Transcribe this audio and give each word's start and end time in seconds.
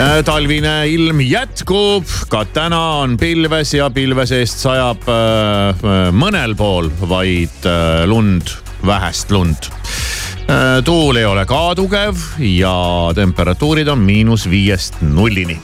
Äh, 0.00 0.22
talvine 0.24 0.86
ilm 0.88 1.20
jätkub, 1.20 2.08
ka 2.32 2.44
täna 2.54 2.80
on 3.02 3.18
pilves 3.20 3.74
ja 3.76 3.90
pilve 3.92 4.24
seest 4.28 4.62
sajab 4.62 5.04
äh, 5.12 5.84
mõnel 6.16 6.54
pool 6.56 6.88
vaid 7.10 7.68
äh, 7.68 8.06
lund, 8.08 8.54
vähest 8.86 9.30
lund. 9.34 9.70
tuul 10.82 11.14
ei 11.20 11.24
ole 11.28 11.44
ka 11.46 11.60
tugev 11.78 12.24
ja 12.42 12.72
temperatuurid 13.14 13.86
on 13.92 14.00
miinus 14.02 14.48
viiest 14.50 14.98
nullini 15.04 15.60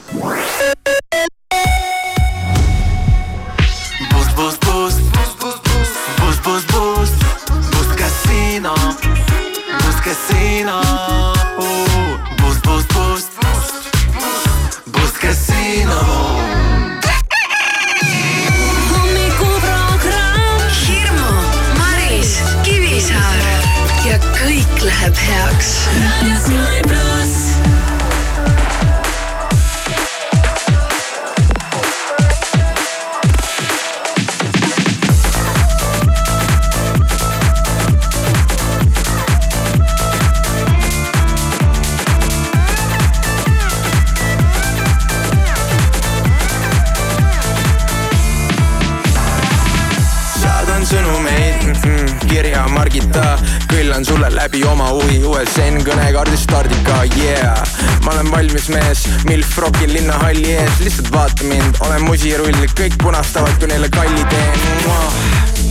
olen 62.35 62.43
musirull, 62.47 62.67
kõik 62.75 62.95
punastavad, 62.99 63.53
kui 63.59 63.67
neile 63.67 63.87
kalli 63.89 64.23
teen. 64.27 64.59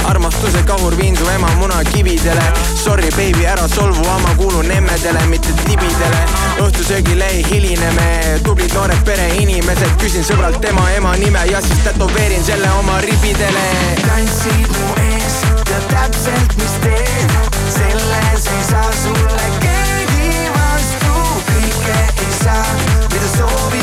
Armastuse 0.07 0.63
kahur 0.65 0.95
viin 0.97 1.17
su 1.17 1.27
ema 1.29 1.49
munakividele 1.59 2.45
Sorry 2.79 3.11
baby, 3.11 3.45
ära 3.47 3.67
solvu, 3.69 4.05
ma 4.23 4.35
kuulun 4.39 4.71
emmedele, 4.71 5.21
mitte 5.27 5.53
tibidele. 5.65 6.23
Õhtusöögile 6.63 7.27
ei 7.29 7.45
hiline 7.51 7.91
me, 7.93 8.41
tublid 8.45 8.73
noored 8.75 9.03
pereinimesed. 9.05 9.97
Küsin 10.01 10.25
sõbralt 10.25 10.61
tema 10.63 10.89
ema 10.97 11.17
nime 11.21 11.45
ja 11.51 11.61
siis 11.61 11.83
tätoveerin 11.85 12.45
selle 12.45 12.71
oma 12.79 13.01
ribidele. 13.05 13.65
Tantsid 14.07 14.77
mu 14.79 14.93
ees, 15.11 15.41
tead 15.65 15.89
täpselt, 15.93 16.57
mis 16.63 16.77
teed 16.87 17.41
selles 17.77 18.53
ei 18.55 18.69
saa 18.71 18.93
sulle 19.03 19.49
keegi 19.61 20.47
vastu, 20.55 21.17
kõike 21.51 21.99
ei 22.15 22.39
saa, 22.45 22.79
mida 23.11 23.35
sooviksin 23.37 23.76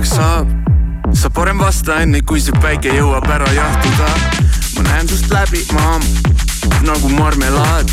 tühjaks 0.00 0.16
saab 0.16 0.48
sa 1.12 1.28
parem 1.30 1.58
vasta 1.58 2.00
enne, 2.00 2.20
kui 2.24 2.40
see 2.40 2.54
päike 2.62 2.92
jõuab 2.94 3.26
ära 3.28 3.48
jahtuda. 3.52 4.08
ma 4.76 4.82
näen 4.86 5.08
sust 5.08 5.28
läbi, 5.28 5.60
maam, 5.76 6.02
nagu 6.86 7.08
marmelaad. 7.08 7.90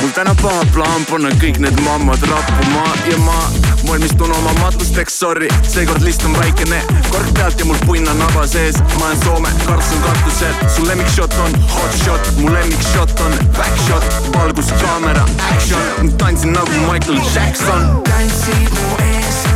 mul 0.00 0.12
täna 0.14 0.34
paha 0.42 0.64
plaan 0.74 1.04
panna 1.10 1.30
kõik 1.42 1.58
need 1.58 1.80
mammad 1.80 2.22
rappuma 2.30 2.84
ja 3.10 3.18
ma 3.18 3.38
valmistun 3.86 4.30
oma 4.30 4.52
matusteks, 4.60 5.18
sorry, 5.18 5.48
seekord 5.62 6.02
list 6.02 6.24
on 6.24 6.36
väikene, 6.38 6.80
kork 7.10 7.34
pealt 7.34 7.58
ja 7.58 7.66
mul 7.66 7.78
punn 7.86 8.08
on 8.08 8.18
naba 8.18 8.46
sees. 8.46 8.78
ma 8.98 9.06
olen 9.06 9.20
Soome, 9.24 9.50
karts 9.66 9.90
on 9.96 10.06
katusel, 10.06 10.54
su 10.76 10.86
lemmikshot 10.86 11.34
on 11.44 11.58
hot 11.74 11.98
shot, 12.04 12.32
mu 12.38 12.52
lemmikshot 12.52 13.20
on 13.26 13.38
back 13.58 13.74
shot, 13.88 14.06
valgus, 14.36 14.70
kaamera, 14.82 15.26
action, 15.50 16.12
tantsin 16.18 16.54
nagu 16.54 16.86
Michael 16.86 17.18
Jackson. 17.34 18.02
tantsid 18.10 18.70
mu 18.78 18.96
ees, 19.08 19.23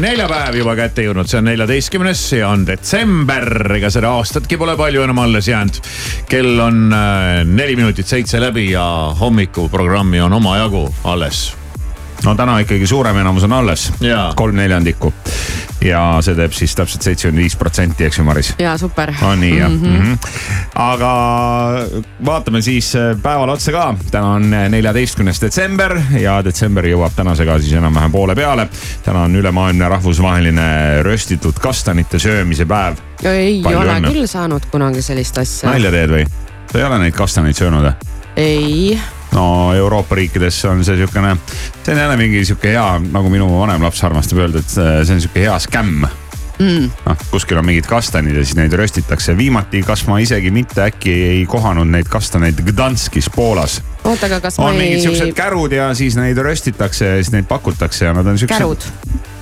neljapäev 0.00 0.58
juba 0.58 0.74
kätte 0.78 1.04
jõudnud, 1.06 1.28
see 1.30 1.40
on 1.40 1.48
neljateistkümnes, 1.48 2.20
see 2.34 2.44
on 2.44 2.66
detsember, 2.68 3.48
ega 3.78 3.90
seda 3.92 4.12
aastatki 4.18 4.58
pole 4.60 4.76
palju 4.78 5.04
enam 5.06 5.22
alles 5.24 5.48
jäänud. 5.48 5.80
kell 6.28 6.60
on 6.60 6.92
äh, 6.92 7.42
neli 7.44 7.76
minutit 7.76 8.06
seitse 8.06 8.40
läbi 8.40 8.70
ja 8.70 8.86
hommikuprogrammi 9.20 10.20
on 10.20 10.32
omajagu 10.40 10.88
alles. 11.04 11.63
No 12.24 12.34
täna 12.34 12.58
ikkagi 12.64 12.86
suurem 12.86 13.16
enamus 13.20 13.44
on 13.44 13.52
alles 13.52 13.92
kolm 14.36 14.56
neljandikku 14.56 15.12
ja 15.84 16.00
see 16.24 16.36
teeb 16.38 16.54
siis 16.56 16.74
täpselt 16.76 17.04
seitsekümmend 17.04 17.42
viis 17.42 17.56
protsenti, 17.60 18.06
eks 18.06 18.18
ju, 18.18 18.24
Maris? 18.24 18.52
ja 18.58 18.76
super. 18.78 19.12
on 19.22 19.40
nii 19.40 19.58
jah 19.58 19.70
mm 19.70 19.96
-hmm. 19.96 20.28
aga 20.74 21.10
vaatame 22.26 22.62
siis 22.62 22.94
äh, 22.96 23.16
päevale 23.22 23.52
otsa 23.52 23.72
ka. 23.72 23.94
täna 24.10 24.26
on 24.38 24.50
neljateistkümnes 24.50 25.40
detsember 25.40 25.98
ja 26.20 26.44
detsember 26.44 26.84
jõuab 26.84 27.12
tänasega 27.16 27.58
siis 27.58 27.72
enam-vähem 27.72 28.12
poole 28.12 28.34
peale. 28.34 28.68
täna 29.02 29.22
on 29.22 29.36
ülemaailmne 29.36 29.88
rahvusvaheline 29.88 31.02
röstitud 31.02 31.60
kastanite 31.60 32.18
söömise 32.18 32.64
päev. 32.64 32.96
ei 33.24 33.60
Palju 33.62 33.78
ole 33.78 33.98
õnne. 33.98 34.12
küll 34.12 34.26
saanud 34.26 34.66
kunagi 34.70 35.02
sellist 35.02 35.38
asja. 35.38 35.70
nalja 35.70 35.90
teed 35.90 36.10
või? 36.10 36.26
sa 36.72 36.78
ei 36.78 36.84
ole 36.84 36.98
neid 36.98 37.14
kastaneid 37.14 37.56
söönud 37.56 37.84
või? 37.84 37.94
ei, 38.36 39.00
no 39.34 39.46
Euroopa 39.74 40.14
riikides 40.14 40.64
on 40.70 40.84
see 40.86 40.98
siukene, 41.00 41.36
see 41.82 41.94
on 41.94 42.00
jälle 42.00 42.18
mingi 42.20 42.44
sihuke 42.44 42.74
hea, 42.74 42.90
nagu 43.12 43.32
minu 43.32 43.48
vanem 43.58 43.82
laps 43.82 44.04
armastab 44.06 44.44
öelda, 44.44 44.62
et 44.62 44.76
see 44.76 45.16
on 45.16 45.24
sihuke 45.26 45.46
hea 45.46 45.58
skämm 45.66 46.06
mm.. 46.58 46.90
noh, 47.06 47.24
kuskil 47.30 47.58
on 47.58 47.66
mingid 47.66 47.86
kastanid 47.88 48.36
ja 48.36 48.44
siis 48.44 48.56
neid 48.58 48.72
röstitakse. 48.72 49.36
viimati, 49.36 49.82
kas 49.82 50.06
ma 50.06 50.18
isegi 50.22 50.50
mitte 50.54 50.84
äkki 50.86 51.14
ei 51.30 51.46
kohanud 51.46 51.90
neid 51.90 52.08
kastaneid 52.10 52.62
Gdanskis, 52.66 53.30
Poolas. 53.34 53.80
oota, 54.04 54.26
aga 54.26 54.40
kas 54.44 54.58
on 54.58 54.70
ma 54.70 54.78
mingid 54.78 55.00
ei. 55.00 55.06
siuksed 55.06 55.34
kärud 55.36 55.72
ja 55.72 55.90
siis 55.94 56.16
neid 56.20 56.38
röstitakse 56.38 57.06
ja 57.06 57.16
siis 57.22 57.32
neid 57.34 57.48
pakutakse 57.50 58.04
ja 58.04 58.14
nad 58.14 58.26
on 58.26 58.38
siuksed. 58.38 58.58
kärud. 58.58 58.86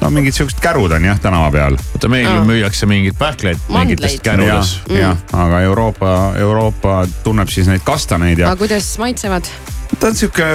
no 0.00 0.10
mingid 0.10 0.36
siuksed 0.38 0.60
kärud 0.62 0.92
on 0.92 1.04
jah 1.04 1.20
tänava 1.20 1.50
peal. 1.50 1.76
oota, 1.94 2.08
meil 2.08 2.30
Aa. 2.30 2.44
müüakse 2.48 2.86
mingeid 2.86 3.18
pähkleid 3.18 3.68
mingitest 3.68 4.22
jah 4.22 4.32
kärudes, 4.32 4.78
jah, 4.88 5.20
aga 5.32 5.60
Euroopa, 5.68 6.16
Euroopa 6.38 7.02
tunneb 7.22 7.52
siis 7.52 7.68
neid 7.68 7.84
kastaneid 7.84 8.38
ja 8.38 8.52
aga 8.52 8.64
kuidas 8.64 8.94
maitsevad? 8.98 9.52
Ta 10.00 10.06
on 10.06 10.16
sihuke, 10.16 10.46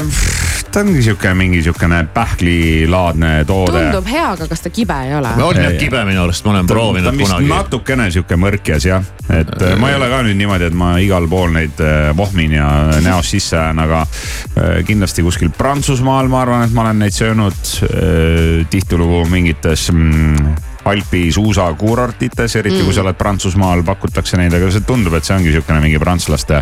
ta 0.72 0.80
ongi 0.80 1.02
sihuke 1.04 1.34
mingi 1.34 1.62
sihukene 1.64 2.04
pähklilaadne 2.14 3.32
toode. 3.46 3.80
Tundub 3.80 4.10
hea, 4.12 4.26
aga 4.32 4.48
kas 4.50 4.64
ta 4.66 4.72
kibe 4.74 4.98
ei 5.06 5.16
ole? 5.18 5.32
on 5.44 5.60
jah 5.62 5.78
kibe 5.80 6.04
minu 6.08 6.24
arust, 6.24 6.46
ma 6.46 6.56
olen 6.56 6.70
ta 6.70 6.74
proovinud 6.76 7.12
on 7.12 7.18
vist 7.18 7.32
kunagi. 7.32 7.50
natukene 7.52 8.10
sihuke 8.14 8.40
mõrkjas 8.40 8.88
jah, 8.90 9.10
et 9.30 9.54
äh, 9.62 9.76
ma 9.80 9.92
ei 9.92 10.00
ole 10.00 10.10
ka 10.12 10.22
nüüd 10.28 10.40
niimoodi, 10.42 10.70
et 10.72 10.78
ma 10.78 10.94
igal 11.04 11.28
pool 11.32 11.52
neid 11.56 11.82
äh, 11.84 12.12
vohmin 12.18 12.58
ja 12.58 12.70
näost 13.06 13.36
sisse 13.36 13.60
ajan, 13.60 13.84
aga 13.86 14.06
äh, 14.06 14.80
kindlasti 14.88 15.26
kuskil 15.26 15.54
Prantsusmaal 15.58 16.32
ma 16.32 16.44
arvan, 16.46 16.66
et 16.68 16.76
ma 16.76 16.88
olen 16.88 17.06
neid 17.06 17.16
söönud 17.16 17.76
äh, 17.88 18.66
tihtilugu 18.72 19.26
mingites 19.32 19.90
mm, 19.94 20.58
Alpi 20.88 21.32
suusakuurortites, 21.36 22.54
eriti 22.56 22.80
kui 22.80 22.94
sa 22.96 23.04
oled 23.04 23.18
Prantsusmaal, 23.20 23.84
pakutakse 23.84 24.38
neid, 24.40 24.54
aga 24.56 24.70
see 24.72 24.86
tundub, 24.88 25.18
et 25.18 25.28
see 25.28 25.36
ongi 25.36 25.52
sihukene 25.52 25.82
mingi 25.84 26.00
prantslaste, 26.00 26.62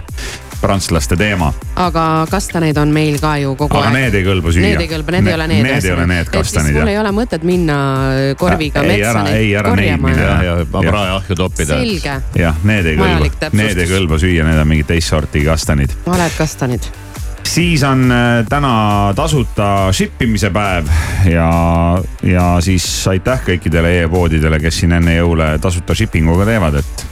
prantslaste 0.61 1.17
teema. 1.19 1.51
aga 1.75 2.25
kastaneid 2.31 2.77
on 2.77 2.93
meil 2.95 3.19
ka 3.21 3.35
ju 3.41 3.55
kogu 3.55 3.77
aga 3.77 3.89
aeg. 3.91 3.97
need 3.99 4.19
ei 4.21 4.25
kõlba 4.25 4.53
süüa. 4.55 4.65
Need 4.69 4.81
ei 4.85 4.89
kõlba, 4.91 5.15
need 5.17 5.27
ei 5.27 5.33
ole 5.37 5.47
need. 5.51 5.63
Need 5.63 5.85
ei 5.85 5.95
ole 5.95 6.07
need 6.07 6.29
kastanid 6.33 6.73
mul 6.75 6.81
jah 6.81 6.93
ei 6.95 6.99
ole 7.01 7.11
mõtet 7.15 7.43
minna 7.47 7.77
korviga 8.39 8.83
Ei, 8.83 8.87
metsa 8.93 9.11
ära- 9.11 9.23
ei, 9.29 9.33
neid 9.33 9.55
ära 9.59 9.69
neid 9.69 9.75
korjama 9.75 10.07
mine. 10.09 10.21
ja, 10.21 10.35
ja 10.43 10.57
ja 10.59 10.65
praeahju 10.91 11.35
toppida. 11.35 11.79
selge, 11.79 12.19
jah, 12.39 12.61
need 12.63 12.85
ei 12.91 12.99
kõlba, 12.99 13.49
need 13.55 13.81
ei 13.83 13.89
kõlba 13.89 14.19
süüa, 14.21 14.45
need 14.47 14.61
on 14.61 14.67
mingid 14.67 14.87
teist 14.93 15.11
sorti 15.11 15.43
kastanid. 15.45 15.95
valed 16.05 16.37
kastanid. 16.37 16.87
siis 17.45 17.83
on 17.83 18.11
äh, 18.11 18.45
täna 18.49 19.13
tasuta 19.15 19.91
ship 19.93 20.21
imise 20.21 20.49
päev 20.49 20.87
ja, 21.29 21.49
ja 22.23 22.45
siis 22.61 22.87
aitäh 23.07 23.43
kõikidele 23.51 24.01
e-poodidele, 24.03 24.59
kes 24.59 24.79
siin 24.83 24.95
enne 24.97 25.17
jõule 25.19 25.57
tasuta 25.61 25.95
shipping 25.95 26.29
uga 26.31 26.45
teevad, 26.45 26.81
et 26.81 27.05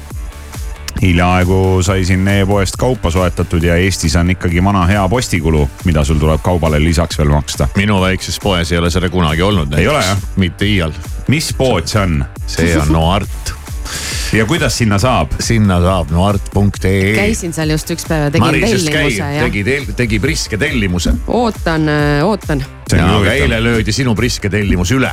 hiljaaegu 1.03 1.81
sai 1.83 2.05
siin 2.07 2.27
e-poest 2.27 2.77
kaupa 2.79 3.11
soetatud 3.11 3.63
ja 3.63 3.75
Eestis 3.75 4.15
on 4.19 4.31
ikkagi 4.33 4.63
vana 4.63 4.85
hea 4.87 5.03
postikulu, 5.09 5.65
mida 5.85 6.03
sul 6.07 6.19
tuleb 6.21 6.41
kaubale 6.43 6.79
lisaks 6.83 7.19
veel 7.19 7.33
maksta. 7.33 7.67
minu 7.75 7.99
väikses 8.01 8.39
poes 8.43 8.71
ei 8.71 8.79
ole 8.79 8.91
seda 8.93 9.09
kunagi 9.09 9.41
olnud. 9.41 9.73
Ei 9.77 9.87
ole, 9.87 10.03
jah? 10.05 10.23
mitte 10.39 10.67
iial, 10.69 10.95
mis 11.27 11.51
pood 11.57 11.89
see 11.91 12.01
on 12.01 12.23
see 12.47 12.71
on 12.79 12.93
Noart, 12.93 13.53
ja 14.39 14.45
kuidas 14.45 14.77
sinna 14.77 14.99
saab? 15.01 15.35
sinna 15.43 15.81
saab 15.83 16.13
noart.ee. 16.15 17.13
käisin 17.17 17.53
seal 17.55 17.75
just 17.75 17.91
üks 17.95 18.07
päev 18.07 18.29
ja 18.29 18.31
tegin 18.31 18.47
Maris 18.47 18.87
tellimuse, 18.87 19.29
tegi, 19.43 19.65
tegi 19.99 20.21
priske 20.23 20.61
tellimuse 20.61 21.17
ootan, 21.27 21.91
ootan. 22.23 22.63
See 22.87 23.01
on 23.01 23.09
ja 23.09 23.19
aga 23.19 23.37
eile 23.43 23.63
löödi 23.63 23.95
sinu 23.95 24.15
priske 24.15 24.51
tellimus 24.53 24.95
üle. 24.95 25.11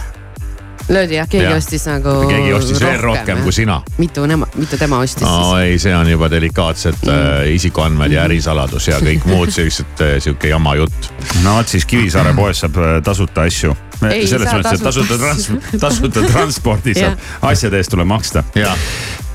Löödi 0.88 1.18
jah, 1.18 1.28
keegi 1.28 1.44
Jah. 1.44 1.58
ostis 1.58 1.86
nagu. 1.86 2.14
keegi 2.28 2.52
ostis 2.56 2.80
veel 2.80 3.00
rohkem 3.00 3.42
kui 3.44 3.52
sina. 3.52 3.80
mitu 3.98 4.26
nema, 4.26 4.48
mitu 4.54 4.78
tema 4.78 5.02
ostis 5.04 5.26
no 5.26 5.36
siis? 5.50 5.64
ei, 5.66 5.78
see 5.78 5.96
on 5.96 6.10
juba 6.10 6.30
delikaatsed 6.30 7.02
mm. 7.02 7.12
äh, 7.12 7.52
isikuandmed 7.54 8.12
ja 8.12 8.24
ärisaladus 8.28 8.88
ja 8.88 9.00
kõik 9.04 9.26
muud 9.28 9.52
sellised 9.56 10.04
äh, 10.06 10.16
sihuke 10.22 10.48
jama 10.48 10.74
jutt. 10.80 11.12
no 11.44 11.58
vot 11.58 11.68
siis 11.68 11.84
Kivisaare 11.90 12.34
poes 12.34 12.64
saab 12.64 12.78
äh, 12.80 12.98
tasuta 13.04 13.46
asju. 13.48 13.76
Ei 14.08 14.24
selles 14.24 14.48
mõttes, 14.48 14.78
et 14.78 14.84
tasuta 14.86 15.10
tasuta 15.10 15.18
trans-, 15.18 15.50
tasuta 15.84 16.22
transpordi 16.28 16.94
saab, 16.96 17.18
asjade 17.50 17.80
eest 17.80 17.92
tuleb 17.94 18.08
maksta. 18.10 18.44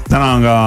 Täna 0.09 0.27
on 0.35 0.43
ka 0.45 0.57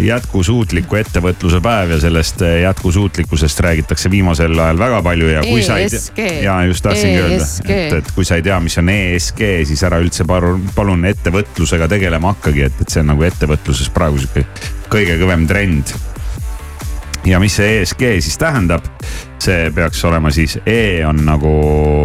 jätkusuutliku 0.00 0.96
ettevõtluse 0.96 1.60
päev 1.64 1.94
ja 1.94 1.98
sellest 2.00 2.42
äh, 2.42 2.60
jätkusuutlikkusest 2.62 3.60
räägitakse 3.66 4.10
viimasel 4.10 4.56
ajal 4.58 4.80
väga 4.80 5.02
palju 5.04 5.28
ja 5.32 5.42
kui 5.44 5.62
sa 5.66 5.78
ei 5.78 5.90
ESG. 5.90 6.16
tea, 6.16 6.40
ja 6.46 6.56
just 6.68 6.84
tahtsingi 6.86 7.20
öelda, 7.20 7.42
ESG. 7.42 7.70
et, 7.70 7.98
et 8.00 8.14
kui 8.16 8.24
sa 8.24 8.40
ei 8.40 8.46
tea, 8.46 8.60
mis 8.64 8.78
on 8.80 8.88
ESG, 8.94 9.44
siis 9.68 9.84
ära 9.84 10.00
üldse 10.02 10.26
palun, 10.28 10.64
palun 10.74 11.04
ettevõtlusega 11.10 11.88
tegelema 11.92 12.32
hakkagi, 12.34 12.66
et, 12.70 12.80
et 12.80 12.96
see 12.96 13.04
on 13.04 13.12
nagu 13.12 13.28
ettevõtluses 13.28 13.92
praegu 13.94 14.22
sihuke 14.22 14.46
kõige 14.92 15.18
kõvem 15.20 15.46
trend 15.50 15.94
ja 17.28 17.40
mis 17.40 17.56
see 17.56 17.80
ESG 17.82 18.08
siis 18.24 18.40
tähendab? 18.40 18.88
see 19.44 19.68
peaks 19.76 20.00
olema 20.08 20.30
siis 20.32 20.54
E 20.64 21.04
on 21.04 21.18
nagu 21.26 21.50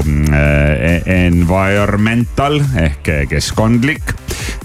mm, 0.03 0.33
eh, 0.35 1.05
environmental 1.23 2.59
ehk 2.81 3.07
keskkondlik, 3.31 4.11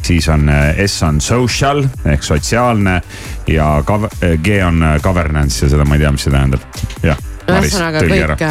siis 0.05 0.29
on 0.29 0.49
eh, 0.49 0.83
S 0.87 1.03
on 1.03 1.21
social 1.21 1.85
ehk 2.05 2.23
sotsiaalne 2.23 2.99
ja 3.51 3.69
eh, 3.79 4.39
G 4.45 4.59
on 4.67 4.83
governance 5.03 5.65
ja 5.65 5.71
seda 5.73 5.85
ma 5.85 5.97
ei 5.97 6.05
tea, 6.05 6.13
mis 6.13 6.27
see 6.27 6.35
tähendab. 6.35 6.83
jah. 7.03 7.23
ühesõnaga 7.45 8.03
kõik, 8.05 8.45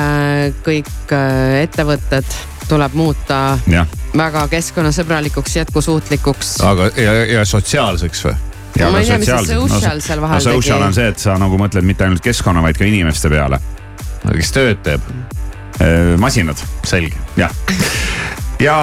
kõik 0.66 1.14
ettevõtted 1.62 2.40
tuleb 2.70 2.96
muuta 2.98 3.44
jah, 3.68 3.88
väga 4.18 4.48
keskkonnasõbralikuks, 4.48 5.56
jätkusuutlikuks. 5.62 6.56
aga, 6.66 6.90
ja, 6.98 7.14
ja 7.26 7.46
sotsiaalseks 7.46 8.26
või? 8.28 8.36
ja 8.80 8.90
Ma 8.92 9.02
ei 9.02 9.10
tea, 9.10 9.20
mis 9.22 9.30
see 9.30 9.58
social 9.58 10.02
seal 10.02 10.22
vahel 10.22 10.40
no 10.40 10.46
social 10.46 10.80
tegi. 10.80 10.88
on 10.88 10.98
see, 10.98 11.10
et 11.14 11.26
sa 11.26 11.38
nagu 11.42 11.60
mõtled 11.62 11.86
mitte 11.86 12.08
ainult 12.08 12.24
keskkonna, 12.26 12.64
vaid 12.66 12.80
ka 12.80 12.88
inimeste 12.90 13.30
peale. 13.34 13.60
kes 14.30 14.54
tööd 14.56 14.84
teeb? 14.86 15.14
masinad 16.22 16.60
selge. 16.86 17.18
jah, 17.38 17.52
ja 18.62 18.78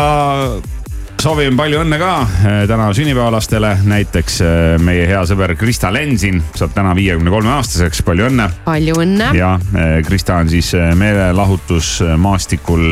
soovime 1.21 1.53
palju 1.57 1.83
õnne 1.83 1.99
ka 2.01 2.11
eh, 2.49 2.63
täna 2.69 2.87
sünnipäevalastele, 2.97 3.75
näiteks 3.89 4.39
eh, 4.45 4.53
meie 4.81 5.05
hea 5.09 5.21
sõber 5.29 5.53
Krista 5.59 5.91
Lensin 5.93 6.41
saab 6.57 6.73
täna 6.73 6.95
viiekümne 6.97 7.33
kolme 7.33 7.53
aastaseks, 7.59 8.01
palju 8.07 8.29
õnne. 8.31 8.47
palju 8.65 8.95
õnne. 9.03 9.29
ja 9.37 9.51
eh, 9.75 10.01
Krista 10.07 10.39
on 10.41 10.49
siis 10.53 10.73
meelelahutusmaastikul 10.97 12.87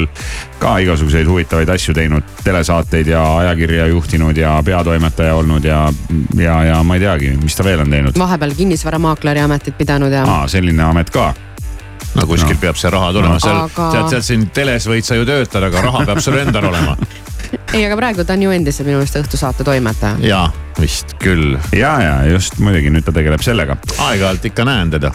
ka 0.61 0.77
igasuguseid 0.85 1.29
huvitavaid 1.31 1.73
asju 1.73 1.95
teinud, 1.97 2.27
telesaateid 2.45 3.09
ja 3.15 3.23
ajakirja 3.45 3.87
juhtinud 3.95 4.37
ja 4.37 4.59
peatoimetaja 4.65 5.35
olnud 5.39 5.65
ja, 5.65 5.87
ja, 6.37 6.59
ja 6.69 6.83
ma 6.85 6.99
ei 6.99 7.05
teagi, 7.07 7.33
mis 7.43 7.57
ta 7.57 7.65
veel 7.65 7.81
on 7.87 7.91
teinud. 7.97 8.19
vahepeal 8.19 8.53
kinnisvaramaakleri 8.59 9.41
ametit 9.47 9.79
pidanud 9.79 10.13
ja 10.13 10.27
aa, 10.29 10.49
selline 10.53 10.85
amet 10.85 11.11
ka 11.15 11.31
no 12.19 12.27
kuskilt 12.27 12.59
No. 12.59 12.61
peab 12.67 12.77
see 12.77 12.91
raha 12.93 13.13
tulema, 13.15 13.39
seal 13.41 13.65
Aga-, 13.65 13.89
tead, 13.95 14.13
tead 14.13 14.25
siin 14.27 14.51
teles 14.53 14.89
võid 14.91 15.07
sa 15.07 15.17
ju 15.17 15.25
töötada, 15.29 15.73
aga 15.73 15.87
raha 15.89 16.05
peab 16.09 16.21
sul 16.25 16.37
endal 16.41 16.69
olema. 16.69 16.97
ei, 17.75 17.85
aga 17.85 17.97
praegu 17.99 18.25
ta 18.25 18.37
on 18.37 18.43
ju 18.47 18.55
endiselt 18.55 18.89
minu 18.89 18.99
meelest 19.01 19.19
õhtusaate 19.21 19.67
toimetaja. 19.67 20.19
jaa, 20.25 20.49
vist 20.81 21.17
küll. 21.23 21.57
ja, 21.77 21.95
ja 22.03 22.15
just 22.33 22.59
muidugi 22.63 22.93
nüüd 22.93 23.07
ta 23.07 23.15
tegeleb 23.17 23.45
sellega. 23.45 23.79
aeg-ajalt 24.09 24.51
ikka 24.51 24.67
näen 24.69 24.93
teda. 24.97 25.13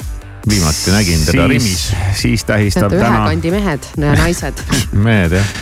viimati 0.50 0.96
nägin 0.96 1.28
teda 1.28 1.48
Rimis. 1.48 1.92
siis 2.20 2.46
tähistab 2.48 2.90
teate, 2.90 3.02
ühe 3.02 3.06
täna, 3.06 3.28
kandi 3.30 3.54
mehed 3.54 3.94
ja 3.98 4.18
naised. 4.20 4.66
mehed 5.08 5.38
jah. 5.40 5.54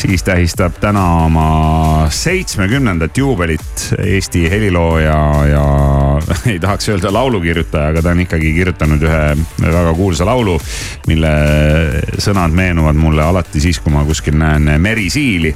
siis 0.00 0.24
tähistab 0.26 0.78
täna 0.80 1.04
oma 1.26 2.08
seitsmekümnendat 2.10 3.18
juubelit 3.18 3.86
Eesti 3.98 4.46
helilooja 4.50 5.18
ja 5.50 5.64
ei 6.52 6.58
tahaks 6.60 6.88
öelda 6.88 7.12
laulukirjutaja, 7.14 7.94
aga 7.94 8.02
ta 8.02 8.14
on 8.14 8.26
ikkagi 8.26 8.54
kirjutanud 8.58 9.06
ühe 9.06 9.24
väga 9.62 9.94
kuulsa 9.94 10.26
laulu, 10.28 10.58
mille 11.06 11.34
sõnad 12.18 12.54
meenuvad 12.54 12.98
mulle 12.98 13.22
alati 13.22 13.60
siis, 13.60 13.80
kui 13.80 13.92
ma 13.94 14.04
kuskil 14.08 14.38
näen 14.40 14.72
merisiili. 14.80 15.54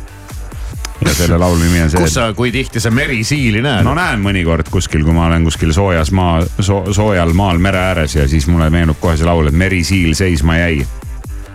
Ja 1.01 1.15
selle 1.15 1.39
laulu 1.39 1.59
nimi 1.59 1.83
on 1.83 1.91
see 1.91 2.01
kus. 2.01 2.15
sa, 2.15 2.33
kui 2.33 2.53
tihti 2.53 2.81
sa 2.81 2.91
merisiili 2.91 3.63
näed 3.63 3.87
no? 3.87 3.95
näen 3.99 4.23
mõnikord 4.23 4.69
kuskil, 4.71 5.05
kui 5.05 5.15
ma 5.17 5.27
olen 5.29 5.47
kuskil 5.47 5.73
soojas 5.75 6.13
maa 6.15 6.43
so,, 6.61 6.85
soojal 6.93 7.35
maal 7.37 7.59
mere 7.63 7.81
ääres 7.91 8.15
ja 8.15 8.29
siis 8.29 8.47
mulle 8.51 8.71
meenub 8.71 9.01
kohe 9.01 9.17
see 9.19 9.27
laul, 9.29 9.51
et 9.51 9.59
merisiil 9.59 10.15
seisma 10.19 10.59
jäi. 10.61 10.85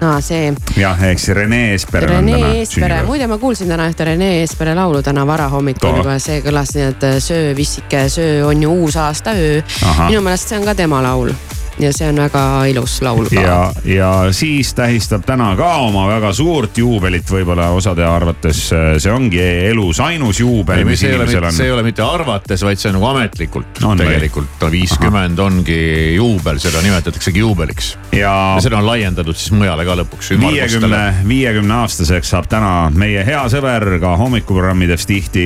aa, 0.02 0.20
see 0.24 0.54
jah, 0.78 1.04
ehk 1.12 1.22
siis 1.22 1.36
Rene 1.38 1.62
Eesper 1.72 2.10
on 2.10 2.16
Rene 2.18 2.66
sünnipäev. 2.66 3.06
muide 3.08 3.28
ma 3.28 3.38
kuulsin 3.38 3.72
täna 3.72 3.88
ühte 3.92 4.08
Rene 4.12 4.34
Eespere 4.42 4.76
laulu 4.76 5.04
täna 5.04 5.28
varahommikul 5.28 6.02
juba, 6.02 6.20
see 6.24 6.42
kõlas 6.46 6.76
nii, 6.76 6.90
et 6.94 7.08
söö 7.24 7.56
vissike, 7.56 8.08
söö 8.10 8.44
on 8.48 8.64
ju 8.64 8.76
uus 8.84 9.00
aasta 9.00 9.38
öö. 9.38 9.62
Ahah. 9.86 10.12
minu 10.12 10.26
meelest 10.26 10.52
see 10.52 10.60
on 10.60 10.68
ka 10.68 10.76
tema 10.76 11.04
laul 11.04 11.34
ja 11.80 11.92
see 11.96 12.10
on 12.10 12.22
väga 12.24 12.44
ilus 12.72 13.00
laul 13.06 13.30
ka. 13.30 13.42
ja, 13.42 13.60
ja 13.86 14.12
siis 14.36 14.74
tähistab 14.78 15.26
täna 15.28 15.52
ka 15.60 15.72
oma 15.86 16.08
väga 16.10 16.34
suurt 16.34 16.78
juubelit, 16.78 17.28
võib-olla 17.30 17.70
osade 17.76 18.06
arvates 18.06 18.66
see 18.70 19.14
ongi 19.14 19.44
elus 19.70 20.00
ainus 20.04 20.40
juubel, 20.44 20.86
mis 20.88 21.04
see 21.04 21.14
ei 21.14 21.20
ole, 21.20 21.28
inimesel 21.28 21.50
on 21.50 21.60
see 21.60 21.70
ei 21.70 21.76
ole 21.76 21.86
mitte 21.88 22.06
arvates, 22.06 22.66
vaid 22.66 22.82
see 22.82 22.92
on 22.94 23.00
nagu 23.00 23.12
ametlikult 23.14 23.84
On 23.90 23.98
tegelikult. 24.00 24.70
viiskümmend 24.72 25.40
ongi 25.40 25.80
juubel, 26.16 26.60
seda 26.62 26.82
nimetataksegi 26.86 27.46
juubeliks. 27.46 27.96
ja 28.16 28.30
ja 28.30 28.62
seda 28.62 28.78
on 28.78 28.88
laiendatud 28.88 29.38
siis 29.38 29.52
mujale 29.56 29.86
ka 29.86 29.96
lõpuks. 30.00 30.32
viiekümne, 30.40 31.02
viiekümne 31.28 31.74
aastaseks 31.84 32.34
saab 32.34 32.50
täna 32.52 32.72
meie 32.94 33.24
hea 33.26 33.42
sõber 33.52 33.86
ka 34.02 34.16
hommikuprogrammides 34.20 35.06
tihti 35.10 35.46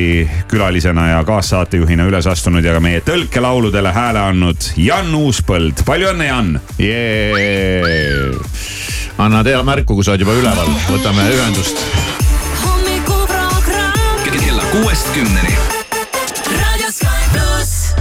külalisena 0.51 1.07
ja 1.13 1.23
kaassaatejuhina 1.27 2.07
üles 2.09 2.27
astunud 2.29 2.65
ja 2.65 2.75
ka 2.75 2.83
meie 2.83 3.01
tõlkelauludele 3.05 3.93
hääle 3.95 4.23
andnud 4.31 4.69
Jan 4.77 5.13
Uuspõld, 5.15 5.85
palju 5.87 6.11
õnne 6.13 6.22
Jan. 6.27 6.59
yeah.. 6.79 8.33
anna 9.17 9.43
tea 9.43 9.63
märku, 9.63 9.95
kui 9.95 10.03
sa 10.03 10.15
oled 10.15 10.25
juba 10.25 10.39
üleval, 10.39 10.73
võtame 10.89 11.29
ühendust. 11.35 11.83
kella 14.53 14.63
kuuest 14.71 15.07
kümneni. 15.13 15.57
Raadio 16.61 16.91
Sky 16.91 17.23
pluss. 17.33 17.95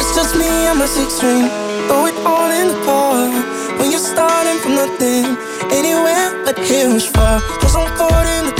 It's 0.00 0.16
just 0.16 0.36
me 0.36 0.66
and 0.66 0.78
my 0.78 0.86
six 0.86 1.12
string. 1.14 1.50
Throw 1.88 2.06
it 2.06 2.14
all 2.26 2.50
in 2.50 2.68
the 2.68 2.78
car. 2.84 3.30
When 3.78 3.90
you're 3.90 3.98
starting 3.98 4.58
from 4.62 4.74
nothing, 4.74 5.36
anywhere 5.70 6.44
but 6.44 6.58
here 6.58 6.88
is 6.96 7.06
far. 7.06 7.40
Cause 7.60 7.76
I'm 7.76 7.88
caught 7.96 8.26
in 8.26 8.46
the 8.46 8.55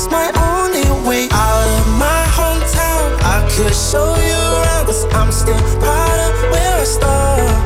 that's 0.00 0.12
my 0.12 0.32
only 0.56 0.88
way 1.06 1.28
out 1.30 1.66
of 1.78 1.86
my 1.98 2.24
hometown. 2.32 3.20
I 3.20 3.44
could 3.52 3.74
show 3.74 4.16
you 4.16 4.40
around, 4.56 4.86
cause 4.86 5.04
I'm 5.12 5.30
still 5.30 5.60
proud 5.78 6.18
of 6.26 6.34
where 6.52 6.74
I 6.80 6.84
started. 6.84 7.56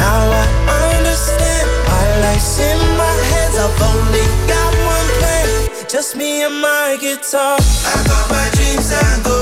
Now 0.00 0.32
I 0.32 0.96
understand 0.96 1.68
my 1.92 2.06
life's 2.24 2.58
in 2.58 2.78
my 2.96 3.16
hands. 3.32 3.56
I've 3.64 3.82
only 3.92 4.24
got 4.48 4.72
one 4.94 5.08
plan, 5.20 5.88
just 5.90 6.16
me 6.16 6.42
and 6.42 6.60
my 6.62 6.96
guitar. 6.98 7.58
I 7.60 7.96
got 8.08 8.24
my 8.30 8.48
dreams 8.56 8.90
and 8.90 9.24
go, 9.24 9.33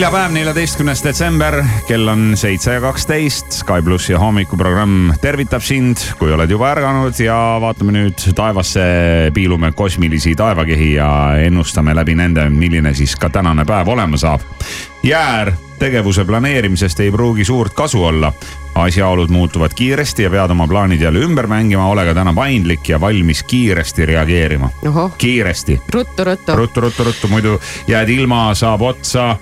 neljapäev, 0.00 0.30
neljateistkümnes 0.32 1.02
detsember, 1.04 1.58
kell 1.84 2.08
on 2.08 2.30
seitse 2.40 2.72
ja 2.72 2.80
kaksteist. 2.80 3.52
Sky 3.52 3.82
plussi 3.84 4.16
hommikuprogramm 4.16 5.10
tervitab 5.20 5.60
sind, 5.60 6.00
kui 6.16 6.32
oled 6.32 6.48
juba 6.48 6.70
ärganud 6.72 7.20
ja 7.20 7.36
vaatame 7.60 7.92
nüüd 7.98 8.24
taevasse, 8.32 8.80
piilume 9.36 9.74
kosmilisi 9.76 10.32
taevakehi 10.40 10.94
ja 10.94 11.10
ennustame 11.44 11.92
läbi 11.92 12.16
nende, 12.16 12.48
milline 12.48 12.94
siis 12.96 13.12
ka 13.20 13.28
tänane 13.28 13.68
päev 13.68 13.92
olema 13.92 14.16
saab. 14.16 14.40
jäär 15.04 15.52
tegevuse 15.80 16.24
planeerimisest 16.24 17.00
ei 17.00 17.10
pruugi 17.10 17.44
suurt 17.44 17.74
kasu 17.74 18.04
olla. 18.04 18.32
asjaolud 18.74 19.28
muutuvad 19.28 19.70
kiiresti 19.74 20.22
ja 20.22 20.30
pead 20.30 20.50
oma 20.50 20.68
plaanid 20.68 21.00
jälle 21.00 21.18
ümber 21.18 21.46
mängima, 21.46 21.88
ole 21.90 22.04
ka 22.06 22.14
täna 22.14 22.32
paindlik 22.32 22.88
ja 22.88 23.00
valmis 23.00 23.42
kiiresti 23.42 24.06
reageerima. 24.06 24.70
kiiresti 25.18 25.80
ruttu-ruttu. 25.88 26.56
ruttu, 26.56 26.80
ruttu, 26.80 27.04
ruttu, 27.04 27.28
muidu 27.28 27.60
jääd 27.88 28.08
ilma, 28.08 28.54
saab 28.54 28.82
otsa. 28.82 29.36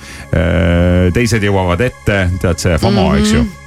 teised 1.13 1.43
jõuavad 1.43 1.81
ette, 1.81 2.29
tead 2.41 2.59
see 2.59 2.79
FOMO 2.79 3.09
mm, 3.09 3.15
-hmm. 3.15 3.19
eks 3.19 3.33
ju. 3.33 3.58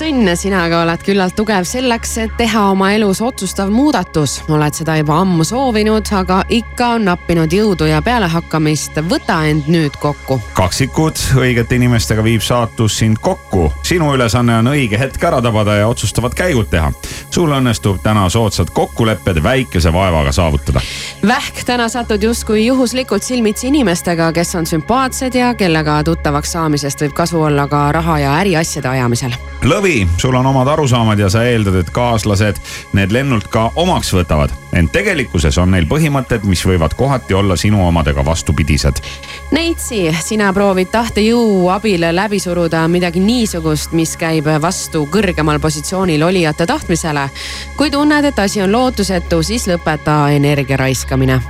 Sõnn, 0.00 0.24
sina 0.32 0.62
aga 0.64 0.78
oled 0.80 1.02
küllalt 1.04 1.34
tugev 1.36 1.66
selleks, 1.68 2.14
et 2.22 2.30
teha 2.38 2.62
oma 2.70 2.86
elus 2.96 3.18
otsustav 3.20 3.68
muudatus. 3.68 4.38
oled 4.48 4.72
seda 4.72 4.94
juba 4.96 5.18
ammu 5.20 5.44
soovinud, 5.44 6.08
aga 6.16 6.38
ikka 6.48 6.86
on 6.94 7.04
nappinud 7.10 7.52
jõudu 7.52 7.84
ja 7.84 8.00
pealehakkamist. 8.00 8.96
võta 9.10 9.42
end 9.50 9.68
nüüd 9.68 9.98
kokku. 10.00 10.40
kaksikud 10.56 11.20
õigete 11.36 11.76
inimestega 11.76 12.24
viib 12.24 12.40
saatus 12.40 12.96
sind 13.02 13.20
kokku. 13.20 13.68
Sinu 13.90 14.12
ülesanne 14.14 14.54
on 14.60 14.70
õige 14.70 14.98
hetk 14.98 15.24
ära 15.26 15.40
tabada 15.42 15.74
ja 15.80 15.88
otsustavad 15.90 16.34
käigud 16.38 16.68
teha. 16.70 16.92
sul 17.30 17.50
õnnestub 17.50 17.98
täna 18.02 18.28
soodsad 18.30 18.70
kokkulepped 18.74 19.42
väikese 19.42 19.92
vaevaga 19.92 20.32
saavutada. 20.32 20.80
Vähk, 21.26 21.64
täna 21.66 21.88
satud 21.88 22.22
justkui 22.22 22.66
juhuslikult 22.66 23.22
silmitsi 23.22 23.66
inimestega, 23.68 24.32
kes 24.32 24.54
on 24.54 24.66
sümpaatsed 24.66 25.34
ja 25.34 25.54
kellega 25.54 26.02
tuttavaks 26.06 26.52
saamisest 26.52 27.02
võib 27.02 27.16
kasu 27.18 27.42
olla 27.42 27.66
ka 27.68 27.88
raha 27.92 28.18
ja 28.18 28.36
äriasjade 28.38 28.88
ajamisel. 28.88 29.34
lõvi, 29.62 30.06
sul 30.18 30.34
on 30.34 30.46
omad 30.46 30.68
arusaamad 30.68 31.18
ja 31.18 31.30
sa 31.30 31.42
eeldad, 31.44 31.74
et 31.82 31.90
kaaslased 31.90 32.62
need 32.92 33.12
lennult 33.12 33.48
ka 33.50 33.72
omaks 33.76 34.14
võtavad. 34.14 34.54
ent 34.72 34.92
tegelikkuses 34.92 35.58
on 35.58 35.70
neil 35.70 35.86
põhimõtted, 35.90 36.44
mis 36.46 36.62
võivad 36.66 36.94
kohati 36.94 37.34
olla 37.34 37.56
sinu 37.56 37.86
omadega 37.86 38.24
vastupidised. 38.24 39.02
Neitsi, 39.50 40.16
sina 40.22 40.52
proovid 40.52 40.92
tahtejõu 40.92 41.68
abil 41.74 42.06
läbi 42.14 42.38
suruda 42.38 42.86
midagi 42.88 43.20
niisugust, 43.20 43.79
mis 43.92 44.16
käib 44.16 44.46
vastu 44.62 45.06
kõrgemal 45.12 45.60
positsioonil 45.60 46.22
olijate 46.22 46.66
tahtmisele. 46.66 47.30
kui 47.76 47.90
tunned, 47.90 48.24
et 48.24 48.38
asi 48.38 48.62
on 48.62 48.72
lootusetu, 48.72 49.42
siis 49.42 49.66
lõpeta 49.68 50.28
energia 50.32 50.76
raiskamine 50.76 51.40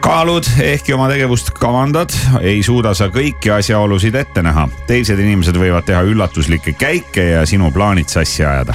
kaalud, 0.00 0.46
ehkki 0.62 0.94
oma 0.96 1.08
tegevust 1.10 1.50
kavandad, 1.60 2.14
ei 2.40 2.62
suuda 2.64 2.94
sa 2.96 3.10
kõiki 3.12 3.52
asjaolusid 3.52 4.14
ette 4.14 4.42
näha. 4.42 4.68
teised 4.86 5.18
inimesed 5.18 5.56
võivad 5.56 5.84
teha 5.84 6.00
üllatuslikke 6.02 6.72
käike 6.72 7.24
ja 7.34 7.46
sinu 7.46 7.70
plaanid 7.72 8.08
sassi 8.08 8.44
ajada. 8.44 8.74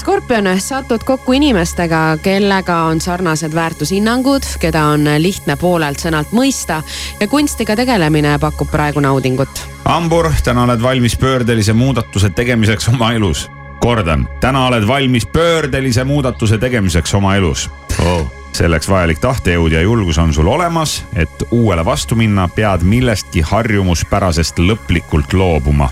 skorpion, 0.00 0.48
satud 0.58 1.04
kokku 1.04 1.32
inimestega, 1.32 2.18
kellega 2.22 2.76
on 2.90 3.00
sarnased 3.00 3.54
väärtushinnangud, 3.54 4.46
keda 4.60 4.84
on 4.94 5.08
lihtne 5.18 5.56
poolelt 5.56 6.02
sõnalt 6.02 6.32
mõista 6.34 6.82
ja 7.20 7.28
kunstiga 7.28 7.76
tegelemine 7.76 8.38
pakub 8.38 8.70
praegu 8.70 9.00
naudingut. 9.00 9.62
hambur, 9.84 10.32
täna 10.44 10.64
oled 10.64 10.82
valmis 10.82 11.16
pöördelise 11.16 11.72
muudatuse 11.72 12.30
tegemiseks 12.30 12.88
oma 12.88 13.12
elus. 13.12 13.50
kordan, 13.80 14.28
täna 14.40 14.66
oled 14.66 14.86
valmis 14.86 15.26
pöördelise 15.26 16.04
muudatuse 16.04 16.58
tegemiseks 16.58 17.14
oma 17.14 17.36
elus 17.36 17.70
Oh. 18.02 18.26
selleks 18.52 18.88
vajalik 18.88 19.18
tahtejõud 19.18 19.72
ja 19.72 19.82
julgus 19.82 20.18
on 20.18 20.34
sul 20.34 20.48
olemas, 20.48 21.04
et 21.16 21.42
uuele 21.50 21.84
vastu 21.84 22.14
minna, 22.14 22.48
pead 22.48 22.82
millestki 22.82 23.40
harjumuspärasest 23.40 24.58
lõplikult 24.58 25.32
loobuma. 25.32 25.90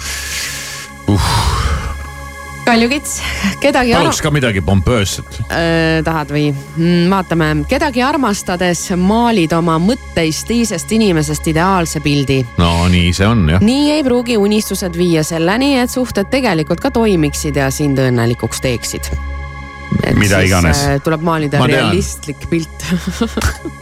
kaljukits, 2.66 3.16
kedagi 3.62 3.95
paluks 3.97 4.21
ka 4.23 4.31
midagi 4.35 4.62
pompöösset. 4.64 5.40
äh, 5.49 6.00
tahad 6.04 6.31
või? 6.35 6.50
vaatame, 7.11 7.50
kedagi 7.71 8.02
armastades 8.04 8.85
maalid 8.99 9.52
oma 9.57 9.78
mõtteist 9.83 10.47
teisest 10.50 10.92
inimesest 10.92 11.50
ideaalse 11.52 12.02
pildi. 12.04 12.40
no 12.61 12.73
nii 12.92 13.12
see 13.16 13.28
on 13.28 13.45
jah. 13.57 13.62
nii 13.64 13.90
ei 13.97 14.07
pruugi 14.07 14.38
unistused 14.40 14.97
viia 14.99 15.25
selleni, 15.26 15.75
et 15.83 15.90
suhted 15.90 16.31
tegelikult 16.33 16.83
ka 16.83 16.92
toimiksid 16.95 17.59
ja 17.59 17.71
sind 17.75 18.00
õnnelikuks 18.02 18.62
teeksid. 18.64 19.12
Mida 20.16 20.40
iganes. 20.42 20.87
tuleb 21.04 21.23
maalida 21.23 21.61
realistlik 21.66 22.49
pilt. 22.50 22.88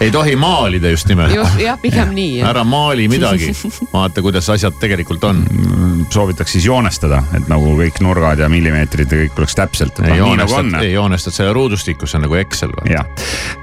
ei 0.00 0.10
tohi 0.10 0.36
maalida 0.36 0.90
just 0.90 1.08
nimelt. 1.08 1.34
just 1.34 1.58
jah, 1.58 1.78
pigem 1.80 2.12
nii. 2.14 2.42
ära 2.46 2.64
maali 2.64 3.08
midagi, 3.08 3.50
vaata, 3.92 4.22
kuidas 4.22 4.50
asjad 4.50 4.76
tegelikult 4.80 5.24
on. 5.24 5.42
soovitaks 6.10 6.52
siis 6.52 6.66
joonestada, 6.66 7.22
et 7.36 7.48
nagu 7.50 7.72
kõik 7.78 7.98
nurgad 8.04 8.38
ja 8.38 8.48
millimeetrid 8.48 9.10
ja 9.12 9.22
kõik 9.24 9.40
oleks 9.42 9.56
täpselt. 9.58 9.98
ei 10.04 10.10
nagu 10.12 10.18
joonestad, 10.20 10.76
ei 10.82 10.92
joonestad 10.92 11.34
selle 11.34 11.52
ruudustikku, 11.56 12.06
see 12.06 12.20
on 12.20 12.26
nagu 12.28 12.38
Excel. 12.38 12.74
jah, 12.90 13.08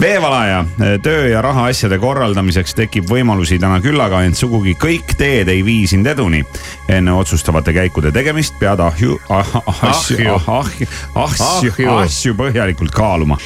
veevalaja 0.02 0.66
töö 1.04 1.30
ja 1.32 1.42
rahaasjade 1.46 2.00
korraldamiseks 2.04 2.76
tekib 2.76 3.08
võimalusi 3.10 3.60
täna 3.62 3.80
küllaga, 3.84 4.26
ent 4.28 4.38
sugugi 4.38 4.76
kõik 4.80 5.16
teed 5.18 5.52
ei 5.52 5.64
vii 5.66 5.88
sind 5.88 6.08
eduni. 6.08 6.44
enne 6.90 7.14
otsustavate 7.14 7.74
käikude 7.74 8.12
tegemist 8.12 8.60
pead 8.60 8.80
ahju 8.80 9.20
ah,, 9.30 9.56
ahju, 9.72 10.36
ahju, 10.48 10.88
ahju, 11.16 11.90
asju 11.96 12.36
põhjalikult 12.36 12.92
kaaluma 12.92 13.40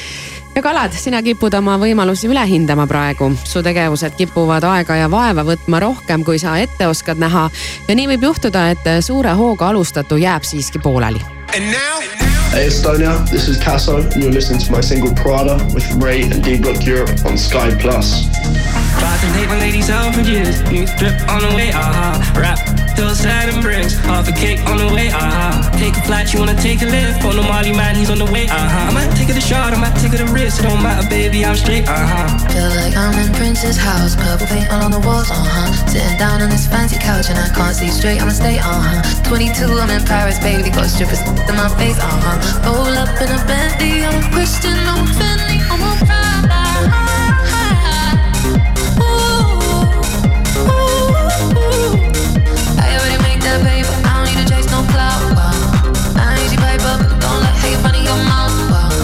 ja 0.60 0.64
kalad, 0.64 0.92
sina 0.92 1.22
kipud 1.24 1.54
oma 1.56 1.78
võimalusi 1.80 2.28
üle 2.28 2.42
hindama 2.44 2.84
praegu. 2.90 3.30
su 3.48 3.62
tegevused 3.64 4.12
kipuvad 4.18 4.64
aega 4.68 4.98
ja 4.98 5.08
vaeva 5.08 5.44
võtma 5.46 5.80
rohkem, 5.80 6.24
kui 6.24 6.38
sa 6.38 6.58
ette 6.60 6.86
oskad 6.86 7.16
näha. 7.16 7.48
ja 7.88 7.96
nii 7.96 8.08
võib 8.12 8.28
juhtuda, 8.28 8.68
et 8.76 8.94
suure 9.00 9.32
hooga 9.32 9.72
alustatu 9.72 10.20
jääb 10.20 10.44
siiski 10.44 10.78
pooleli. 10.78 11.39
Hey 11.50 12.66
Estonia, 12.68 13.28
this 13.28 13.48
is 13.48 13.58
Tasso 13.58 13.98
and 13.98 14.22
you're 14.22 14.30
listening 14.30 14.60
to 14.60 14.70
my 14.70 14.80
single 14.80 15.12
Prada 15.14 15.58
with 15.74 15.90
Ray 15.94 16.22
and 16.22 16.44
D 16.44 16.58
Block 16.58 16.86
Europe 16.86 17.10
on 17.26 17.36
Sky 17.36 17.74
Plus. 17.74 18.26
About 18.98 19.18
to 19.18 19.26
take 19.34 19.48
my 19.48 19.58
ladies 19.58 19.90
out 19.90 20.14
for 20.14 20.20
years. 20.20 20.62
New 20.70 20.86
drip 20.98 21.16
on 21.26 21.42
the 21.42 21.50
way, 21.56 21.72
aha. 21.72 22.20
Uh-huh. 22.20 22.40
Rap 22.40 22.58
till 22.94 23.10
sad 23.14 23.48
and 23.48 23.62
bricks. 23.62 23.94
Half 23.96 24.28
a 24.28 24.32
cake 24.32 24.60
on 24.66 24.76
the 24.78 24.92
way, 24.94 25.10
aha. 25.10 25.26
Uh-huh. 25.26 25.78
Take 25.78 25.96
a 25.96 26.02
flight, 26.02 26.32
you 26.32 26.38
wanna 26.38 26.54
take 26.54 26.82
a 26.82 26.86
lift. 26.86 27.24
On 27.24 27.34
the 27.34 27.42
Molly 27.42 27.72
man, 27.72 27.96
he's 27.96 28.10
on 28.10 28.18
the 28.18 28.30
way, 28.30 28.46
aha. 28.46 28.60
Uh-huh. 28.60 28.90
I 28.90 28.92
might 28.94 29.16
take 29.16 29.30
it 29.30 29.36
a 29.36 29.40
shot, 29.40 29.72
I 29.72 29.78
might 29.80 29.96
take 29.98 30.12
it 30.12 30.20
a 30.20 30.26
risk. 30.30 30.60
It 30.60 30.68
don't 30.68 30.82
matter, 30.82 31.08
baby, 31.08 31.44
I'm 31.44 31.56
straight, 31.56 31.88
aha. 31.88 32.30
Feel 32.52 32.70
like 32.78 32.94
I'm 32.94 33.16
in 33.18 33.32
Prince's 33.34 33.78
house. 33.78 34.14
Purple 34.14 34.46
paint 34.46 34.70
all 34.70 34.82
on 34.84 34.90
the 34.90 35.00
walls, 35.00 35.30
uh 35.30 35.34
huh. 35.34 35.70
Sitting 35.86 36.18
down 36.18 36.42
on 36.42 36.50
this 36.50 36.66
fancy 36.66 36.98
couch 36.98 37.30
and 37.30 37.38
I 37.38 37.48
can't 37.54 37.74
see 37.74 37.88
straight, 37.88 38.20
I'ma 38.20 38.32
stay, 38.34 38.58
uh 38.58 38.68
huh. 38.68 39.24
22, 39.24 39.64
I'm 39.64 39.90
in 39.90 40.04
Paris, 40.04 40.38
baby. 40.38 40.68
Got 40.68 40.90
strippers 40.90 41.22
in 41.48 41.56
my 41.56 41.68
face, 41.76 41.98
uh 41.98 42.06
huh. 42.06 42.36
Roll 42.64 42.96
up 42.96 43.20
in 43.20 43.30
a 43.30 43.38
bendy, 43.46 44.04
I'm 44.04 44.14
a 44.14 44.22
Christian, 44.30 44.76
I'm 44.86 45.02
a 45.02 45.10
Fendi, 45.18 45.58
I'm 45.66 45.82
a 45.82 45.92
Prada. 46.06 46.62
Ooh, 49.02 49.50
ooh, 50.68 51.10
ooh. 51.58 51.98
I 52.78 52.86
already 52.94 53.18
make 53.26 53.40
that 53.42 53.58
paper, 53.66 53.90
I 54.06 54.10
don't 54.14 54.26
need 54.30 54.38
to 54.42 54.46
chase 54.52 54.70
no 54.70 54.80
cloud. 54.92 55.22
Wow. 55.34 55.50
I 56.16 56.38
need 56.38 56.52
you 56.54 56.60
paper, 56.62 56.94
but 57.02 57.18
don't 57.18 57.40
let 57.42 57.56
hate 57.58 57.82
in 57.82 58.04
your 58.06 58.20
mouth. 58.30 58.54
Wow. 58.70 58.94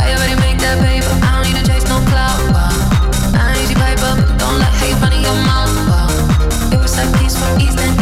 I 0.00 0.16
already 0.16 0.36
make 0.40 0.58
that 0.64 0.80
paper, 0.80 1.12
I 1.20 1.28
don't 1.36 1.44
need 1.44 1.60
to 1.60 1.64
chase 1.68 1.86
no 1.92 2.00
cloud. 2.08 2.40
Wow. 2.56 2.72
I 3.36 3.52
need 3.52 3.68
you 3.68 3.76
paper, 3.76 4.16
but 4.16 4.32
don't 4.40 4.58
let 4.58 4.72
hate 4.80 4.96
in 4.96 5.20
your 5.20 5.38
mouth. 5.44 5.74
Wow. 5.90 6.08
It 6.72 6.80
was 6.80 6.96
like 6.96 7.12
peace 7.20 7.36
from 7.36 7.60
East 7.60 7.78
End. 7.78 8.01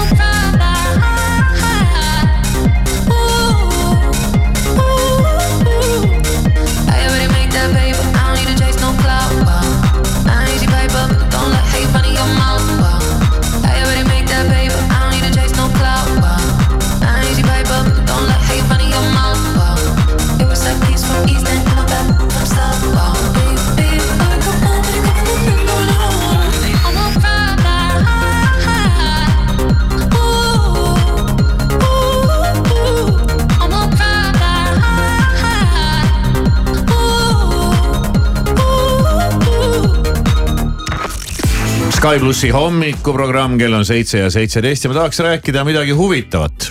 Sky 42.11 42.19
plussi 42.19 42.49
hommikuprogramm, 42.51 43.53
kell 43.55 43.71
on 43.71 43.85
seitse 43.87 44.19
ja 44.19 44.27
seitseteist 44.27 44.83
ja 44.83 44.89
ma 44.91 44.97
tahaks 44.97 45.21
rääkida 45.23 45.61
midagi 45.63 45.93
huvitavat. 45.95 46.65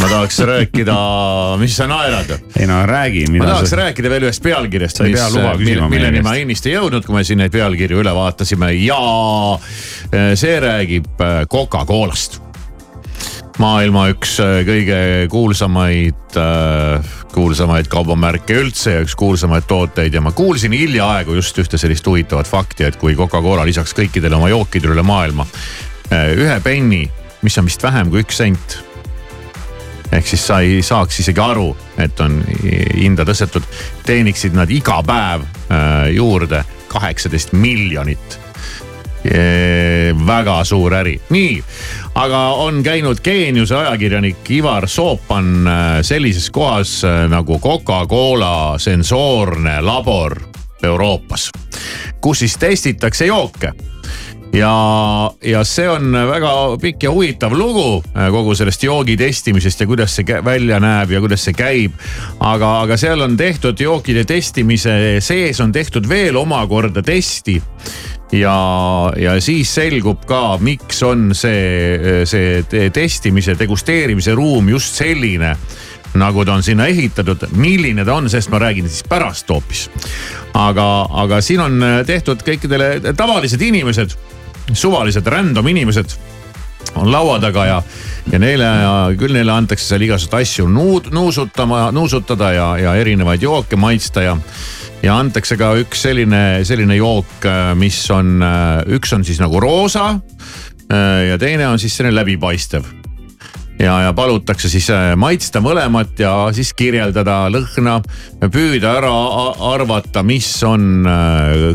ma 0.00 0.06
tahaks 0.08 0.38
rääkida, 0.48 0.94
mis 1.60 1.74
sa 1.76 1.84
naerad? 1.90 2.32
ei 2.56 2.66
no 2.66 2.78
räägi. 2.88 3.26
ma 3.36 3.50
tahaks 3.50 3.68
sa... 3.70 3.76
rääkida 3.82 4.08
veel 4.08 4.24
ühest 4.24 4.40
pealkirjast, 4.42 5.02
mis, 5.04 5.82
milleni 5.92 6.22
ma 6.24 6.38
ennist 6.40 6.70
ei 6.70 6.78
jõudnud, 6.78 7.04
kui 7.04 7.18
me 7.18 7.24
siin 7.24 7.42
neid 7.44 7.52
pealkirju 7.52 8.00
üle 8.00 8.14
vaatasime 8.16 8.70
ja 8.78 9.02
see 10.40 10.56
räägib 10.64 11.20
eh, 11.20 11.42
Coca-Colast 11.52 12.40
maailma 13.60 14.06
üks 14.12 14.36
äh, 14.42 14.60
kõige 14.66 14.98
kuulsamaid, 15.32 16.36
äh, 16.38 17.12
kuulsamaid 17.32 17.88
kaubamärke 17.92 18.56
üldse 18.60 18.96
ja 18.96 19.02
üks 19.04 19.16
kuulsamaid 19.18 19.66
tooteid 19.68 20.14
ja 20.14 20.22
ma 20.24 20.34
kuulsin 20.36 20.74
hiljaaegu 20.76 21.36
just 21.38 21.58
ühte 21.58 21.80
sellist 21.80 22.06
huvitavat 22.06 22.48
fakti, 22.48 22.86
et 22.88 22.96
kui 23.00 23.16
Coca-Cola 23.18 23.66
lisaks 23.68 23.96
kõikidele 23.96 24.38
oma 24.38 24.52
jookidele 24.52 24.96
üle 24.96 25.06
maailma 25.06 25.46
äh, 26.12 26.32
ühe 26.36 26.60
penni, 26.64 27.04
mis 27.42 27.58
on 27.58 27.68
vist 27.68 27.82
vähem 27.82 28.12
kui 28.12 28.24
üks 28.24 28.42
sent 28.42 28.78
ehk 30.12 30.28
siis 30.28 30.44
sa 30.46 30.60
ei 30.60 30.82
saaks 30.84 31.22
isegi 31.22 31.40
aru, 31.40 31.70
et 31.96 32.20
on 32.20 32.36
hinda 32.68 33.24
tõstetud, 33.24 33.64
teeniksid 34.04 34.52
nad 34.56 34.70
iga 34.70 34.98
päev 35.06 35.46
juurde 36.12 36.60
kaheksateist 36.92 37.54
miljonit 37.56 38.36
väga 40.26 40.64
suur 40.64 40.94
äri, 40.94 41.14
nii, 41.30 41.62
aga 42.14 42.40
on 42.64 42.82
käinud 42.82 43.20
geeniuse 43.22 43.76
ajakirjanik 43.76 44.50
Ivar 44.50 44.88
Soopan 44.88 45.66
äh, 45.66 46.02
sellises 46.02 46.50
kohas 46.50 47.04
äh, 47.04 47.28
nagu 47.30 47.58
Coca-Cola 47.58 48.78
sensoorne 48.78 49.80
labor 49.80 50.40
Euroopas, 50.82 51.50
kus 52.20 52.38
siis 52.38 52.56
testitakse 52.56 53.26
jooke 53.26 53.72
ja, 54.52 55.32
ja 55.44 55.64
see 55.64 55.88
on 55.88 56.12
väga 56.12 56.52
pikk 56.80 57.06
ja 57.06 57.12
huvitav 57.12 57.54
lugu 57.56 58.02
äh, 58.16 58.28
kogu 58.32 58.54
sellest 58.58 58.84
joogi 58.84 59.16
testimisest 59.16 59.80
ja 59.80 59.88
kuidas 59.88 60.16
see 60.16 60.40
välja 60.44 60.80
näeb 60.82 61.14
ja 61.14 61.20
kuidas 61.24 61.44
see 61.46 61.56
käib. 61.56 61.96
aga, 62.40 62.80
aga 62.82 62.96
seal 63.00 63.24
on 63.24 63.36
tehtud 63.36 63.80
jookide 63.80 64.24
testimise 64.28 65.20
sees 65.20 65.60
on 65.60 65.72
tehtud 65.72 66.08
veel 66.08 66.36
omakorda 66.36 67.02
testi 67.02 67.60
ja, 68.32 68.56
ja 69.16 69.38
siis 69.40 69.74
selgub 69.74 70.26
ka, 70.28 70.58
miks 70.60 71.02
on 71.02 71.32
see, 71.34 72.24
see 72.28 72.90
testimise, 72.92 73.56
degusteerimise 73.58 74.34
ruum 74.36 74.68
just 74.72 75.00
selline 75.00 75.56
nagu 76.12 76.44
ta 76.44 76.58
on 76.58 76.62
sinna 76.62 76.86
ehitatud, 76.92 77.46
milline 77.56 78.04
ta 78.04 78.18
on, 78.20 78.28
sest 78.28 78.50
ma 78.52 78.60
räägin 78.60 78.88
siis 78.88 79.04
pärast 79.08 79.48
hoopis. 79.48 79.86
aga, 80.54 81.06
aga 81.08 81.40
siin 81.40 81.60
on 81.64 81.80
tehtud 82.06 82.44
kõikidele 82.44 83.14
tavalised 83.16 83.62
inimesed, 83.64 84.12
suvalised 84.72 85.26
random 85.26 85.68
inimesed 85.72 86.14
on 86.94 87.10
laua 87.12 87.38
taga 87.40 87.66
ja, 87.66 87.82
ja 88.32 88.38
neile, 88.42 88.68
küll 89.18 89.34
neile 89.34 89.54
antakse 89.54 89.86
seal 89.92 90.04
igasuguseid 90.06 90.42
asju 90.42 90.68
nuud, 90.68 91.10
nuusutama, 91.14 91.86
nuusutada 91.94 92.52
ja, 92.52 92.68
ja 92.80 92.94
erinevaid 93.00 93.42
jooke 93.42 93.76
maitsta 93.80 94.26
ja 94.28 94.36
ja 95.02 95.16
antakse 95.18 95.56
ka 95.58 95.72
üks 95.80 96.04
selline, 96.06 96.62
selline 96.66 96.94
jook, 96.94 97.46
mis 97.74 97.98
on, 98.14 98.36
üks 98.94 99.14
on 99.16 99.24
siis 99.26 99.40
nagu 99.42 99.58
roosa 99.60 100.12
ja 101.26 101.38
teine 101.42 101.66
on 101.66 101.80
siis 101.82 101.96
selline 101.96 102.20
läbipaistev 102.20 102.86
ja, 103.82 103.96
ja 104.06 104.12
palutakse 104.16 104.70
siis 104.70 104.88
maitsta 105.18 105.60
mõlemat 105.64 106.20
ja 106.22 106.32
siis 106.54 106.72
kirjeldada 106.76 107.44
lõhna, 107.52 107.98
püüda 108.52 108.96
ära 109.00 109.12
arvata, 109.72 110.22
mis 110.26 110.48
on 110.66 111.06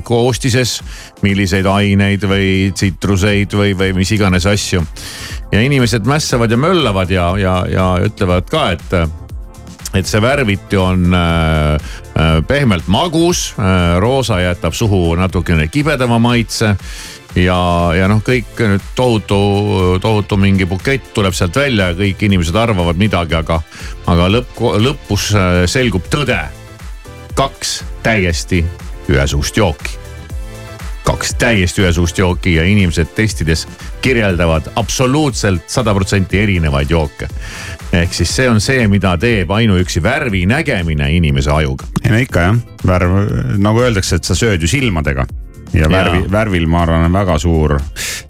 koostises, 0.07 0.79
milliseid 1.25 1.67
aineid 1.69 2.23
või 2.29 2.71
tsitruseid 2.75 3.53
või, 3.59 3.75
või 3.77 3.93
mis 3.99 4.11
iganes 4.15 4.47
asju. 4.49 4.83
ja 5.51 5.61
inimesed 5.61 6.07
mässavad 6.07 6.51
ja 6.51 6.57
möllavad 6.57 7.11
ja, 7.11 7.31
ja, 7.39 7.61
ja 7.71 7.87
ütlevad 8.07 8.49
ka, 8.51 8.69
et 8.77 9.26
et 9.95 10.07
see 10.07 10.21
värviti 10.21 10.77
on 10.79 11.13
äh, 11.15 11.75
äh, 11.75 12.39
pehmelt 12.47 12.87
magus 12.91 13.53
äh,, 13.59 13.99
roosa 13.99 14.39
jätab 14.41 14.75
suhu 14.75 15.15
natukene 15.15 15.67
kibedama 15.71 16.19
maitse 16.19 16.73
ja, 17.35 17.59
ja 17.95 18.07
noh, 18.11 18.21
kõik 18.25 18.59
nüüd 18.59 18.89
tohutu, 18.95 19.39
tohutu 20.03 20.39
mingi 20.41 20.67
bukett 20.67 21.13
tuleb 21.15 21.35
sealt 21.37 21.55
välja 21.55 21.91
ja 21.91 21.99
kõik 21.99 22.25
inimesed 22.27 22.55
arvavad 22.57 22.99
midagi, 22.99 23.37
aga, 23.37 23.61
aga 24.09 24.31
lõpp, 24.33 24.59
lõpus 24.87 25.29
selgub 25.69 26.09
tõde. 26.11 26.39
kaks 27.37 27.83
täiesti 28.03 28.63
ühesugust 29.07 29.57
jooki 29.57 30.06
kaks 31.07 31.35
täiesti 31.39 31.81
ühesugust 31.81 32.17
jooki 32.19 32.55
ja 32.57 32.65
inimesed 32.67 33.13
testides 33.15 33.67
kirjeldavad 34.01 34.71
absoluutselt 34.75 35.69
sada 35.71 35.93
protsenti 35.95 36.39
erinevaid 36.39 36.91
jooke. 36.91 37.29
ehk 37.93 38.13
siis 38.13 38.35
see 38.35 38.49
on 38.49 38.59
see, 38.61 38.87
mida 38.91 39.15
teeb 39.17 39.51
ainuüksi 39.51 40.03
värvi 40.03 40.45
nägemine 40.45 41.11
inimese 41.15 41.51
ajuga. 41.51 41.87
ei 42.03 42.11
no 42.11 42.17
ikka 42.17 42.45
jah, 42.49 42.57
värv 42.87 43.17
nagu 43.57 43.83
öeldakse, 43.85 44.19
et 44.19 44.27
sa 44.27 44.35
sööd 44.35 44.61
ju 44.61 44.67
silmadega 44.67 45.25
ja 45.73 45.87
värvi, 45.91 46.25
värvil 46.31 46.67
ma 46.67 46.83
arvan 46.83 47.07
on 47.07 47.15
väga 47.15 47.39
suur 47.39 47.77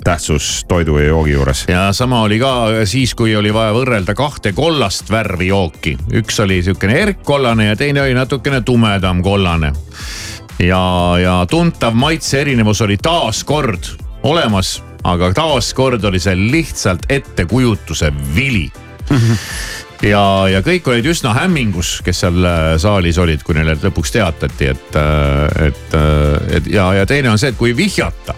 tähtsus 0.03 0.65
toidu 0.69 0.99
ja 1.01 1.09
joogi 1.09 1.33
juures. 1.33 1.65
ja 1.67 1.89
sama 1.93 2.21
oli 2.21 2.39
ka 2.39 2.53
siis, 2.85 3.15
kui 3.17 3.35
oli 3.35 3.53
vaja 3.53 3.73
võrrelda 3.73 4.13
kahte 4.13 4.53
kollast 4.53 5.09
värvi 5.11 5.49
jooki. 5.49 5.97
üks 6.21 6.39
oli 6.45 6.61
sihukene 6.63 7.01
erkkollane 7.01 7.71
ja 7.71 7.75
teine 7.75 8.05
oli 8.05 8.13
natukene 8.13 8.61
tumedam 8.61 9.23
kollane 9.23 9.73
ja, 10.59 11.15
ja 11.21 11.45
tuntav 11.49 11.95
maitse 11.95 12.41
erinevus 12.41 12.81
oli 12.81 12.97
taaskord 12.97 13.91
olemas, 14.23 14.77
aga 15.03 15.31
taaskord 15.33 16.03
oli 16.03 16.19
see 16.19 16.35
lihtsalt 16.35 17.09
ettekujutuse 17.09 18.11
vili. 18.35 18.69
Ja, 20.05 20.45
ja 20.45 20.59
kõik 20.61 20.85
olid 20.91 21.07
üsna 21.09 21.31
hämmingus, 21.33 21.95
kes 22.05 22.19
seal 22.21 22.43
äh, 22.45 22.75
saalis 22.77 23.17
olid, 23.17 23.41
kui 23.41 23.55
neile 23.57 23.73
lõpuks 23.81 24.11
teatati, 24.13 24.67
et, 24.69 24.97
äh, 24.99 25.69
et, 25.69 25.95
äh, 25.97 26.57
et 26.59 26.69
ja, 26.69 26.91
ja 26.99 27.07
teine 27.09 27.31
on 27.31 27.41
see, 27.41 27.49
et 27.49 27.57
kui 27.57 27.73
vihjata, 27.73 28.35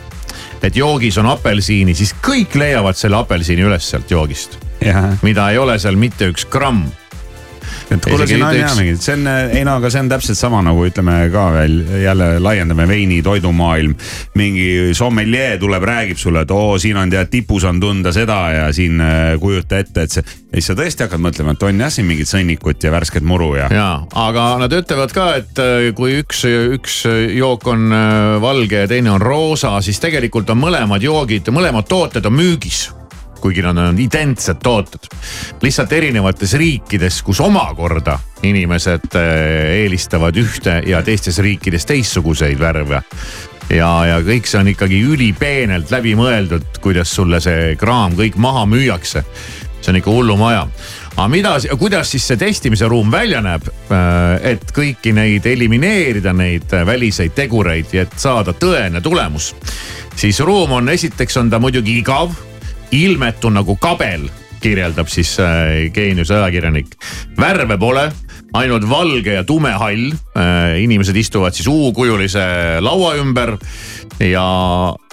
et 0.63 0.79
joogis 0.79 1.17
on 1.19 1.27
apelsini, 1.27 1.91
siis 1.99 2.13
kõik 2.23 2.55
leiavad 2.55 2.95
selle 2.95 3.19
apelsini 3.19 3.67
üles 3.67 3.91
sealt 3.91 4.11
joogist. 4.11 4.55
mida 5.27 5.49
ei 5.51 5.57
ole 5.59 5.75
seal 5.79 5.99
mitte 5.99 6.29
üks 6.31 6.45
gramm 6.47 6.85
et 7.95 8.05
kuule, 8.05 8.27
siin 8.29 8.43
on 8.45 8.55
jah 8.57 8.75
mingid, 8.77 8.99
see 9.03 9.15
on, 9.17 9.27
ei 9.55 9.63
no 9.67 9.77
aga 9.79 9.91
see 9.91 10.03
on 10.03 10.11
täpselt 10.11 10.39
sama 10.39 10.61
nagu 10.65 10.83
ütleme 10.85 11.15
ka 11.33 11.45
veel 11.55 11.77
jälle 12.03 12.27
laiendame 12.43 12.87
veini 12.87 13.21
toidumaailm. 13.25 13.95
mingi 14.39 14.93
sommeljee 14.93 15.57
tuleb, 15.61 15.83
räägib 15.83 16.17
sulle, 16.17 16.43
et 16.45 16.51
oo, 16.51 16.77
siin 16.81 16.97
on 16.97 17.09
tead 17.09 17.31
tipus 17.31 17.65
on 17.69 17.79
tunda 17.79 18.13
seda 18.15 18.39
ja 18.53 18.67
siin 18.73 19.01
äh, 19.01 19.33
kujuta 19.39 19.79
ette, 19.79 20.05
et 20.05 20.17
see. 20.17 20.23
ja 20.23 20.59
siis 20.59 20.71
sa 20.71 20.77
tõesti 20.77 21.05
hakkad 21.05 21.23
mõtlema, 21.23 21.55
et 21.55 21.65
on 21.65 21.83
jah 21.85 21.93
siin 21.93 22.07
mingit 22.09 22.29
sõnnikut 22.29 22.83
ja 22.83 22.93
värsket 22.93 23.25
muru 23.25 23.53
ja. 23.57 23.69
ja, 23.73 23.89
aga 24.27 24.45
nad 24.61 24.73
ütlevad 24.75 25.15
ka, 25.15 25.31
et 25.41 25.63
äh, 25.63 25.89
kui 25.97 26.19
üks, 26.21 26.45
üks 26.77 27.01
jook 27.35 27.67
on 27.71 27.89
äh, 27.95 28.37
valge 28.43 28.85
ja 28.85 28.91
teine 28.91 29.13
on 29.15 29.21
roosa, 29.23 29.77
siis 29.85 30.01
tegelikult 30.03 30.49
on 30.53 30.61
mõlemad 30.61 31.03
joogid, 31.03 31.49
mõlemad 31.53 31.89
tooted 31.89 32.25
on 32.29 32.37
müügis 32.37 32.89
kuigi 33.41 33.63
nad 33.65 33.77
on 33.77 33.99
identsed 33.99 34.61
tooted. 34.63 35.09
lihtsalt 35.61 35.93
erinevates 35.93 36.53
riikides, 36.53 37.21
kus 37.23 37.39
omakorda 37.39 38.19
inimesed 38.43 39.15
eh, 39.19 39.83
eelistavad 39.83 40.37
ühte 40.39 40.81
ja 40.87 41.01
teistes 41.03 41.39
riikides 41.43 41.85
teistsuguseid 41.89 42.59
värve 42.59 43.01
ja, 43.69 43.89
ja 44.07 44.19
kõik 44.25 44.47
see 44.49 44.61
on 44.61 44.71
ikkagi 44.71 45.01
ülipeenelt 45.13 45.91
läbi 45.93 46.15
mõeldud, 46.17 46.79
kuidas 46.83 47.11
sulle 47.15 47.41
see 47.43 47.75
kraam 47.79 48.15
kõik 48.17 48.39
maha 48.41 48.65
müüakse. 48.69 49.23
see 49.79 49.91
on 49.93 49.99
ikka 49.99 50.11
hullumaja. 50.11 50.67
aga 51.15 51.27
mida, 51.27 51.55
kuidas 51.79 52.11
siis 52.11 52.27
see 52.27 52.37
testimise 52.37 52.87
ruum 52.87 53.11
välja 53.11 53.41
näeb, 53.41 53.67
eh, 53.67 54.51
et 54.51 54.71
kõiki 54.75 55.13
neid 55.13 55.45
elimineerida, 55.45 56.33
neid 56.33 56.71
väliseid 56.85 57.35
tegureid 57.35 57.93
ja 57.93 58.01
et 58.01 58.13
saada 58.17 58.53
tõene 58.53 59.01
tulemus. 59.01 59.55
siis 60.15 60.39
ruum 60.39 60.71
on, 60.71 60.89
esiteks 60.89 61.37
on 61.37 61.49
ta 61.49 61.59
muidugi 61.59 61.99
igav 61.99 62.48
ilmetu 62.91 63.51
nagu 63.53 63.75
kabel, 63.81 64.27
kirjeldab 64.59 65.07
siis 65.11 65.35
äh, 65.39 65.89
geeniuse 65.93 66.35
ajakirjanik. 66.35 66.95
värve 67.39 67.77
pole, 67.77 68.09
ainult 68.53 68.89
valge 68.89 69.33
ja 69.33 69.43
tume 69.43 69.71
hall. 69.71 70.09
Äh, 70.35 70.81
inimesed 70.83 71.15
istuvad 71.15 71.55
siis 71.55 71.67
U-kujulise 71.67 72.79
laua 72.81 73.15
ümber 73.21 73.55
ja, 74.19 74.47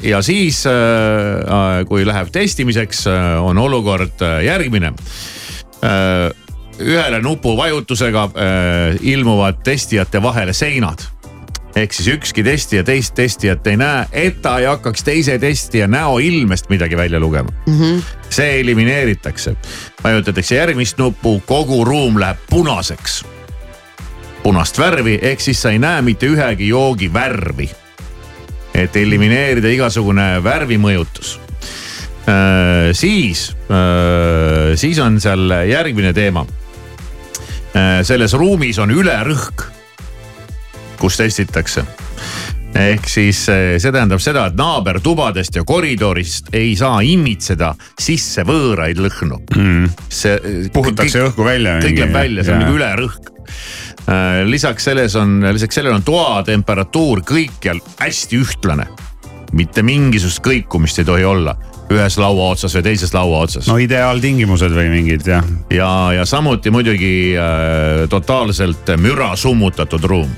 ja 0.02 0.22
siis 0.22 0.64
äh, 0.66 1.84
kui 1.88 2.06
läheb 2.06 2.32
testimiseks, 2.32 3.06
on 3.40 3.58
olukord 3.58 4.22
järgmine 4.44 4.92
ühele 6.76 7.18
nupuvajutusega 7.22 8.22
ilmuvad 9.06 9.60
testijate 9.64 10.20
vahele 10.24 10.52
seinad 10.56 11.04
ehk 11.76 11.92
siis 11.92 12.08
ükski 12.08 12.44
testija 12.44 12.84
teist 12.84 13.14
testijat 13.14 13.66
ei 13.68 13.76
näe, 13.76 14.06
et 14.12 14.40
ta 14.42 14.56
ei 14.60 14.68
hakkaks 14.68 15.04
teise 15.04 15.36
testija 15.38 15.88
näoilmest 15.90 16.70
midagi 16.72 16.96
välja 16.96 17.20
lugema 17.20 17.52
mm. 17.66 17.80
-hmm. 17.80 18.02
see 18.30 18.60
elimineeritakse, 18.60 19.56
vajutatakse 20.04 20.56
järgmist 20.56 20.98
nuppu, 20.98 21.42
kogu 21.46 21.84
ruum 21.84 22.20
läheb 22.20 22.38
punaseks. 22.50 23.24
punast 24.42 24.78
värvi, 24.78 25.18
ehk 25.22 25.40
siis 25.40 25.62
sa 25.62 25.70
ei 25.70 25.78
näe 25.78 26.02
mitte 26.02 26.26
ühegi 26.26 26.68
joogi 26.68 27.12
värvi. 27.12 27.70
et 28.74 28.96
elimineerida 28.96 29.68
igasugune 29.68 30.44
värvimõjutus 30.44 31.40
äh,. 32.28 32.92
siis 32.92 33.56
äh,, 33.70 34.76
siis 34.76 34.98
on 34.98 35.20
seal 35.20 35.50
järgmine 35.68 36.12
teema 36.12 36.46
äh,. 37.76 38.02
selles 38.02 38.32
ruumis 38.32 38.78
on 38.78 38.90
ülerõhk 38.90 39.75
kus 41.00 41.18
testitakse 41.20 41.87
ehk 42.76 43.09
siis 43.09 43.40
eh, 43.52 43.76
see 43.80 43.92
tähendab 43.94 44.22
seda, 44.22 44.46
et 44.50 44.59
naabertubadest 44.59 45.61
ja 45.61 45.64
koridorist 45.66 46.52
ei 46.56 46.74
saa 46.78 47.00
immitseda 47.06 47.72
sisse 48.00 48.44
võõraid 48.46 49.00
lõhnu 49.00 49.40
mm.. 49.56 49.94
see. 50.09 50.68
puhutakse 50.74 51.20
kõik, 51.20 51.30
õhku 51.30 51.46
välja. 51.46 51.78
kõik 51.85 52.02
läheb 52.02 52.16
välja, 52.16 52.44
see 52.44 52.56
on 52.56 52.64
nagu 52.64 52.76
ülerõhk. 52.76 53.32
Eh, 54.06 54.42
lisaks 54.48 54.90
selles 54.90 55.16
on, 55.18 55.38
lisaks 55.54 55.78
sellele 55.78 55.96
on 55.96 56.06
toa 56.06 56.42
temperatuur 56.46 57.24
kõikjal 57.26 57.80
hästi 58.00 58.42
ühtlane. 58.42 58.88
mitte 59.56 59.82
mingisugust 59.87 60.42
kõikumist 60.44 60.98
ei 61.00 61.09
tohi 61.09 61.24
olla 61.24 61.56
ühes 61.87 62.16
laua 62.18 62.48
otsas 62.50 62.74
või 62.74 62.82
teises 62.82 63.12
laua 63.14 63.44
otsas. 63.46 63.68
no 63.70 63.78
ideaaltingimused 63.78 64.74
või 64.74 64.90
mingid 64.90 65.26
jah. 65.30 65.46
ja, 65.70 65.90
ja 66.18 66.26
samuti 66.26 66.70
muidugi 66.74 67.14
äh, 67.38 68.04
totaalselt 68.11 68.90
müra 68.98 69.37
summutatud 69.38 70.04
ruum 70.04 70.35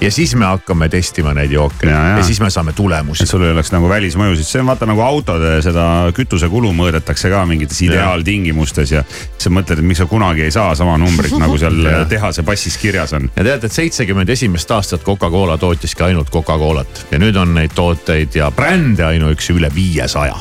ja 0.00 0.10
siis 0.10 0.34
me 0.38 0.46
hakkame 0.46 0.88
testima 0.88 1.32
neid 1.34 1.52
jooke 1.52 1.88
ja, 1.88 1.96
ja. 2.10 2.16
ja 2.18 2.24
siis 2.26 2.40
me 2.40 2.50
saame 2.50 2.72
tulemusi. 2.72 3.24
et 3.24 3.30
sul 3.30 3.42
ei 3.42 3.52
oleks 3.52 3.72
nagu 3.74 3.88
välismõjusid, 3.90 4.46
see 4.46 4.62
on 4.62 4.70
vaata 4.70 4.86
nagu 4.88 5.02
autode 5.02 5.56
seda 5.64 5.86
kütusekulu 6.14 6.70
mõõdetakse 6.76 7.30
ka 7.32 7.42
mingites 7.48 7.80
ideaaltingimustes 7.86 8.94
ja. 8.94 9.02
sa 9.38 9.52
mõtled, 9.54 9.82
et 9.82 9.88
miks 9.90 10.02
sa 10.02 10.08
kunagi 10.10 10.46
ei 10.46 10.54
saa 10.54 10.74
sama 10.78 10.96
numbrit 11.00 11.34
nagu 11.40 11.58
seal 11.60 11.80
tehase 12.12 12.44
passis 12.46 12.78
kirjas 12.78 13.14
on. 13.18 13.30
ja 13.34 13.46
tead, 13.50 13.66
et 13.66 13.74
seitsekümmend 13.74 14.30
esimest 14.34 14.70
aastat 14.74 15.04
Coca-Cola 15.06 15.58
tootiski 15.58 16.06
ainult 16.10 16.30
Coca-Colat 16.34 17.06
ja 17.12 17.22
nüüd 17.22 17.36
on 17.40 17.56
neid 17.58 17.74
tooteid 17.74 18.38
ja 18.38 18.52
brände 18.54 19.06
ainuüksi 19.08 19.56
üle 19.58 19.72
viiesaja 19.74 20.38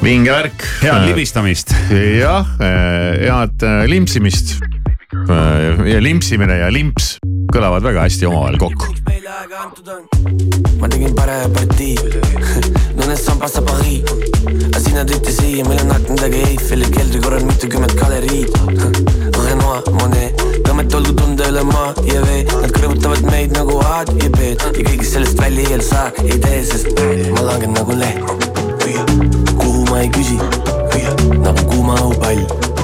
vinge 0.00 0.32
värk. 0.32 0.64
head 0.80 1.08
libistamist. 1.10 1.74
jah, 1.92 2.48
eh, 2.56 3.26
head 3.26 3.68
eh, 3.68 3.82
limpsimist 3.90 4.56
ja 5.90 6.00
limpsimine 6.00 6.56
ja 6.62 6.70
limps 6.72 7.18
kõlavad 7.54 7.84
väga 7.84 8.04
hästi 8.06 8.26
omavahel 8.28 8.58
kokku. 8.58 8.86
ma 10.80 10.88
tegin 10.88 11.14
parema 11.14 11.48
partii 11.54 11.96
Nõnes 12.98 13.22
sambas 13.24 13.54
sa 13.56 13.62
Paris. 13.64 14.04
Aga 14.66 14.80
sina 14.82 15.04
tõite 15.08 15.32
siia, 15.32 15.64
meil 15.68 15.80
on 15.84 15.94
akendagi 15.94 16.42
Eiffeli 16.50 16.90
keldri 16.92 17.20
korral 17.24 17.46
mitukümmend 17.48 17.94
galeriid. 18.00 18.52
Renoir, 19.44 19.88
Monet, 19.96 20.44
tõmmet 20.66 20.96
olgu 20.98 21.16
tunda 21.16 21.48
üle 21.52 21.64
maa 21.70 21.94
ja 22.08 22.20
vee. 22.26 22.44
Nad 22.50 22.74
kõrvutavad 22.76 23.24
meid 23.30 23.56
nagu 23.56 23.80
A-d 23.86 24.14
ja 24.20 24.30
B-d 24.36 24.68
ja 24.68 24.84
kõigest 24.84 25.16
sellest 25.16 25.40
välja 25.40 25.78
ei 25.78 25.84
saa, 25.84 26.10
ei 26.26 26.38
tee, 26.44 26.62
sest 26.74 26.92
ma 27.36 27.46
langen 27.48 27.76
nagu 27.78 27.96
leht 27.96 28.50
kuhu 29.60 29.84
ma 29.90 30.00
ei 30.00 30.08
küsi, 30.08 30.36
nagu 31.40 31.64
kuuma 31.70 31.94
õhupall 32.00 32.79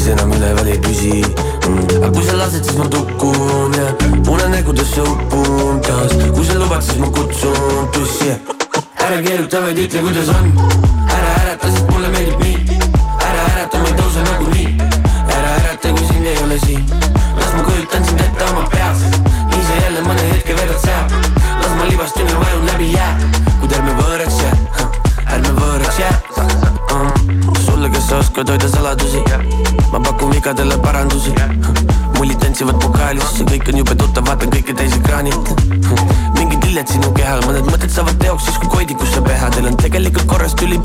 mis 0.00 0.08
enam 0.08 0.30
üleval 0.32 0.68
ei 0.72 0.78
püsi 0.80 1.10
mm.. 1.20 1.80
aga 1.98 2.08
kui 2.14 2.24
sa 2.24 2.36
lased, 2.38 2.64
siis 2.64 2.78
ma 2.80 2.86
tukun 2.88 3.76
ja 3.76 3.90
unenägudesse 4.32 5.04
upun 5.04 5.82
taas. 5.84 6.14
kui 6.36 6.46
sa 6.48 6.56
lubad, 6.62 6.80
siis 6.86 7.02
ma 7.02 7.12
kutsun 7.18 7.92
tussi 7.92 8.32
ära 9.04 9.20
keeruta, 9.26 9.60
vaid 9.66 9.84
ütle, 9.84 10.06
kuidas 10.08 10.32
on. 10.32 10.52
ära 11.18 11.36
ärata, 11.42 11.74
sest 11.76 11.92
mulle 11.92 12.16
meeldib 12.16 12.44
nii. 12.46 12.69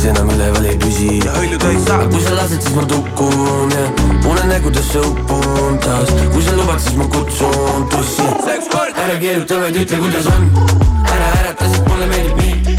mis 0.00 0.08
enam 0.08 0.30
üleval 0.32 0.64
ei 0.64 0.76
püsi. 0.80 1.18
Hõljuda 1.34 1.70
ei 1.74 1.80
saa. 1.84 2.04
Kui 2.08 2.22
sa 2.24 2.32
lased, 2.32 2.62
siis 2.64 2.72
ma 2.72 2.84
tukun 2.88 3.72
ja 3.74 3.82
unenägudesse 4.30 5.00
upun 5.04 5.76
taas. 5.84 6.12
Kui 6.32 6.44
sa 6.44 6.54
lubad, 6.56 6.80
siis 6.80 6.96
ma 6.96 7.04
kutsun 7.12 7.84
bussi 7.92 8.24
ära 9.00 9.16
keeruta, 9.20 9.58
vaid 9.60 9.76
ütle, 9.82 9.98
kuidas 10.00 10.28
on. 10.32 10.46
Ära 11.04 11.26
ärata, 11.40 11.68
sest 11.72 11.88
mulle 11.88 12.06
meeldib 12.08 12.40
nii. 12.40 12.76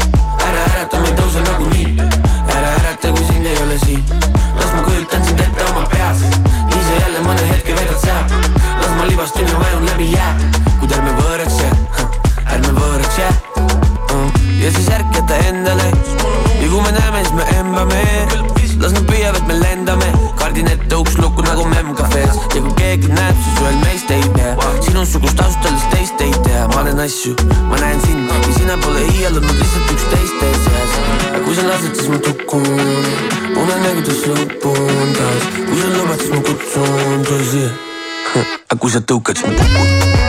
Ära 0.48 0.64
ärata, 0.70 1.02
ma 1.02 1.10
ei 1.10 1.14
tõuse 1.20 1.44
nagunii 1.46 2.08
ära 2.56 2.72
ärata, 2.80 3.12
kui 3.14 3.28
sind 3.28 3.46
ei 3.52 3.60
ole 3.66 3.78
siin. 3.84 4.02
Las 4.58 4.74
ma 4.74 4.82
kujutan 4.88 5.26
sind 5.28 5.44
ette 5.46 5.68
oma 5.70 5.84
peas. 5.94 6.24
Ise 6.72 6.98
jälle 6.98 7.22
mõne 7.28 7.46
hetke 7.52 7.76
vedad 7.78 8.02
sa 8.02 8.18
las 8.80 8.96
ma 8.98 9.06
libastun 9.10 9.46
ja 9.46 9.62
vajun 9.62 9.86
läbi 9.92 10.10
jää. 10.16 10.34
Kuid 10.80 10.96
ärme 10.98 11.14
võõraks 11.20 11.62
jää. 11.62 12.10
Ärme 12.56 12.74
võõraks 12.80 13.22
jää. 13.22 13.32
Ja 14.62 14.74
siis 14.74 14.90
ärkata 14.94 15.38
endale 15.50 15.90
kui 16.72 16.82
me 16.82 16.92
näeme, 16.92 17.18
siis 17.24 17.34
me 17.34 17.44
embame. 17.58 18.02
Las 18.80 18.92
nad 18.92 19.04
püüavad, 19.06 19.44
me 19.46 19.54
lendame. 19.60 20.06
Kardin 20.40 20.66
ette 20.72 20.96
uks 20.96 21.18
lukku 21.20 21.44
nagu 21.46 21.66
memcafe's. 21.68 22.38
Ja 22.54 22.62
kui 22.64 22.72
keegi 22.78 23.10
näeb, 23.12 23.36
siis 23.44 23.60
ühel 23.60 23.76
meist 23.84 24.10
ei 24.10 24.24
tea. 24.36 24.54
Sinusugust 24.86 25.42
ausalt 25.44 25.68
öeldes 25.68 25.84
teist 25.92 26.24
ei 26.24 26.32
tea. 26.46 26.64
Ma 26.72 26.86
näen 26.88 27.04
asju, 27.04 27.36
ma 27.68 27.78
näen 27.82 28.00
sind. 28.06 28.32
Ja 28.32 28.56
sina 28.56 28.78
pole 28.82 29.04
iial 29.12 29.36
olnud 29.36 29.60
lihtsalt 29.60 29.92
üksteist 29.94 30.40
teie 30.40 30.64
seas. 30.64 30.96
Kui 31.44 31.58
sa 31.58 31.68
lased, 31.68 31.94
siis 32.00 32.10
ma 32.10 32.18
tukun 32.24 32.66
unenägudes 33.52 34.24
lõpun 34.32 35.14
taas 35.20 35.46
kui 35.60 35.78
sa 35.78 35.94
lubad, 35.94 36.18
siis 36.24 36.34
ma 36.34 36.42
kutsun 36.48 37.30
tõsi. 37.30 37.64
Aga 38.72 38.80
kui 38.80 38.96
sa 38.96 39.04
tõukad, 39.04 39.38
siis 39.38 39.52
ma 39.52 39.70
kukun 39.70 40.21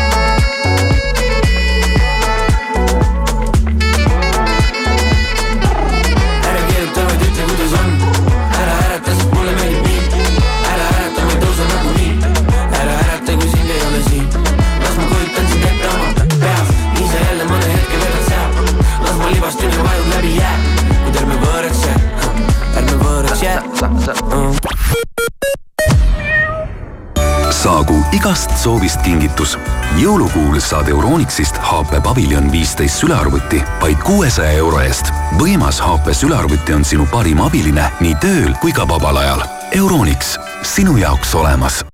jõulukuul 30.04 30.60
saad 30.60 30.90
Euronixist 30.92 31.56
HP 31.64 32.02
Pavilion 32.04 32.50
viisteist 32.52 33.00
sülearvuti 33.00 33.62
vaid 33.82 34.02
kuuesaja 34.04 34.52
euro 34.60 34.82
eest. 34.84 35.14
võimas 35.40 35.80
HP 35.80 36.12
sülearvuti 36.18 36.74
on 36.76 36.84
sinu 36.86 37.06
parim 37.12 37.40
abiline 37.42 37.86
nii 38.04 38.16
tööl 38.20 38.52
kui 38.60 38.74
ka 38.76 38.84
vabal 38.88 39.22
ajal. 39.22 39.44
Euronix, 39.72 40.36
sinu 40.62 40.98
jaoks 41.00 41.32
olemas. 41.40 41.86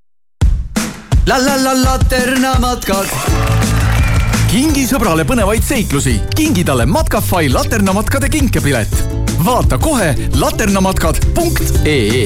la 1.28 1.38
la 1.38 1.58
la 1.64 1.76
laternamatkad 1.84 3.14
kingi 4.50 4.88
sõbrale 4.90 5.28
põnevaid 5.30 5.62
seiklusi, 5.64 6.16
kingi 6.36 6.64
talle 6.66 6.86
Matkafai 6.86 7.50
laternamatkade 7.54 8.30
kinkepilet. 8.30 9.06
vaata 9.46 9.78
kohe 9.78 10.16
laternamatkad.ee. 10.34 12.26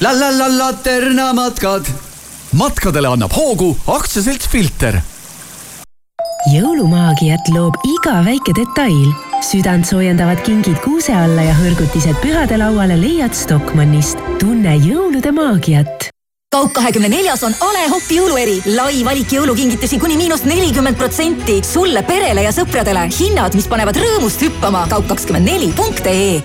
la 0.00 0.12
la 0.20 0.30
la 0.38 0.48
laternamatkad. 0.58 2.11
Matkadele 2.52 3.08
annab 3.08 3.32
hoogu 3.32 3.72
aktsiaselts 3.86 4.48
Filter. 4.48 5.00
jõulumaagiat 6.52 7.48
loob 7.54 7.76
iga 7.86 8.20
väike 8.24 8.52
detail. 8.56 9.12
südant 9.42 9.86
soojendavad 9.86 10.42
kingid 10.46 10.78
kuuse 10.84 11.14
alla 11.14 11.42
ja 11.42 11.54
hõrgutised 11.54 12.18
pühade 12.22 12.58
lauale 12.58 13.00
leiad 13.00 13.34
Stockmannist. 13.34 14.18
tunne 14.38 14.76
jõulude 14.76 15.32
maagiat 15.32 16.12
kaup 16.52 16.72
kahekümne 16.76 17.08
neljas 17.08 17.42
on 17.42 17.54
A 17.60 17.68
Le 17.72 17.86
Coq 17.88 18.10
jõulueri, 18.12 18.58
lai 18.76 19.00
valik 19.04 19.32
jõulukingitusi 19.32 19.96
kuni 19.98 20.18
miinus 20.20 20.44
nelikümmend 20.44 20.98
protsenti 21.00 21.62
sulle, 21.64 22.02
perele 22.02 22.42
ja 22.42 22.52
sõpradele. 22.52 23.08
hinnad, 23.08 23.54
mis 23.54 23.66
panevad 23.66 23.96
rõõmust 23.96 24.44
hüppama. 24.44 24.86
kaup 24.88 25.08
kakskümmend 25.08 25.48
neli 25.48 25.72
punkt 25.72 26.06
ee. 26.06 26.42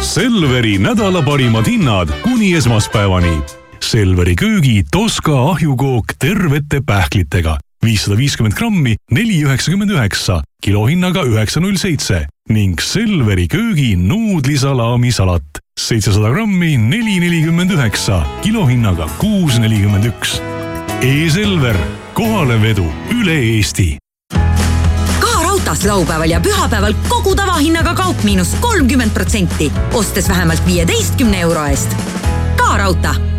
Selveri 0.00 0.78
nädala 0.78 1.22
parimad 1.22 1.66
hinnad 1.66 2.12
kuni 2.22 2.52
esmaspäevani. 2.54 3.63
Selveri 3.84 4.32
köögi 4.36 4.82
Toska 4.90 5.34
ahjukook 5.50 6.14
tervete 6.18 6.80
pähklitega 6.86 7.58
viissada 7.84 8.16
viiskümmend 8.16 8.56
grammi, 8.56 8.94
neli 9.12 9.42
üheksakümmend 9.44 9.92
üheksa, 9.92 10.38
kilohinnaga 10.64 11.24
üheksa 11.28 11.60
null 11.60 11.76
seitse 11.76 12.22
ning 12.48 12.80
Selveri 12.80 13.44
köögi 13.48 13.92
nuudlisalaamisalat 14.00 15.60
seitsesada 15.80 16.30
grammi, 16.32 16.78
neli 16.78 17.18
nelikümmend 17.20 17.74
üheksa, 17.76 18.22
kilohinnaga 18.42 19.08
kuus 19.18 19.58
nelikümmend 19.60 20.08
üks. 20.08 20.38
E-Selver, 21.04 21.76
kohalevedu 22.16 22.88
üle 23.12 23.36
Eesti 23.56 23.90
raudtees 25.44 25.84
laupäeval 25.84 26.32
ja 26.32 26.40
pühapäeval 26.40 26.96
kogu 27.08 27.36
tavahinnaga 27.36 27.94
kaup 27.94 28.24
miinus 28.24 28.56
kolmkümmend 28.64 29.12
protsenti, 29.12 29.72
ostes 29.92 30.28
vähemalt 30.28 30.66
viieteistkümne 30.66 31.40
euro 31.40 31.68
eest. 31.68 31.96
ka 32.56 32.76
raudtee. 32.76 33.33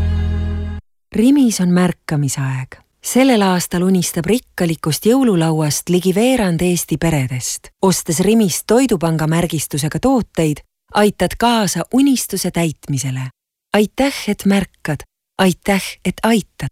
Rimis 1.16 1.62
on 1.62 1.70
märkamisaeg 1.70 2.76
sellel 3.06 3.42
aastal 3.46 3.86
unistab 3.88 4.26
rikkalikust 4.26 5.06
jõululauast 5.06 5.90
ligi 5.94 6.12
veerand 6.16 6.62
Eesti 6.62 6.98
peredest. 6.98 7.70
ostes 7.82 8.20
Rimist 8.20 8.64
Toidupanga 8.68 9.28
märgistusega 9.28 10.00
tooteid, 10.02 10.58
aitad 10.94 11.38
kaasa 11.40 11.86
unistuse 11.94 12.52
täitmisele. 12.52 13.30
aitäh, 13.78 14.14
et 14.28 14.46
märkad, 14.46 15.06
aitäh, 15.38 15.84
et 16.06 16.20
aitad. 16.24 16.68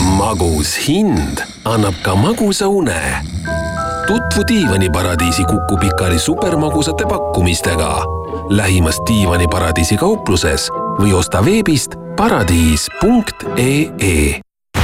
magus 0.00 0.88
hind 0.88 1.38
annab 1.64 1.94
ka 2.02 2.14
magusa 2.14 2.68
une. 2.68 3.00
tutvu 4.06 4.42
diivaniparadiisi 4.48 5.44
Kuku 5.44 5.76
Pikali 5.80 6.18
supermagusate 6.18 7.04
pakkumistega 7.06 8.04
lähimas 8.48 9.00
diivaniparadiisi 9.06 9.96
kaupluses 9.96 10.70
või 11.00 11.12
osta 11.16 11.44
veebist 11.44 11.90
paradiis.ee 12.16 13.60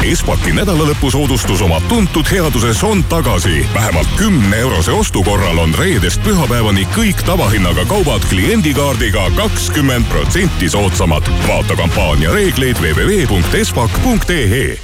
Espaki 0.06 0.52
nädalalõpusoodustus 0.54 1.62
oma 1.66 1.80
tuntud 1.88 2.26
headuses 2.30 2.84
on 2.84 3.04
tagasi. 3.04 3.66
vähemalt 3.74 4.08
kümne 4.16 4.56
eurose 4.56 4.92
ostu 4.92 5.22
korral 5.24 5.58
on 5.58 5.74
reedest 5.74 6.22
pühapäevani 6.22 6.86
kõik 6.94 7.24
tavahinnaga 7.26 7.84
kaubad 7.84 8.22
kliendikaardiga 8.30 9.30
kakskümmend 9.36 10.04
protsenti 10.08 10.68
soodsamad. 10.68 11.22
vaata 11.48 11.76
kampaania 11.76 12.32
reegleid 12.32 12.76
www.espak.ee. 12.80 14.78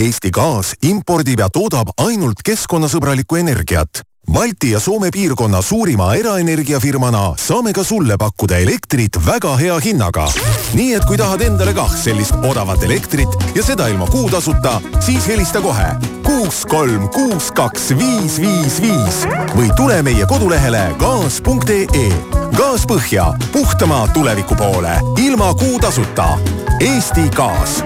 Eesti 0.00 0.30
Gaas 0.30 0.74
impordib 0.82 1.38
ja 1.38 1.48
toodab 1.48 1.88
ainult 1.98 2.42
keskkonnasõbralikku 2.44 3.36
energiat 3.36 4.07
Balti 4.32 4.70
ja 4.70 4.80
Soome 4.80 5.08
piirkonna 5.12 5.62
suurima 5.62 6.12
eraenergiafirmana 6.14 7.34
saame 7.36 7.72
ka 7.72 7.84
sulle 7.84 8.16
pakkuda 8.18 8.58
elektrit 8.58 9.16
väga 9.26 9.56
hea 9.56 9.80
hinnaga. 9.84 10.28
nii 10.74 10.94
et 10.94 11.04
kui 11.08 11.16
tahad 11.16 11.40
endale 11.40 11.74
kah 11.74 11.96
sellist 11.96 12.36
odavat 12.44 12.82
elektrit 12.82 13.28
ja 13.54 13.62
seda 13.62 13.88
ilma 13.88 14.06
kuutasuta, 14.06 14.80
siis 15.00 15.26
helista 15.26 15.60
kohe 15.60 16.18
kuus, 16.28 16.66
kolm, 16.66 17.08
kuus, 17.08 17.50
kaks, 17.52 17.90
viis, 17.98 18.38
viis, 18.40 18.78
viis 18.82 19.22
või 19.56 19.70
tule 19.76 20.02
meie 20.06 20.26
kodulehele 20.28 20.82
gaas.ee. 21.00 22.08
gaas 22.56 22.84
põhja, 22.88 23.30
puhtama 23.52 24.04
tuleviku 24.14 24.56
poole, 24.58 24.98
ilma 25.24 25.54
kuutasuta. 25.54 26.36
Eesti 26.80 27.26
Gaas 27.34 27.80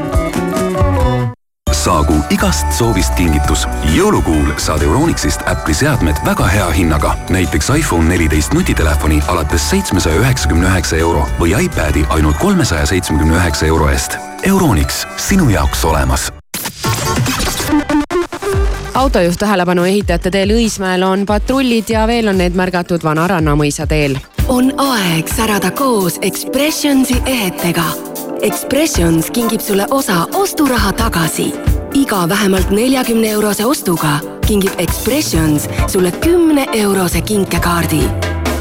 saagu 1.83 2.15
igast 2.31 2.71
soovist 2.77 3.15
kingitus. 3.19 3.67
jõulukuul 3.97 4.53
saad 4.57 4.83
Euronixist 4.87 5.43
Apple'i 5.51 5.75
seadmed 5.75 6.21
väga 6.25 6.47
hea 6.47 6.69
hinnaga. 6.71 7.17
näiteks 7.31 7.71
iPhone 7.79 8.09
neliteist 8.09 8.53
nutitelefoni 8.55 9.23
alates 9.29 9.71
seitsmesaja 9.71 10.21
üheksakümne 10.21 10.69
üheksa 10.69 10.97
euro 10.97 11.27
või 11.41 11.57
iPadi 11.65 12.07
ainult 12.09 12.39
kolmesaja 12.39 12.87
seitsmekümne 12.87 13.37
üheksa 13.37 13.67
euro 13.67 13.89
eest. 13.91 14.19
Euronix, 14.47 15.07
sinu 15.17 15.49
jaoks 15.51 15.85
olemas 15.85 16.33
autojuht 18.95 19.39
tähelepanu 19.39 19.85
ehitajate 19.85 20.31
teel 20.31 20.51
Õismäel 20.55 21.03
on 21.03 21.27
patrullid 21.27 21.91
ja 21.91 22.07
veel 22.07 22.29
on 22.29 22.39
need 22.39 22.55
märgatud 22.55 23.03
Vana-Ranna 23.03 23.57
mõisa 23.59 23.87
teel. 23.87 24.19
on 24.49 24.73
aeg 24.79 25.29
särada 25.29 25.71
koos 25.71 26.19
Expressionsi 26.23 27.23
ehetega. 27.27 28.12
Expressions 28.43 29.31
kingib 29.31 29.61
sulle 29.61 29.87
osa 29.91 30.27
osturaha 30.35 30.93
tagasi. 30.93 31.53
iga 31.95 32.29
vähemalt 32.29 32.71
neljakümne 32.71 33.29
eurose 33.29 33.67
ostuga 33.67 34.19
kingib 34.47 34.73
Expressions 34.79 35.69
sulle 35.87 36.11
kümne 36.11 36.67
eurose 36.73 37.21
kinkekaardi. 37.21 38.01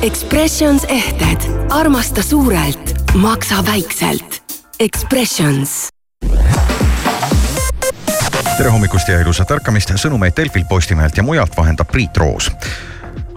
Expressions 0.02 0.86
ehted, 0.88 1.66
armasta 1.70 2.22
suurelt, 2.24 2.96
maksa 3.14 3.66
väikselt. 3.66 4.42
Expressions 4.80 5.90
tere 8.58 8.70
hommikust 8.70 9.08
ja 9.10 9.22
ilusat 9.22 9.52
ärkamist, 9.52 9.90
sõnumeid 9.98 10.38
Delfilt, 10.38 10.68
Postimehelt 10.70 11.18
ja 11.18 11.24
mujalt 11.24 11.58
vahendab 11.58 11.88
Priit 11.90 12.18
Roos 12.18 12.52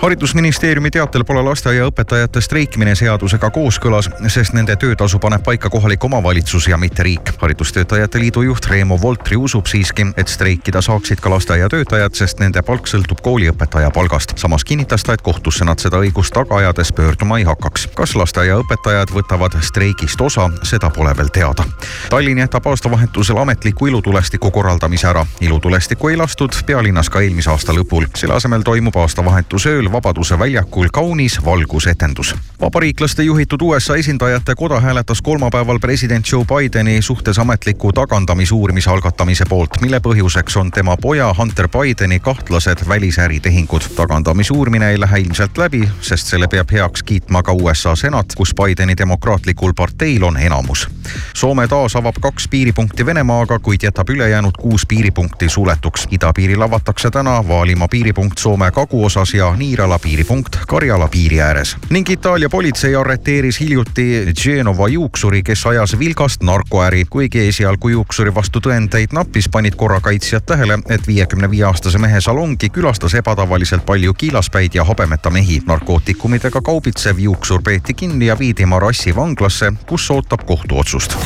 haridusministeeriumi 0.05 0.91
teatel 0.93 1.23
pole 1.25 1.41
lasteaiaõpetajate 1.47 2.41
streikimine 2.45 2.93
seadusega 2.99 3.49
kooskõlas, 3.55 4.11
sest 4.29 4.53
nende 4.53 4.75
töötasu 4.77 5.17
paneb 5.17 5.41
paika 5.47 5.71
kohalik 5.73 6.05
omavalitsus 6.05 6.67
ja 6.69 6.77
mitte 6.77 7.03
riik. 7.03 7.31
haridustöötajate 7.41 8.21
liidu 8.21 8.43
juht 8.43 8.67
Reemo 8.69 8.99
Voltri 9.03 9.37
usub 9.37 9.67
siiski, 9.67 10.07
et 10.17 10.29
streikida 10.29 10.83
saaksid 10.85 11.21
ka 11.25 11.31
lasteaiatöötajad, 11.31 12.15
sest 12.15 12.41
nende 12.41 12.63
palk 12.63 12.89
sõltub 12.89 13.23
kooliõpetaja 13.25 13.91
palgast. 13.91 14.37
samas 14.37 14.65
kinnitas 14.65 15.05
ta, 15.05 15.15
et 15.15 15.23
kohtusse 15.23 15.65
nad 15.65 15.79
seda 15.79 15.97
õigust 15.97 16.35
taga 16.35 16.57
ajades 16.57 16.93
pöörduma 16.93 17.39
ei 17.39 17.45
hakkaks. 17.45 17.87
kas 17.95 18.15
lasteaiaõpetajad 18.15 19.09
võtavad 19.09 19.57
streigist 19.63 20.21
osa, 20.21 20.51
seda 20.63 20.91
pole 20.91 21.17
veel 21.17 21.33
teada. 21.33 21.65
Tallinn 22.11 22.39
jätab 22.39 22.67
aastavahetusel 22.67 23.37
ametliku 23.37 23.87
ilutulestiku 23.87 24.51
korraldamise 24.51 25.09
ära. 25.09 25.27
ilutulestikku 25.41 26.09
ei 26.09 26.17
lastud 26.17 26.53
pealinnas 26.67 27.09
ka 27.09 27.21
eelmise 27.21 27.51
aasta 27.51 27.73
lõpul. 27.73 28.07
selle 28.15 28.35
asemel 28.35 28.63
toimub 28.63 28.97
aastavahetuse 28.97 29.69
ööl 29.71 29.94
Vabaduse 29.95 30.39
väljakul 30.39 30.89
kaunis 30.93 31.45
valgusetendus. 31.45 32.35
vabariiklaste 32.61 33.23
juhitud 33.23 33.63
USA 33.63 33.97
esindajate 33.97 34.55
koda 34.55 34.81
hääletas 34.81 35.23
kolmapäeval 35.23 35.79
president 35.79 36.33
Joe 36.33 36.45
Bideni 36.45 37.03
suhtes 37.03 37.39
ametliku 37.39 37.93
tagandamisuurimise 37.93 38.91
algatamise 38.91 39.45
poolt, 39.49 39.71
mille 39.81 39.99
põhjuseks 39.99 40.59
on 40.61 40.71
tema 40.71 40.97
poja 40.97 41.35
Hunter 41.39 41.69
Bideni 41.69 42.21
kahtlased 42.21 42.89
välisäritehingud. 42.89 43.83
tagandamisuurimine 43.97 44.91
ei 44.91 45.01
lähe 45.01 45.21
ilmselt 45.21 45.59
läbi, 45.59 45.89
sest 46.01 46.27
selle 46.27 46.49
peab 46.49 46.73
heaks 46.73 47.03
kiitma 47.03 47.43
ka 47.43 47.53
USA 47.53 47.97
senat, 47.97 48.27
kus 48.37 48.55
Bideni 48.55 48.97
demokraatlikul 48.97 49.73
parteil 49.77 50.25
on 50.25 50.37
enamus. 50.37 50.89
Soome 51.35 51.69
taas 51.69 51.97
avab 51.97 52.15
kaks 52.21 52.49
piiripunkti 52.49 53.07
Venemaaga, 53.07 53.59
kuid 53.59 53.83
jätab 53.83 54.11
ülejäänud 54.11 54.59
kuus 54.61 54.87
piiripunkti 54.87 55.49
suletuks. 55.49 56.07
idapiiril 56.11 56.63
avatakse 56.63 57.11
täna 57.11 57.49
Vaalimaa 57.49 57.89
piiripunkt 57.89 58.39
Soome 58.39 58.71
kaguosas 58.71 59.35
ja 59.35 59.55
Niira 59.57 59.85
Niirala 59.85 59.99
piiripunkt 59.99 60.57
Karjala 60.69 61.09
piiri 61.09 61.41
ääres. 61.41 61.77
ning 61.91 62.11
Itaalia 62.11 62.49
politsei 62.49 62.95
arreteeris 62.95 63.61
hiljuti 63.61 64.27
Genova 64.43 64.89
juuksuri, 64.89 65.43
kes 65.43 65.67
ajas 65.67 65.99
vilgast 65.99 66.43
narkoäri. 66.43 67.05
kuigi 67.11 67.49
esialgu 67.49 67.89
juuksuri 67.89 68.35
vastu 68.35 68.61
tõendeid 68.61 69.13
nappis, 69.13 69.49
panid 69.49 69.75
korrakaitsjad 69.75 70.43
tähele, 70.47 70.79
et 70.89 71.07
viiekümne 71.07 71.51
viie 71.51 71.65
aastase 71.65 71.99
mehe 71.99 72.21
salongi 72.21 72.69
külastas 72.69 73.15
ebatavaliselt 73.15 73.87
palju 73.87 74.15
kiilaspäid 74.15 74.75
ja 74.75 74.85
habemeta 74.85 75.31
mehi. 75.31 75.63
narkootikumidega 75.67 76.61
kaubitsev 76.61 77.19
juuksur 77.19 77.63
peeti 77.63 77.95
kinni 77.95 78.27
ja 78.27 78.39
viidi 78.39 78.67
Marassi 78.67 79.17
vanglasse, 79.17 79.73
kus 79.87 80.11
ootab 80.11 80.47
kohtuotsust. 80.95 81.17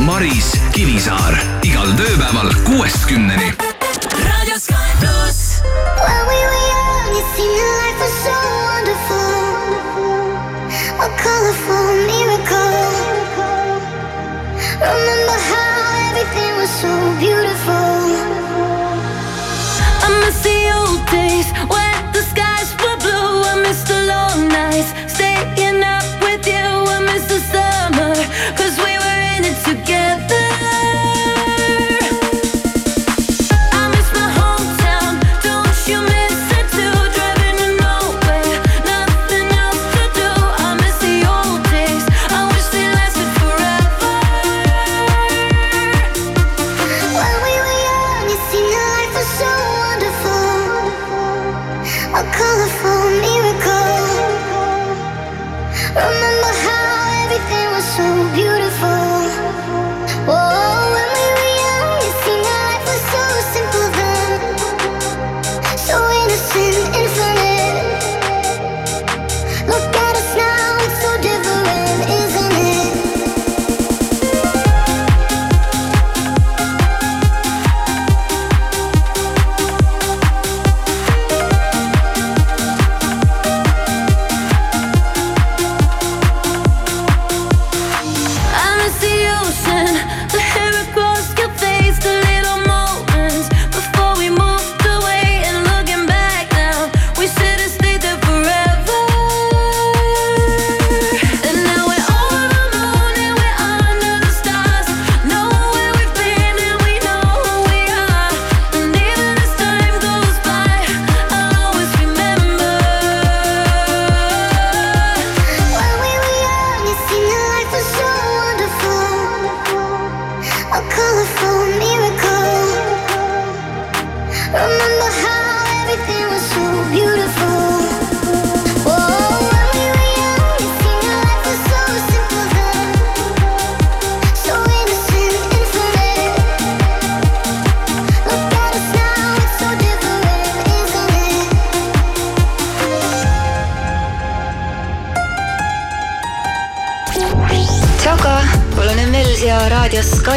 Maris 0.00 0.52
Kivisaar 0.72 1.36
igal 1.64 1.92
tööpäeval 1.96 2.52
kuuest 2.64 3.04
kümneni. 3.08 3.69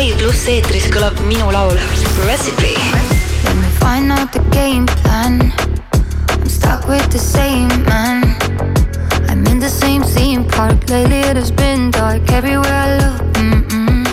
Sky 0.04 0.18
pluss 0.20 0.42
eetris 0.52 0.90
kõlab 0.92 1.16
minu 1.24 1.46
laul 1.56 1.78
Recipe. 2.28 2.74
Let 3.46 3.56
me 3.56 3.70
find 3.80 4.12
out 4.12 4.34
the 4.36 4.42
game 4.52 4.84
plan. 4.86 5.54
I'm 6.28 6.50
stuck 6.50 6.90
with 6.90 7.08
the 7.08 7.20
same 7.20 7.72
man. 7.88 8.36
I'm 9.32 9.48
in 9.48 9.60
the 9.64 9.70
same 9.70 10.04
theme 10.04 10.44
park. 10.44 10.90
Lately 10.90 11.22
it 11.24 11.38
has 11.38 11.52
been 11.52 11.90
dark 11.90 12.30
everywhere 12.34 12.76
I 12.76 12.90
look. 13.00 13.22
Mm-mm. 13.40 14.04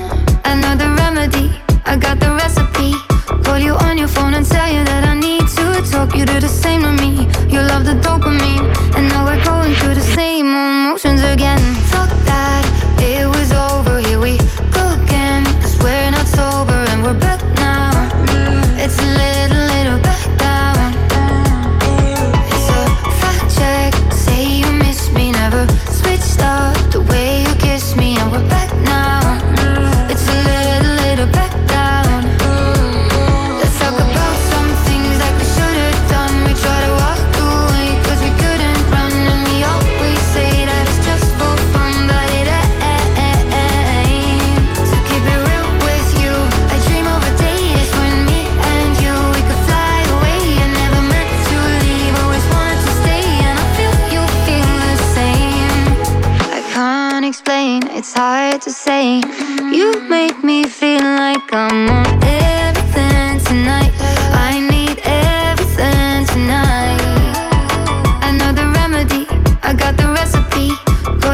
Another 0.44 0.94
remedy. 0.94 1.50
I 1.84 1.96
got 1.96 2.20
the 2.20 2.38
recipe. 2.38 2.94
Call 3.42 3.58
you 3.58 3.74
on 3.74 3.98
your 3.98 4.06
phone 4.06 4.34
and 4.34 4.46
tell 4.46 4.70
you 4.70 4.84
that 4.84 5.02
I 5.02 5.18
need 5.18 5.48
to 5.58 5.82
talk. 5.90 6.14
You 6.14 6.24
do 6.24 6.38
the 6.38 6.54
same 6.62 6.82
to 6.82 6.92
me. 7.02 7.26
You 7.50 7.66
love 7.66 7.84
the 7.84 7.98
dopamine, 7.98 8.70
and 8.94 9.08
now 9.08 9.26
we're 9.26 9.42
going 9.42 9.74
through 9.74 9.96
the 9.96 10.08
same 10.14 10.46
emotions 10.54 11.24
again. 11.24 11.79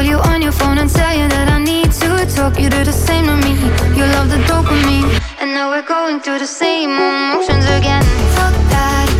you 0.07 0.17
on 0.31 0.41
your 0.41 0.53
phone 0.53 0.77
and 0.77 0.89
tell 0.89 1.13
you 1.13 1.27
that 1.27 1.49
I 1.49 1.59
need 1.59 1.91
to 1.91 2.25
talk. 2.33 2.59
You 2.59 2.69
do 2.69 2.83
the 2.83 2.93
same 2.93 3.25
to 3.25 3.35
me. 3.45 3.53
You 3.97 4.05
love 4.15 4.29
the 4.29 4.39
dopamine, 4.47 5.09
and 5.39 5.51
now 5.51 5.69
we're 5.69 5.87
going 5.95 6.21
through 6.21 6.39
the 6.39 6.47
same 6.47 6.91
emotions 6.91 7.65
again. 7.65 8.03
Fuck 8.35 8.55
that. 8.71 9.16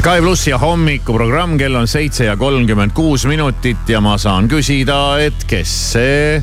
Sky 0.00 0.22
pluss 0.24 0.46
ja 0.48 0.56
hommikuprogramm, 0.58 1.58
kell 1.60 1.74
on 1.76 1.84
seitse 1.88 2.24
ja 2.24 2.32
kolmkümmend 2.40 2.94
kuus 2.96 3.26
minutit 3.28 3.88
ja 3.92 3.98
ma 4.00 4.14
saan 4.18 4.46
küsida, 4.48 5.18
et 5.20 5.42
kes 5.44 5.72
see, 5.92 6.38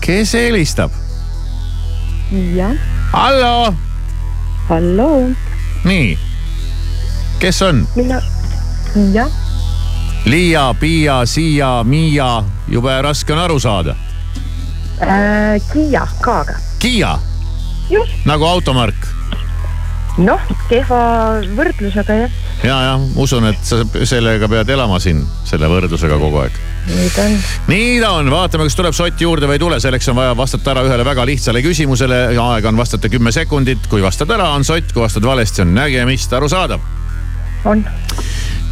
kes 0.00 0.32
helistab? 0.32 0.94
jah, 2.56 2.72
hallo, 3.12 3.74
halloo, 4.70 5.18
nii, 5.84 6.14
kes 7.44 7.60
on? 7.68 7.84
mina, 7.92 8.22
jah, 9.12 9.36
Liia, 10.24 10.64
Piia, 10.80 11.18
Siia, 11.28 11.84
Miia, 11.84 12.30
jube 12.72 12.96
raske 13.04 13.36
on 13.36 13.44
aru 13.44 13.60
saada. 13.60 13.98
äh, 15.04 15.60
Kiia 15.74 16.08
K-ga. 16.24 16.56
Kiia, 16.80 17.18
nagu 18.24 18.48
automärk 18.48 19.12
noh, 20.18 20.40
kehva 20.68 21.00
võrdlusega 21.54 22.16
jah, 22.24 22.38
ja, 22.62 22.80
ja 22.82 23.00
usun, 23.16 23.46
et 23.50 23.60
sa 23.62 23.82
sellega 24.08 24.48
pead 24.50 24.72
elama 24.74 24.98
siin, 25.02 25.20
selle 25.48 25.68
võrdlusega 25.70 26.18
kogu 26.20 26.40
aeg. 26.42 26.58
nii 26.88 27.10
ta 27.14 27.26
on. 27.26 27.36
nii 27.70 27.92
ta 28.02 28.12
on, 28.18 28.30
vaatame, 28.32 28.66
kas 28.68 28.78
tuleb 28.78 28.96
sott 28.96 29.20
juurde 29.20 29.48
või 29.48 29.58
ei 29.58 29.62
tule, 29.62 29.80
selleks 29.82 30.08
on 30.10 30.18
vaja 30.18 30.36
vastata 30.36 30.74
ära 30.74 30.84
ühele 30.88 31.06
väga 31.06 31.26
lihtsale 31.28 31.62
küsimusele 31.64 32.20
aega 32.32 32.72
on 32.72 32.80
vastata 32.80 33.10
kümme 33.12 33.32
sekundit. 33.34 33.86
kui 33.90 34.02
vastad 34.02 34.30
ära, 34.34 34.50
on 34.56 34.66
sott, 34.66 34.92
kui 34.92 35.04
vastad 35.04 35.26
valesti, 35.26 35.62
on 35.62 35.74
nägemist, 35.76 36.32
arusaadav. 36.32 36.80
on. 37.64 37.84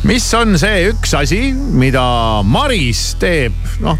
mis 0.04 0.28
on 0.34 0.58
see 0.58 0.90
üks 0.90 1.14
asi, 1.18 1.40
mida 1.54 2.06
Maris 2.42 3.14
teeb, 3.20 3.54
noh, 3.84 3.98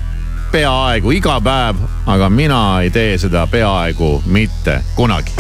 peaaegu 0.53 1.13
iga 1.13 1.39
päev, 1.43 1.81
aga 2.07 2.29
mina 2.31 2.61
ei 2.83 2.91
tee 2.91 3.19
seda 3.19 3.47
peaaegu 3.51 4.23
mitte 4.27 4.81
kunagi. 4.97 5.33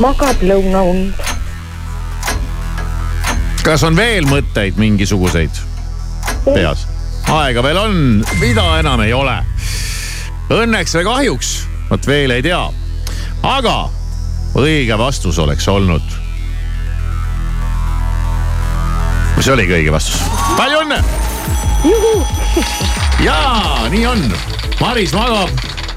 magad 0.00 0.42
lõunaund, 0.42 1.18
kas 3.64 3.82
on 3.84 3.96
veel 3.96 4.26
mõtteid 4.28 4.78
mingisuguseid 4.80 5.60
peas? 6.46 6.86
aega 7.30 7.62
veel 7.62 7.78
on, 7.78 7.96
mida 8.40 8.64
enam 8.80 9.02
ei 9.04 9.12
ole. 9.14 9.36
Õnneks 10.50 10.96
või 10.98 11.06
kahjuks, 11.06 11.50
vot 11.90 12.06
veel 12.08 12.34
ei 12.34 12.42
tea. 12.42 12.62
aga 13.46 13.76
õige 14.58 14.98
vastus 14.98 15.38
oleks 15.38 15.68
olnud. 15.68 16.16
mis 19.36 19.48
oligi 19.48 19.76
õige 19.78 19.92
vastus? 19.92 20.22
palju 20.56 20.80
õnne. 20.84 21.02
jaa, 23.24 23.88
nii 23.90 24.06
on. 24.06 24.24
Maris 24.80 25.12
magab 25.12 25.52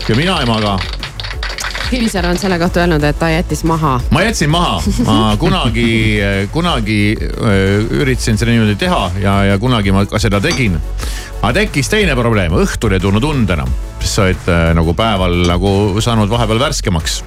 ja 0.10 0.16
mina 0.16 0.42
ei 0.44 0.46
maga 0.46 0.78
Kivisäär 1.94 2.26
on 2.26 2.38
selle 2.42 2.58
kohta 2.60 2.80
öelnud, 2.82 3.04
et 3.06 3.20
ta 3.20 3.28
jättis 3.30 3.60
maha. 3.70 4.00
ma 4.10 4.22
jätsin 4.24 4.50
maha, 4.50 4.80
ma 5.06 5.36
kunagi, 5.38 6.18
kunagi 6.52 7.18
öö, 7.22 7.84
üritasin 8.02 8.38
seda 8.42 8.50
niimoodi 8.50 8.74
teha 8.82 9.12
ja, 9.22 9.34
ja 9.46 9.58
kunagi 9.62 9.94
ma 9.94 10.02
ka 10.10 10.18
seda 10.20 10.40
tegin. 10.42 10.80
aga 11.42 11.54
tekkis 11.60 11.92
teine 11.94 12.16
probleem, 12.18 12.56
õhtul 12.58 12.98
ei 12.98 13.04
tulnud 13.04 13.28
und 13.30 13.54
enam, 13.54 13.70
sest 14.00 14.18
sa 14.18 14.26
olid 14.26 14.50
äh, 14.50 14.64
nagu 14.74 14.96
päeval 14.98 15.38
nagu 15.52 15.76
saanud 16.02 16.34
vahepeal 16.34 16.66
värskemaks. 16.66 17.20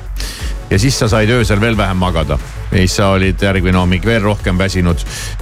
Ja 0.70 0.78
siis 0.78 0.98
sa 0.98 1.08
said 1.08 1.30
öösel 1.30 1.60
veel 1.60 1.76
vähem 1.76 1.96
magada. 1.96 2.38
Ja 2.72 2.78
siis 2.78 2.96
sa 2.96 3.10
olid 3.14 3.42
järgmine 3.42 3.78
hommik 3.78 4.04
veel 4.06 4.22
rohkem 4.22 4.58
väsinud. 4.58 4.98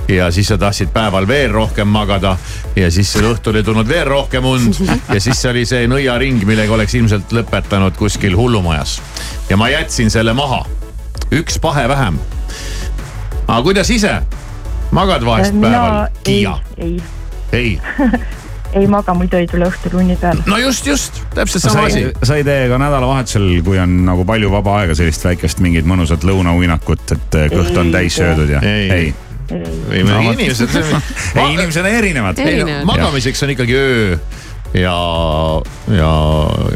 Ja 0.09 0.31
siis 0.31 0.49
sa 0.49 0.59
tahtsid 0.59 0.93
päeval 0.93 1.27
veel 1.29 1.53
rohkem 1.53 1.89
magada. 1.89 2.37
Ja 2.77 2.91
siis 2.91 3.15
õhtul 3.17 3.57
ei 3.57 3.65
tulnud 3.65 3.89
veel 3.89 4.07
rohkem 4.09 4.45
und. 4.45 4.81
Ja 5.15 5.21
siis 5.21 5.45
oli 5.47 5.65
see 5.69 5.87
nõiaring, 5.89 6.45
millega 6.49 6.75
oleks 6.75 6.95
ilmselt 6.95 7.33
lõpetanud 7.33 7.97
kuskil 7.97 8.37
hullumajas. 8.37 9.01
ja 9.49 9.57
ma 9.57 9.69
jätsin 9.69 10.11
selle 10.11 10.33
maha, 10.33 10.65
üks 11.33 11.59
pahe 11.61 11.89
vähem. 11.89 12.19
aga 13.47 13.63
kuidas 13.63 13.91
ise, 13.91 14.23
magad 14.91 15.25
vahest 15.25 15.55
mina 15.55 15.71
päeval? 15.71 16.09
ei 16.27 16.47
ei, 16.77 17.03
ei, 17.53 17.81
ei 18.75 18.87
maga, 18.91 19.15
muidu 19.17 19.39
ei 19.39 19.49
tule 19.51 19.69
õhtul 19.71 19.99
uni 20.03 20.17
peale. 20.21 20.45
no 20.51 20.59
just, 20.59 20.87
just, 20.87 21.21
täpselt 21.35 21.65
sa 21.65 21.75
sama 21.75 21.89
asi 21.91 22.07
sa 22.23 22.39
ei 22.41 22.47
tee 22.47 22.69
ka 22.73 22.79
nädalavahetusel, 22.83 23.49
kui 23.67 23.79
on 23.83 24.01
nagu 24.09 24.25
palju 24.29 24.51
vaba 24.53 24.79
aega, 24.83 24.97
sellist 24.99 25.27
väikest 25.27 25.63
mingit 25.65 25.89
mõnusat 25.89 26.27
lõunauinakut, 26.27 27.05
et 27.17 27.39
eh, 27.41 27.51
kõht 27.53 27.79
on 27.81 27.93
Ei 27.93 27.99
täis 27.99 28.19
söödud 28.21 28.51
ja? 28.57 28.63
Ei. 28.65 28.89
ei, 28.91 29.13
ei, 29.53 30.03
inimesed. 30.33 30.73
ei 31.41 31.53
inimesed 31.53 31.85
on 31.85 31.93
erinevad. 31.93 32.41
magamiseks 32.89 33.45
on 33.47 33.55
ikkagi 33.55 33.79
öö 33.79 34.17
ja, 34.75 34.95
ja, 35.95 36.11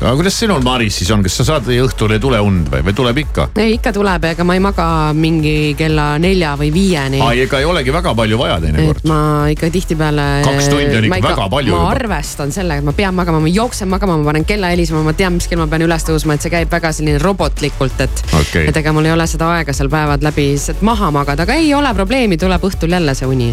aga 0.01 0.13
kuidas 0.15 0.37
sinul, 0.39 0.63
Maris 0.63 1.01
siis 1.01 1.11
on, 1.11 1.23
kas 1.27 1.39
sa 1.41 1.47
saad 1.49 1.67
õhtul 1.73 2.15
ei 2.15 2.21
tule 2.23 2.39
und 2.45 2.69
või, 2.71 2.83
või 2.87 2.95
tuleb 2.97 3.21
ikka? 3.25 3.49
ei, 3.59 3.75
ikka 3.75 3.93
tuleb, 3.97 4.29
ega 4.31 4.47
ma 4.47 4.55
ei 4.55 4.63
maga 4.63 4.87
mingi 5.19 5.75
kella 5.79 6.13
nelja 6.23 6.55
või 6.61 6.71
viieni. 6.75 7.19
aa, 7.25 7.33
ega 7.35 7.59
ei 7.59 7.67
olegi 7.67 7.95
väga 7.95 8.15
palju 8.19 8.39
vaja 8.39 8.61
teinekord. 8.63 9.03
ma 9.11 9.21
ikka 9.51 9.71
tihtipeale. 9.75 10.27
Kaks 10.47 10.71
tundi 10.71 11.01
on 11.01 11.09
ikka 11.11 11.23
väga 11.27 11.49
palju 11.57 11.75
ma 11.75 11.81
juba. 11.81 11.97
arvestan 11.97 12.55
sellega, 12.55 12.85
et 12.85 12.89
ma 12.89 12.95
pean 13.01 13.17
magama, 13.19 13.43
ma 13.43 13.51
jooksen 13.51 13.91
magama, 13.91 14.19
ma 14.21 14.31
panen 14.31 14.47
kella 14.49 14.71
helisema, 14.75 15.03
ma 15.07 15.17
tean, 15.19 15.35
mis 15.41 15.51
kell 15.51 15.63
ma 15.63 15.67
pean 15.71 15.87
üles 15.89 16.07
tõusma, 16.07 16.39
et 16.39 16.47
see 16.47 16.55
käib 16.55 16.71
väga 16.71 16.95
selline 16.95 17.19
robotlikult, 17.23 17.99
et 18.07 18.23
Okei. 18.31 18.69
et 18.71 18.79
ega 18.79 18.95
mul 18.95 19.11
ei 19.11 19.17
ole 19.17 19.27
seda 19.31 19.51
aega 19.57 19.75
seal 19.75 19.91
päevad 19.91 20.23
läbi 20.23 20.53
lihtsalt 20.53 20.87
maha 20.87 21.11
magada, 21.15 21.49
aga 21.49 21.59
ei 21.59 21.75
ole 21.75 21.91
probleemi, 21.99 22.39
tuleb 22.39 22.71
õhtul 22.71 22.95
jälle 22.95 23.19
see 23.19 23.27
uni. 23.27 23.51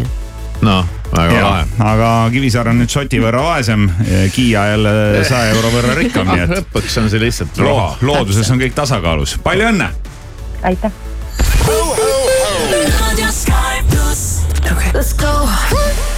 noh, 0.64 0.86
väga 1.12 1.40
lahe. 1.42 1.64
aga 1.84 2.10
Kivisaar 2.32 2.70
on 2.72 2.80
nüüd 2.80 2.92
soti 2.92 3.20
võrra 3.22 3.42
vaesem, 3.44 3.88
Kiia 4.34 4.66
jälle 4.72 5.24
saja 5.28 5.52
euro 5.54 5.72
võrra 5.74 5.96
rikkam, 5.98 6.30
nii 6.32 6.46
et 6.46 6.54
lõpuks 6.60 6.96
on 7.02 7.10
see 7.12 7.20
lihtsalt 7.22 7.58
raha., 7.62 7.90
looduses 8.06 8.50
on 8.54 8.62
kõik 8.62 8.76
tasakaalus. 8.78 9.36
palju 9.44 9.68
õnne. 9.72 9.90
aitäh. 10.62 10.92
Let's 14.96 15.12
go. 15.12 15.44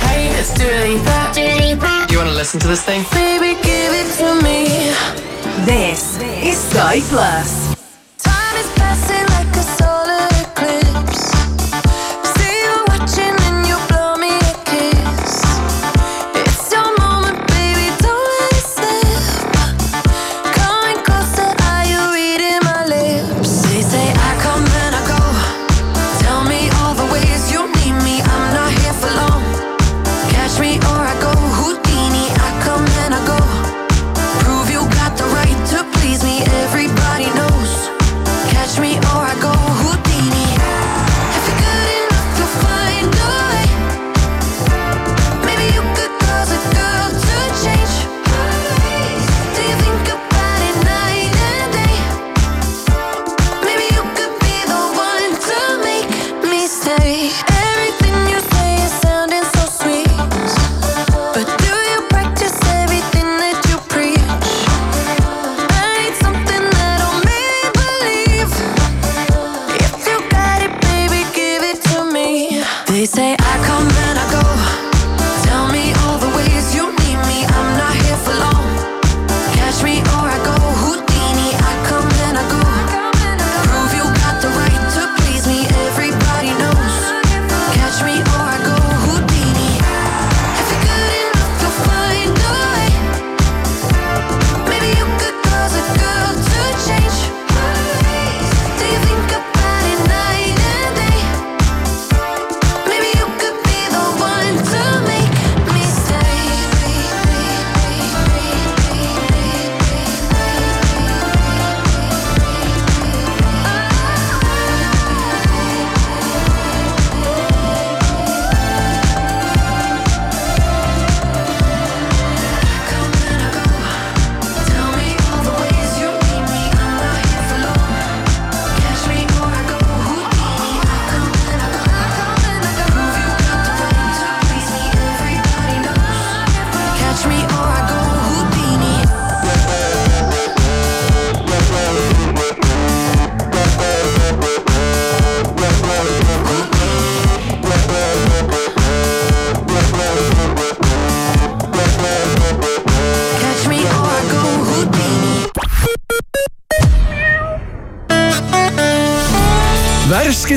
Hey, 0.06 0.28
it's 0.38 0.54
Dua 0.54 0.86
Lipa. 0.86 2.06
You 2.12 2.18
wanna 2.18 2.30
listen 2.32 2.60
to 2.60 2.68
this 2.68 2.84
thing? 2.84 3.02
Baby, 3.10 3.60
give 3.62 3.92
it 3.92 4.06
to 4.18 4.40
me. 4.40 4.94
This 5.66 6.16
is 6.46 6.56
Sky 6.70 7.00
Plus. 7.10 7.74
Time 8.18 8.56
is 8.56 8.70
passing 8.78 9.26
like 9.34 9.56
a 9.56 9.64
solar 9.76 10.37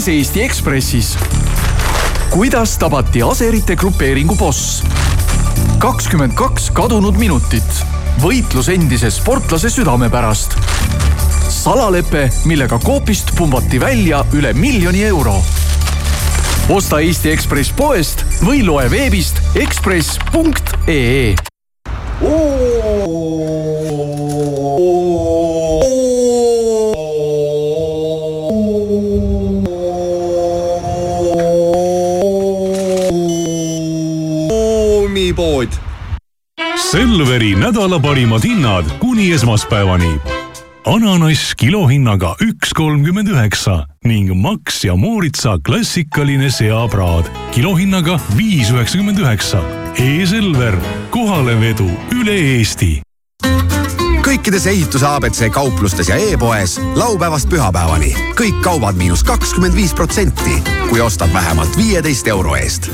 uudistes 0.02 0.18
Eesti 0.18 0.42
Ekspressis. 0.44 1.18
kuidas 2.30 2.78
tabati 2.78 3.22
aserite 3.22 3.76
grupeeringu 3.76 4.36
boss? 4.36 4.84
kakskümmend 5.78 6.34
kaks 6.34 6.72
kadunud 6.74 7.18
minutit. 7.18 7.84
võitlus 8.22 8.70
endise 8.74 9.12
sportlase 9.12 9.70
südame 9.70 10.10
pärast. 10.10 10.58
salalepe, 11.50 12.30
millega 12.46 12.80
Coopist 12.80 13.36
pumbati 13.38 13.80
välja 13.80 14.26
üle 14.34 14.54
miljoni 14.54 15.04
euro. 15.04 15.36
osta 16.70 17.00
Eesti 17.00 17.32
Ekspress 17.32 17.72
poest 17.78 18.26
või 18.42 18.66
loe 18.66 18.90
veebist 18.90 19.42
ekspress.ee 19.56 21.51
nädala 37.92 38.10
parimad 38.10 38.44
hinnad 38.44 38.86
kuni 39.00 39.32
esmaspäevani. 39.32 40.20
ananass 40.86 41.56
kilohinnaga 41.56 42.36
üks 42.42 42.72
kolmkümmend 42.74 43.28
üheksa 43.28 43.86
ning 44.06 44.32
Max 44.34 44.84
ja 44.84 44.96
Mooritsa 44.96 45.58
klassikaline 45.66 46.50
seapraad 46.50 47.28
kilohinnaga 47.52 48.20
viis 48.38 48.72
üheksakümmend 48.72 49.20
üheksa. 49.20 49.60
E-Selver, 50.00 50.76
kohalevedu 51.10 51.90
üle 52.16 52.36
Eesti 52.56 53.02
kõikides 54.24 54.68
ehituse 54.72 55.08
abc 55.08 55.50
kauplustes 55.52 56.08
ja 56.10 56.16
e-poes 56.16 56.78
laupäevast 56.96 57.50
pühapäevani 57.52 58.14
kõik 58.40 58.62
kaubad 58.64 58.96
miinus 58.96 59.26
kakskümmend 59.28 59.76
viis 59.76 59.92
protsenti, 59.94 60.62
kui 60.88 61.04
ostad 61.04 61.34
vähemalt 61.34 61.76
viieteist 61.78 62.32
euro 62.32 62.56
eest 62.56 62.88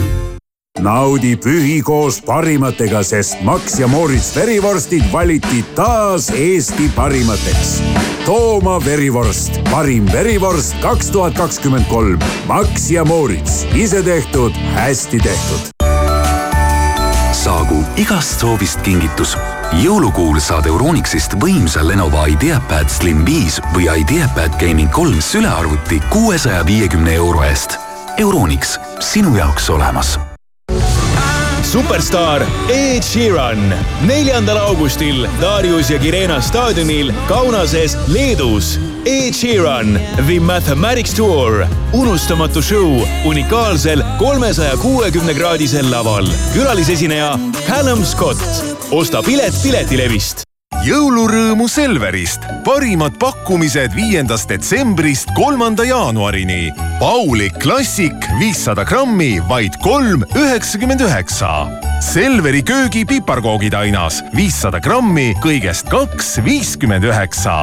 naudi 0.80 1.36
pühi 1.38 1.82
koos 1.86 2.20
parimatega, 2.22 3.02
sest 3.04 3.42
Max 3.46 3.80
ja 3.80 3.88
Moritz 3.88 4.36
verivorstid 4.36 5.04
valiti 5.12 5.64
taas 5.76 6.30
Eesti 6.30 6.92
parimateks. 6.96 7.78
Tooma 8.26 8.78
verivorst, 8.86 9.62
parim 9.72 10.06
verivorst 10.12 10.76
kaks 10.82 11.12
tuhat 11.12 11.38
kakskümmend 11.38 11.88
kolm. 11.90 12.20
Max 12.48 12.90
ja 12.92 13.06
Moritz, 13.06 13.64
ise 13.76 14.04
tehtud, 14.04 14.54
hästi 14.76 15.20
tehtud. 15.20 15.74
saagu 17.32 17.84
igast 17.96 18.40
soovist 18.40 18.82
kingitus. 18.82 19.38
jõulukuul 19.84 20.40
saad 20.40 20.66
Euronixist 20.66 21.38
võimsa 21.40 21.88
Lenovo 21.88 22.26
IdeaPad 22.26 22.90
Slim 22.90 23.26
viis 23.26 23.62
või 23.74 23.88
IdeaPad 24.02 24.60
Gaming 24.60 24.92
kolm 24.92 25.22
sülearvuti 25.22 26.02
kuuesaja 26.10 26.66
viiekümne 26.66 27.14
euro 27.14 27.44
eest. 27.44 27.80
Euronix, 28.18 28.80
sinu 29.00 29.36
jaoks 29.38 29.70
olemas 29.70 30.18
superstaar 31.78 32.42
Ed 32.74 33.04
Sheeran 33.06 33.60
neljandal 34.08 34.58
augustil 34.58 35.28
Darius 35.42 35.90
ja 35.90 36.00
Kirena 36.00 36.40
staadionil 36.42 37.12
Kaunases, 37.28 37.98
Leedus. 38.08 38.80
Ed 39.06 39.34
Sheeran 39.34 40.00
The 40.26 40.40
Mathematics 40.40 41.14
Tour, 41.14 41.68
unustamatu 41.94 42.62
show 42.62 42.98
unikaalsel 43.26 44.04
kolmesaja 44.18 44.78
kuuekümne 44.78 45.34
kraadisel 45.34 45.92
laval. 45.92 46.28
külalisesineja 46.54 47.40
Callum 47.68 48.06
Scott. 48.06 48.42
osta 48.92 49.24
pilet 49.24 49.54
Piletilevist 49.64 50.48
jõulurõõmu 50.88 51.68
Selverist, 51.68 52.46
parimad 52.64 53.18
pakkumised 53.20 53.96
viiendast 53.96 54.48
detsembrist 54.52 55.32
kolmanda 55.36 55.84
jaanuarini. 55.88 56.72
Pauli 57.02 57.50
klassik 57.62 58.28
viissada 58.40 58.86
grammi, 58.88 59.38
vaid 59.50 59.76
kolm 59.84 60.24
üheksakümmend 60.38 61.04
üheksa. 61.04 61.52
Selveri 62.04 62.64
köögi 62.68 63.04
piparkoogitainas 63.10 64.22
viissada 64.38 64.80
grammi, 64.84 65.34
kõigest 65.44 65.90
kaks 65.92 66.38
viiskümmend 66.46 67.08
üheksa. 67.10 67.58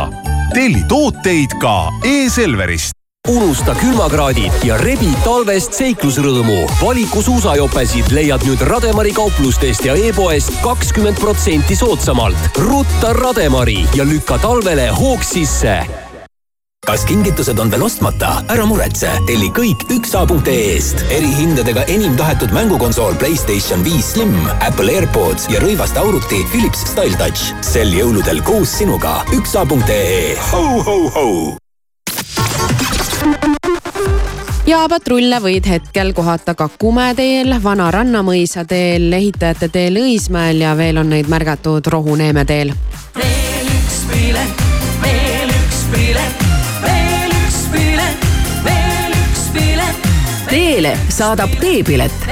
telli 0.54 0.84
tooteid 0.88 1.56
ka 1.60 1.88
e-Selverist. 2.04 3.03
Unusta 3.28 3.72
külmakraadid 3.80 4.52
ja 4.68 4.76
rebi 4.76 5.08
talvest 5.24 5.72
seiklusrõõmu. 5.78 6.66
valiku 6.80 7.22
suusajopesid 7.24 8.12
leiad 8.12 8.44
nüüd 8.44 8.60
Rademari 8.68 9.14
kauplustest 9.16 9.84
ja 9.84 9.94
e-poest 9.96 10.52
kakskümmend 10.62 11.20
protsenti 11.20 11.76
soodsamalt. 11.76 12.36
rutta 12.56 13.12
Rademari 13.12 13.86
ja 13.94 14.04
lükka 14.04 14.38
talvele 14.38 14.88
hoog 14.88 15.24
sisse 15.24 15.78
kas 16.84 17.04
kingitused 17.08 17.58
on 17.58 17.70
veel 17.70 17.82
ostmata? 17.82 18.44
ära 18.52 18.66
muretse, 18.68 19.08
telli 19.26 19.48
kõik 19.56 19.86
üksa.ee-st. 19.88 21.06
erihindadega 21.08 21.86
enim 21.88 22.16
tahetud 22.16 22.52
mängukonsool 22.52 23.16
Playstation 23.16 23.84
viis 23.84 24.12
Slim, 24.12 24.36
Apple 24.60 24.92
AirPods 24.92 25.48
ja 25.48 25.64
rõivaste 25.64 25.98
auruti 25.98 26.44
Philips 26.52 26.84
StyleTouch. 26.92 27.56
sel 27.64 27.88
jõuludel 27.88 28.44
koos 28.44 28.68
sinuga 28.68 29.24
üksa.ee. 29.32 30.36
Ja 34.66 34.84
patrulle 34.88 35.38
võid 35.44 35.66
hetkel 35.68 36.12
kohata 36.16 36.54
Kakumäe 36.56 37.14
teel, 37.14 37.54
Vana 37.62 37.90
Rannamõisa 37.92 38.64
teel, 38.68 39.12
Ehitajate 39.12 39.68
teel 39.68 39.98
Õismäel 40.00 40.62
ja 40.64 40.74
veel 40.76 40.98
on 41.02 41.10
neid 41.12 41.28
märgatud 41.28 41.86
Rohuneeme 41.92 42.44
teel. 42.48 42.72
veel 43.16 43.68
üks 43.74 43.98
pilet, 44.10 44.64
veel 45.02 45.52
üks 45.52 45.82
pilet, 45.92 46.46
veel 46.84 47.34
üks 47.42 47.60
pilet, 47.74 48.26
veel 48.64 49.18
üks 49.18 49.44
pilet. 49.52 50.08
Teele 50.48 50.96
saadab 51.08 51.52
teepilet. 51.60 52.30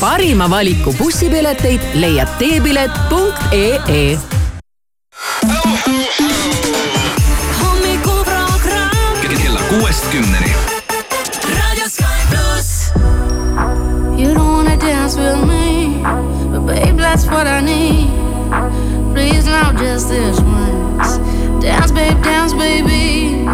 parima 0.00 0.50
valiku 0.50 0.92
bussipileteid 0.98 1.80
leiad 1.94 2.28
teepilet.ee 2.38 4.18
hommikuprogramm 7.60 9.20
kella 9.22 9.60
kuuest 9.70 10.10
kümneni. 10.12 10.53
That's 17.14 17.26
what 17.28 17.46
I 17.46 17.60
need. 17.60 18.08
Please 19.14 19.46
now, 19.46 19.72
just 19.72 20.08
this 20.08 20.40
once. 20.40 21.18
Dance, 21.62 21.92
babe, 21.92 22.20
dance, 22.24 22.52
baby. 22.52 23.44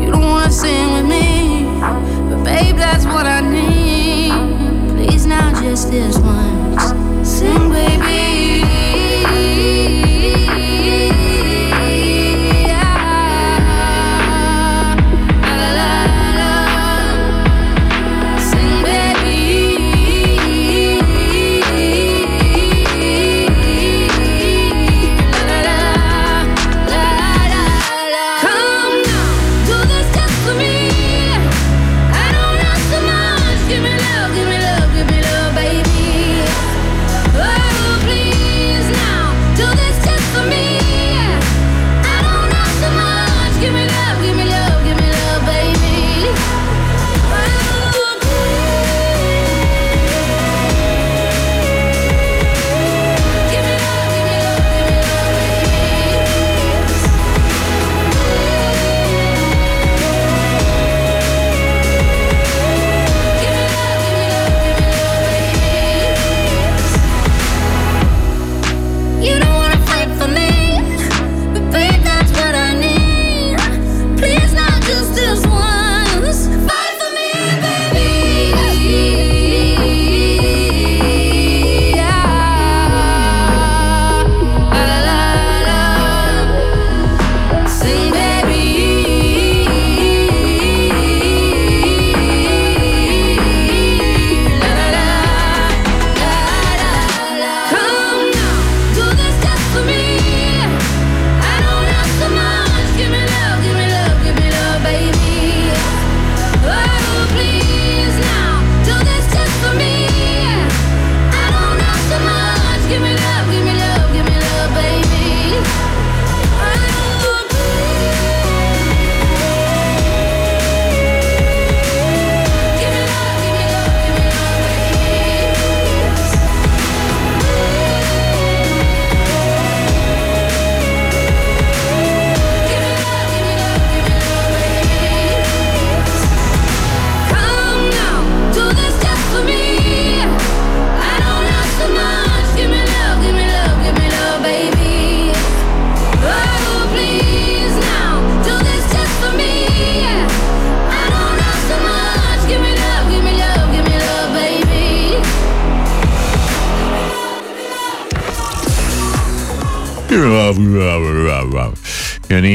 You 0.00 0.12
don't 0.12 0.22
wanna 0.22 0.52
sing 0.52 0.92
with 0.92 1.06
me, 1.06 1.64
but 1.80 2.44
babe, 2.44 2.76
that's 2.76 3.04
what 3.06 3.26
I 3.26 3.40
need. 3.40 4.30
Please 4.94 5.26
now, 5.26 5.50
just 5.60 5.90
this 5.90 6.16
once. 6.18 6.94
Sing, 7.28 7.70
baby. 7.70 7.91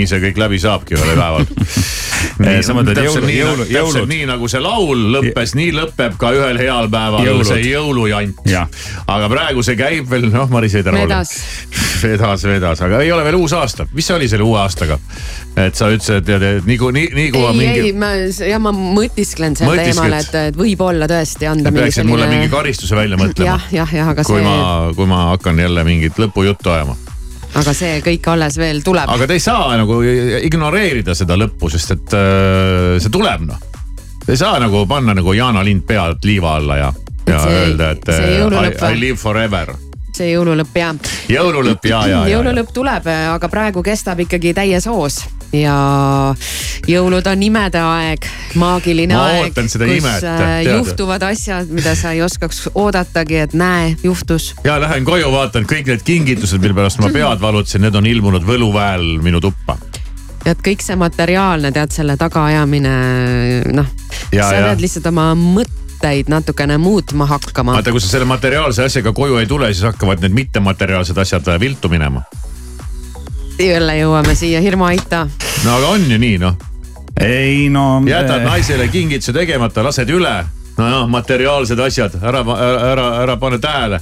Nii 0.08 0.14
see 0.16 0.24
kõik 0.30 0.40
läbi 0.40 0.60
saabki 0.64 0.98
ühel 0.98 1.16
päeval. 1.18 1.48
Täpselt 2.38 3.30
jõulud. 3.30 4.08
nii 4.10 4.26
nagu 4.30 4.48
see 4.50 4.62
laul 4.62 5.04
lõppes, 5.14 5.54
nii 5.58 5.74
lõpeb 5.76 6.18
ka 6.22 6.32
ühel 6.34 6.60
heal 6.62 6.90
päeval 6.94 7.26
Jõulud. 7.26 7.50
see 7.50 7.64
jõulujant 7.66 8.42
Jah.. 8.50 8.70
aga 9.10 9.30
praegu 9.32 9.64
see 9.66 9.78
käib 9.78 10.10
veel, 10.10 10.30
noh, 10.34 10.48
Maris 10.54 10.78
ei 10.78 10.86
tea. 10.86 10.94
Vedas. 10.94 11.34
vedas, 12.02 12.46
vedas, 12.50 12.82
aga 12.86 13.02
ei 13.06 13.12
ole 13.14 13.26
veel 13.26 13.40
uus 13.40 13.54
aasta, 13.58 13.88
mis 13.94 14.10
see 14.10 14.18
oli 14.18 14.30
selle 14.30 14.46
uue 14.48 14.60
aastaga? 14.62 15.00
et 15.58 15.78
sa 15.78 15.90
ütlesid, 15.94 16.22
et 16.22 16.28
tead, 16.28 16.46
et 16.46 16.70
nii 16.70 16.78
kui, 16.82 16.94
nii, 16.94 17.10
nii 17.18 17.34
kui 17.34 17.44
ei, 17.44 17.58
mingi 17.58 17.84
ei, 17.88 17.94
ma, 17.98 18.12
ja 18.46 18.62
ma 18.62 18.74
mõtisklen 18.76 19.58
sel 19.58 19.74
teemal, 19.78 20.18
et, 20.20 20.38
et 20.52 20.58
võib-olla 20.58 21.10
tõesti 21.10 21.50
anda 21.50 21.74
mingi 21.74 21.88
peaksid 21.88 22.10
mulle 22.10 22.30
mingi 22.30 22.46
selline. 22.46 22.54
karistuse 22.54 22.98
välja 22.98 23.22
mõtlema 23.22 23.50
jah, 23.56 23.70
jah, 23.74 23.98
jah, 24.02 24.14
aga 24.14 24.26
kui 24.28 24.42
see, 24.42 24.46
ma, 24.46 24.94
kui 24.98 25.10
ma 25.10 25.24
hakkan 25.34 25.66
jälle 25.66 25.86
mingit 25.88 26.22
lõpujuttu 26.22 26.74
ajama. 26.74 26.98
Aga 27.58 27.74
see 27.76 28.02
kõik 28.06 28.30
alles 28.34 28.58
veel 28.60 28.84
tuleb. 28.86 29.10
aga 29.10 29.28
te 29.28 29.38
ei 29.38 29.44
saa 29.44 29.78
nagu 29.80 30.00
ignoreerida 30.04 31.16
seda 31.18 31.38
lõppu, 31.40 31.72
sest 31.74 31.96
et 31.98 32.16
äh, 32.18 32.98
see 33.02 33.14
tuleb 33.14 33.48
noh. 33.48 33.66
Te 34.26 34.34
ei 34.36 34.40
saa 34.40 34.60
nagu 34.60 34.84
panna 34.90 35.16
nagu 35.16 35.34
Jaana 35.34 35.64
Lind 35.64 35.86
pead 35.88 36.26
liiva 36.28 36.58
alla 36.60 36.80
ja, 36.82 36.94
ja 37.28 37.44
see- 37.44 37.60
öelda, 37.62 37.92
et 37.96 38.10
äh, 38.12 38.26
I, 38.42 38.94
I 38.94 39.00
live 39.00 39.18
forever. 39.22 39.74
see 40.18 40.32
jõululõpp 40.34 40.78
ja. 40.78 40.94
jõululõpp 41.30 41.86
ja, 41.86 42.02
ja, 42.02 42.08
ja, 42.08 42.22
ja. 42.28 42.38
jõululõpp 42.38 42.74
tuleb, 42.74 43.10
aga 43.38 43.50
praegu 43.50 43.84
kestab 43.86 44.26
ikkagi 44.26 44.54
täies 44.58 44.88
hoos 44.90 45.22
ja 45.56 46.36
jõulud 46.88 47.28
on 47.32 47.44
imede 47.44 47.80
aeg, 47.82 48.28
maagiline 48.60 49.16
Ma 49.16 49.28
aeg, 49.32 49.54
kus 49.56 49.78
imet, 49.80 50.24
äh, 50.24 50.42
tead. 50.42 50.72
juhtuvad 50.72 51.24
asjad, 51.30 51.72
mida 51.72 51.96
sa 51.96 52.14
ei 52.16 52.22
oskaks 52.26 52.68
oodatagi, 52.74 53.42
et 53.48 53.56
näe, 53.58 53.96
juhtus. 54.04 54.54
ja 54.64 54.80
lähen 54.82 55.08
koju, 55.08 55.32
vaatan 55.32 55.68
kõik 55.70 55.92
need 55.92 56.04
kingitused, 56.08 56.62
mille 56.64 56.78
pärast 56.78 57.02
ma 57.04 57.12
pead 57.14 57.42
valutasin, 57.42 57.86
need 57.88 57.96
on 57.96 58.06
ilmunud 58.06 58.46
võluväel 58.48 59.18
minu 59.24 59.42
tuppa. 59.44 59.78
et 60.46 60.60
kõik 60.64 60.84
see 60.84 60.96
materiaalne, 61.00 61.72
tead 61.76 61.96
selle 61.96 62.18
tagaajamine, 62.20 62.96
noh, 63.76 63.92
sa 64.32 64.52
pead 64.52 64.84
lihtsalt 64.84 65.08
oma 65.12 65.32
mõtteid 65.36 66.32
natukene 66.32 66.78
muutma 66.78 67.30
hakkama. 67.30 67.80
vaata, 67.80 67.96
kui 67.96 68.04
sa 68.04 68.12
selle 68.18 68.28
materiaalse 68.28 68.84
asjaga 68.84 69.16
koju 69.16 69.40
ei 69.40 69.48
tule, 69.48 69.72
siis 69.74 69.88
hakkavad 69.88 70.24
need 70.24 70.36
mittemateriaalsed 70.44 71.18
asjad 71.24 71.56
viltu 71.60 71.90
minema. 71.90 72.26
Jälle 73.60 73.98
jõuame 73.98 74.36
siia, 74.36 74.62
Hirmu 74.62 74.86
Aita. 74.86 75.28
no 75.66 75.78
aga 75.78 75.88
on 75.88 76.12
ju 76.12 76.18
nii 76.18 76.38
noh. 76.42 76.58
ei 77.22 77.70
no. 77.70 78.04
jätad 78.06 78.44
naisele 78.46 78.88
kingituse 78.88 79.34
tegemata, 79.34 79.84
lased 79.84 80.10
üle. 80.10 80.36
nojah, 80.78 81.08
materiaalsed 81.10 81.80
asjad, 81.80 82.20
ära, 82.22 82.44
ära, 82.58 82.92
ära, 82.92 83.08
ära 83.24 83.38
pane 83.38 83.58
tähele. 83.60 84.00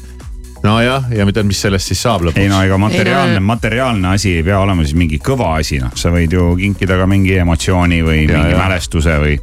nojah, 0.64 1.12
ja 1.16 1.26
mida, 1.26 1.44
mis 1.44 1.62
sellest 1.62 1.88
siis 1.88 2.02
saab 2.02 2.28
lõpuks? 2.28 2.42
ei 2.42 2.50
no 2.52 2.62
ega 2.64 2.78
materiaalne, 2.78 3.40
materiaalne 3.40 4.14
asi 4.16 4.36
ei 4.36 4.44
pea 4.44 4.60
olema 4.60 4.84
siis 4.84 4.98
mingi 4.98 5.20
kõva 5.24 5.56
asi, 5.60 5.80
noh, 5.80 5.94
sa 5.96 6.12
võid 6.12 6.34
ju 6.36 6.56
kinkida 6.60 6.98
ka 7.00 7.08
mingi 7.08 7.38
emotsiooni 7.40 8.02
või 8.04 8.24
Ja, 8.26 8.38
mingi 8.38 8.52
ja. 8.52 8.58
mälestuse 8.60 9.18
või. 9.24 9.40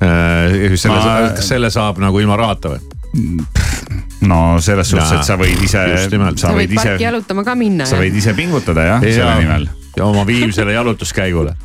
selle 0.00 0.96
Ma-, 0.96 1.34
kas 1.36 1.48
selle 1.48 1.70
saab 1.70 1.98
nagu 2.00 2.20
ilma 2.20 2.36
rahata 2.36 2.74
või? 2.74 2.89
No 4.20 4.60
selles 4.60 4.90
suhtes, 4.90 5.12
et 5.18 5.26
sa 5.26 5.36
võid 5.40 5.64
ise, 5.64 5.82
sa 6.38 6.52
võid 6.54 6.70
ise 6.70 6.84
parki, 6.94 7.04
jalutama 7.06 7.44
ka 7.46 7.56
minna. 7.58 7.88
sa 7.88 7.98
võid 8.00 8.16
ise 8.16 8.34
pingutada 8.38 8.86
jah, 8.86 9.02
selle 9.02 9.34
nimel. 9.42 9.66
ja 9.96 10.06
oma 10.06 10.24
viimsele 10.26 10.76
jalutuskäigule. 10.76 11.56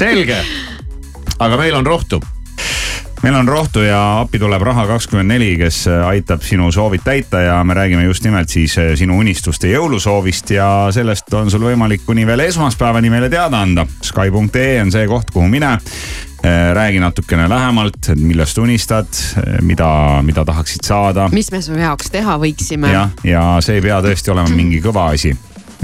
selge, 0.00 0.42
aga 1.38 1.60
meil 1.60 1.78
on 1.78 1.86
rohtu. 1.86 2.20
meil 3.22 3.36
on 3.36 3.48
rohtu 3.48 3.84
ja 3.84 4.00
appi 4.24 4.40
tuleb 4.42 4.64
Raha 4.64 4.86
kakskümmend 4.90 5.34
neli, 5.36 5.52
kes 5.60 5.84
aitab 6.08 6.42
sinu 6.42 6.72
soovid 6.72 7.04
täita 7.04 7.44
ja 7.44 7.60
me 7.64 7.76
räägime 7.76 8.08
just 8.08 8.24
nimelt 8.24 8.48
siis 8.48 8.78
eh, 8.78 8.94
sinu 8.98 9.20
unistuste 9.20 9.70
jõulusoovist 9.70 10.50
ja 10.56 10.88
sellest 10.90 11.30
on 11.34 11.52
sul 11.52 11.68
võimalik 11.68 12.02
kuni 12.06 12.26
veel 12.26 12.48
esmaspäevani 12.48 13.12
meile 13.12 13.30
teada 13.30 13.62
anda. 13.62 13.86
Sky.ee 14.02 14.80
on 14.82 14.90
see 14.90 15.06
koht, 15.06 15.30
kuhu 15.30 15.46
mine. 15.52 15.76
Räägi 16.74 17.00
natukene 17.02 17.48
lähemalt, 17.48 18.08
et 18.08 18.18
millest 18.18 18.58
unistad, 18.58 19.08
mida, 19.62 19.90
mida 20.24 20.44
tahaksid 20.44 20.86
saada 20.88 21.28
mis 21.32 21.50
me 21.52 21.62
su 21.62 21.76
jaoks 21.76 22.10
teha 22.10 22.38
võiksime? 22.40 22.92
jah, 22.92 23.12
ja 23.24 23.44
see 23.64 23.78
ei 23.78 23.84
pea 23.84 24.00
tõesti 24.04 24.32
olema 24.32 24.52
mingi 24.54 24.80
kõva 24.84 25.10
asi. 25.14 25.34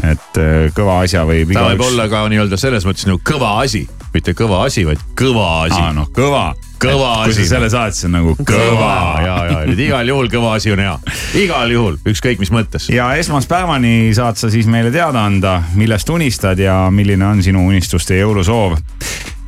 et 0.04 0.40
eh, 0.40 0.70
kõva 0.76 1.02
asja 1.04 1.26
võib 1.28 1.52
ta 1.52 1.68
võib 1.68 1.80
igaüks. 1.80 1.92
olla 1.92 2.08
ka 2.12 2.24
nii-öelda 2.32 2.60
selles 2.60 2.88
mõttes 2.88 3.08
nagu 3.08 3.20
kõva 3.24 3.58
asi, 3.64 3.86
mitte 4.14 4.32
kõva 4.36 4.62
asi, 4.66 4.86
vaid 4.88 5.02
kõva 5.18 5.46
asi. 5.66 5.78
aa 5.80 5.92
noh, 5.96 6.08
kõva. 6.16 6.44
kõva 6.82 7.12
kui 7.24 7.34
asi. 7.34 7.44
sa 7.44 7.56
selle 7.56 7.70
saad, 7.72 7.96
siis 7.96 8.08
on 8.08 8.16
nagu 8.16 8.34
kõva 8.40 8.96
ja, 9.24 9.36
ja, 9.50 9.60
et 9.66 9.84
igal 9.86 10.08
juhul 10.08 10.30
kõva 10.32 10.56
asi 10.56 10.72
on 10.72 10.82
hea, 10.82 10.96
igal 11.42 11.72
juhul, 11.72 12.00
ükskõik 12.12 12.42
mis 12.42 12.52
mõttes. 12.54 12.88
ja 12.92 13.12
esmaspäevani 13.20 14.12
saad 14.16 14.40
sa 14.40 14.50
siis 14.52 14.68
meile 14.70 14.92
teada 14.94 15.24
anda, 15.28 15.58
millest 15.76 16.10
unistad 16.12 16.60
ja 16.62 16.86
milline 16.90 17.28
on 17.28 17.42
sinu 17.44 17.66
unistuste 17.68 18.18
jõulusoov. 18.20 18.78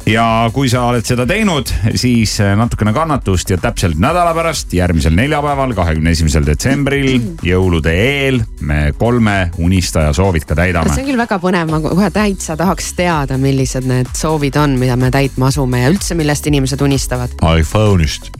Ja 0.08 0.26
kui 0.54 0.70
sa 0.70 0.86
oled 0.88 1.06
seda 1.06 1.26
teinud, 1.28 1.70
siis 1.98 2.38
natukene 2.56 2.92
kannatust 2.96 3.50
ja 3.52 3.58
täpselt 3.60 3.98
nädala 4.00 4.32
pärast, 4.36 4.72
järgmisel 4.76 5.14
neljapäeval, 5.18 5.74
kahekümne 5.76 6.12
esimesel 6.16 6.46
detsembril, 6.46 7.10
jõulude 7.44 7.92
eel 7.92 8.40
me 8.60 8.92
kolme 8.98 9.38
unistaja 9.60 10.12
soovid 10.16 10.48
ka 10.48 10.56
täidame 10.58 10.94
see 10.94 11.04
on 11.04 11.10
küll 11.12 11.20
väga 11.20 11.40
põnev, 11.42 11.70
ma 11.70 11.80
kohe 11.84 12.10
täitsa 12.14 12.56
tahaks 12.58 12.92
teada, 12.98 13.38
millised 13.40 13.86
need 13.88 14.10
soovid 14.16 14.56
on, 14.60 14.78
mida 14.80 14.96
me 15.00 15.12
täitma 15.14 15.52
asume 15.52 15.84
ja 15.84 15.92
üldse, 15.92 16.16
millest 16.18 16.48
inimesed 16.50 16.82
unistavad. 16.84 17.36
iPhone'ist 17.38 18.32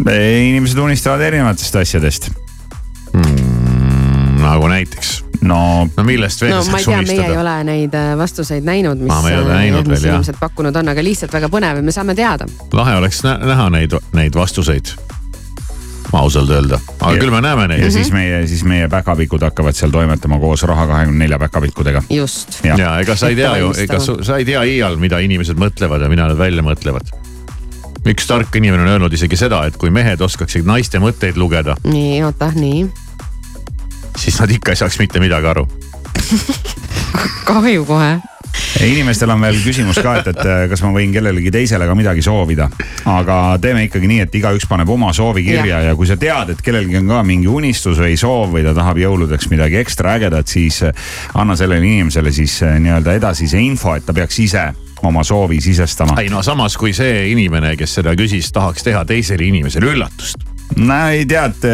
inimesed 0.00 0.78
unistavad 0.78 1.20
erinevatest 1.20 1.76
asjadest. 1.76 2.30
mm,. 3.12 4.40
nagu 4.42 4.68
näiteks. 4.68 5.21
no. 5.42 5.88
no 5.96 6.04
millest 6.06 6.42
veel 6.42 6.54
no 6.56 6.64
ma 6.70 6.78
ei 6.78 6.84
saaks 6.84 7.08
tea, 7.08 7.14
meie 7.14 7.20
ei 7.20 7.36
unistada? 7.36 7.40
ole 7.40 7.54
neid 7.70 7.94
äh, 7.98 8.10
vastuseid 8.18 8.66
näinud, 8.66 9.00
mis, 9.02 9.12
äh, 9.12 9.40
näinud 9.48 9.88
mis 9.88 9.96
veel, 10.02 10.10
jah. 10.10 10.18
inimesed 10.18 10.38
pakkunud 10.40 10.76
on, 10.76 10.92
aga 10.92 11.04
lihtsalt 11.04 11.32
väga 11.34 11.50
põnev 11.52 11.80
ja 11.80 11.86
me 11.86 11.94
saame 11.94 12.14
teada. 12.18 12.46
lahe 12.72 12.96
oleks 13.00 13.22
nä 13.26 13.38
näha 13.42 13.70
neid, 13.74 13.96
neid 14.16 14.34
vastuseid. 14.38 14.92
ausalt 16.12 16.50
öelda, 16.50 16.76
aga 17.00 17.14
Ja- 17.14 17.20
küll 17.22 17.32
me 17.32 17.40
näeme 17.40 17.66
neid 17.68 17.84
ja 17.86 17.90
siis 17.90 18.12
meie, 18.12 18.46
siis 18.46 18.64
meie 18.68 18.88
päkapikud 18.92 19.42
hakkavad 19.42 19.74
seal 19.74 19.90
toimetama 19.90 20.38
koos 20.38 20.62
Raha 20.68 20.86
kahekümne 20.86 21.24
nelja 21.24 21.38
päkapikkudega. 21.38 22.02
just. 22.10 22.60
Jah. 22.64 22.78
ja 22.78 22.98
ega 23.00 23.16
sa 23.16 23.28
ei 23.32 23.36
tea 23.36 23.56
ju, 23.56 23.72
ega 23.78 24.00
sa 24.00 24.36
ei 24.36 24.44
tea 24.44 24.62
iial, 24.62 24.96
mida 25.00 25.18
inimesed 25.18 25.56
mõtlevad 25.56 26.04
ja 26.04 26.08
mida 26.12 26.28
nad 26.28 26.38
välja 26.38 26.62
mõtlevad. 26.62 27.08
üks 28.04 28.26
tark 28.28 28.56
inimene 28.56 28.82
on 28.82 28.88
öelnud 28.88 29.12
isegi 29.12 29.36
seda, 29.36 29.64
et 29.66 29.76
kui 29.76 29.90
mehed 29.90 30.20
oskaksid 30.20 30.66
naiste 30.66 30.98
mõtteid 30.98 31.36
lugeda, 31.40 31.76
nii, 31.84 32.22
oota, 32.26 32.50
nii. 32.54 32.90
Siis 34.16 34.40
nad 34.40 34.50
ikka 34.50 34.72
ei 34.72 34.82
saaks 34.82 34.98
mitte 34.98 35.20
midagi 35.20 35.46
aru. 35.46 35.66
kahju 37.44 37.84
kohe. 37.84 38.18
inimestel 38.84 39.30
on 39.30 39.40
veel 39.40 39.58
küsimus 39.64 39.98
ka, 40.02 40.16
et, 40.20 40.28
et 40.32 40.40
äh, 40.44 40.64
kas 40.70 40.82
ma 40.84 40.90
võin 40.94 41.12
kellelegi 41.14 41.50
teisele 41.54 41.86
ka 41.88 41.94
midagi 41.96 42.22
soovida. 42.22 42.68
aga 43.08 43.38
teeme 43.62 43.86
ikkagi 43.86 44.10
nii, 44.10 44.20
et 44.26 44.38
igaüks 44.40 44.68
paneb 44.70 44.90
oma 44.90 45.12
soovi 45.16 45.44
kirja 45.46 45.80
ja. 45.80 45.80
ja 45.88 45.96
kui 45.96 46.08
sa 46.08 46.16
tead, 46.20 46.54
et 46.54 46.62
kellelgi 46.62 47.00
on 47.00 47.10
ka 47.10 47.22
mingi 47.26 47.50
unistus 47.50 48.00
või 48.02 48.16
soov 48.20 48.54
või 48.56 48.64
ta 48.66 48.74
tahab 48.76 49.00
jõuludeks 49.02 49.50
midagi 49.52 49.80
ekstra 49.82 50.16
ägedat, 50.18 50.48
siis 50.48 50.82
äh, 50.86 51.12
anna 51.34 51.56
sellele 51.56 51.86
inimesele 51.86 52.32
siis 52.32 52.60
äh, 52.62 52.78
nii-öelda 52.82 53.18
edasise 53.20 53.60
info, 53.60 53.96
et 53.96 54.06
ta 54.06 54.16
peaks 54.16 54.40
ise 54.44 54.70
oma 55.02 55.24
soovi 55.24 55.60
sisestama. 55.60 56.20
ei 56.20 56.30
no 56.30 56.42
samas, 56.42 56.76
kui 56.76 56.94
see 56.96 57.28
inimene, 57.32 57.76
kes 57.76 57.98
seda 58.00 58.14
küsis, 58.18 58.52
tahaks 58.54 58.86
teha 58.86 59.04
teisele 59.08 59.48
inimesele 59.50 59.94
üllatust. 59.96 60.51
No 60.76 60.98
ei 61.12 61.26
tead. 61.28 61.66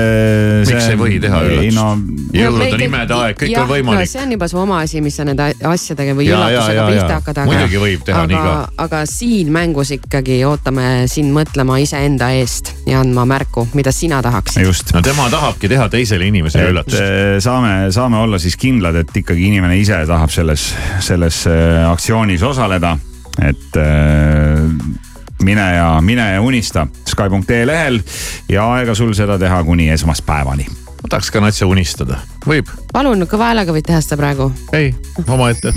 miks 0.66 0.88
ei 0.88 0.99
või 0.99 1.18
teha 1.22 1.42
ei 1.49 1.70
no 1.74 1.92
üllatust? 1.99 2.34
jõulud 2.38 2.74
on 2.76 2.84
imede 2.84 3.16
aeg, 3.16 3.38
kõik 3.40 3.53
jah, 3.53 3.64
on 3.64 3.70
võimalik 3.70 4.05
no,. 4.05 4.11
see 4.11 4.22
on 4.22 4.34
juba 4.34 4.49
su 4.51 4.59
oma 4.61 4.80
asi, 4.84 5.03
mis 5.05 5.16
sa 5.18 5.26
nende 5.28 5.51
asjadega 5.70 6.14
või 6.18 6.28
Ja, 6.28 6.36
ja, 6.36 6.49
üllatusega 6.51 6.80
ja, 6.80 6.86
pihta 6.92 7.12
ja. 7.12 7.18
hakkad, 7.20 7.40
Muidugi 7.49 7.82
võib 7.82 8.05
teha 8.07 8.22
aga, 8.24 8.30
nii 8.32 8.42
ka. 8.44 8.84
aga 8.84 9.03
siin 9.09 9.53
mängus 9.55 9.92
ikkagi 9.96 10.40
ootame 10.49 10.88
sind 11.11 11.32
mõtlema 11.36 11.78
iseenda 11.82 12.30
eest 12.36 12.72
ja 12.88 13.03
andma 13.05 13.24
märku, 13.28 13.68
mida 13.78 13.92
sina 13.94 14.20
tahaksid. 14.24 14.62
just. 14.66 14.92
no 14.96 15.03
tema 15.05 15.28
tahabki 15.32 15.70
teha 15.70 15.88
teisele 15.92 16.28
inimesele 16.28 16.72
üllatust. 16.74 17.01
et 17.01 17.44
saame, 17.44 17.74
saame 17.94 18.20
olla 18.22 18.40
siis 18.42 18.57
kindlad, 18.61 18.99
et 19.03 19.16
ikkagi 19.22 19.49
inimene 19.51 19.78
ise 19.80 20.01
tahab 20.09 20.32
selles, 20.34 20.70
selles 21.05 21.44
äh, 21.51 21.84
aktsioonis 21.90 22.42
osaleda. 22.42 22.96
et 23.38 23.76
äh, 23.78 25.07
mine 25.43 25.74
ja, 25.74 26.01
mine 26.01 26.32
ja 26.32 26.41
unista 26.43 26.86
Sky.ee 27.09 27.66
lehel 27.66 28.01
ja 28.49 28.72
aega 28.72 28.95
sul 28.95 29.12
seda 29.14 29.39
teha 29.39 29.64
kuni 29.64 29.91
esmaspäevani. 29.91 30.66
ma 31.03 31.09
tahaks 31.09 31.30
ka 31.30 31.41
natsa 31.41 31.66
unistada, 31.66 32.18
võib? 32.47 32.66
palun, 32.93 33.22
kõva 33.30 33.53
häälega 33.53 33.72
võid 33.72 33.86
teha 33.86 34.01
seda 34.03 34.18
praegu. 34.20 34.53
ei, 34.72 34.95
omaette. 35.26 35.72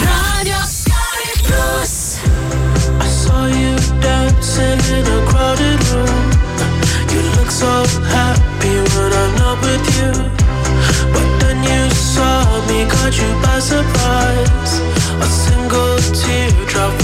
Radio 0.00 0.56
Sky 0.64 1.28
Plus. 1.44 1.94
I 3.00 3.08
saw 3.08 3.46
you 3.46 3.76
dancing 4.00 4.80
in 4.96 5.06
a 5.06 5.20
crowded 5.28 5.80
room. 5.92 6.24
You 7.12 7.22
look 7.36 7.50
so 7.50 7.84
happy 8.08 8.74
when 8.96 9.12
I'm 9.12 9.32
not 9.38 9.60
with 9.62 9.86
you. 9.98 10.10
But 11.12 11.28
then 11.40 11.62
you 11.62 11.90
saw 11.90 12.42
me, 12.66 12.86
caught 12.88 13.16
you 13.20 13.30
by 13.42 13.60
surprise. 13.60 14.72
A 15.20 15.26
single 15.26 15.98
teardrop 16.16 16.97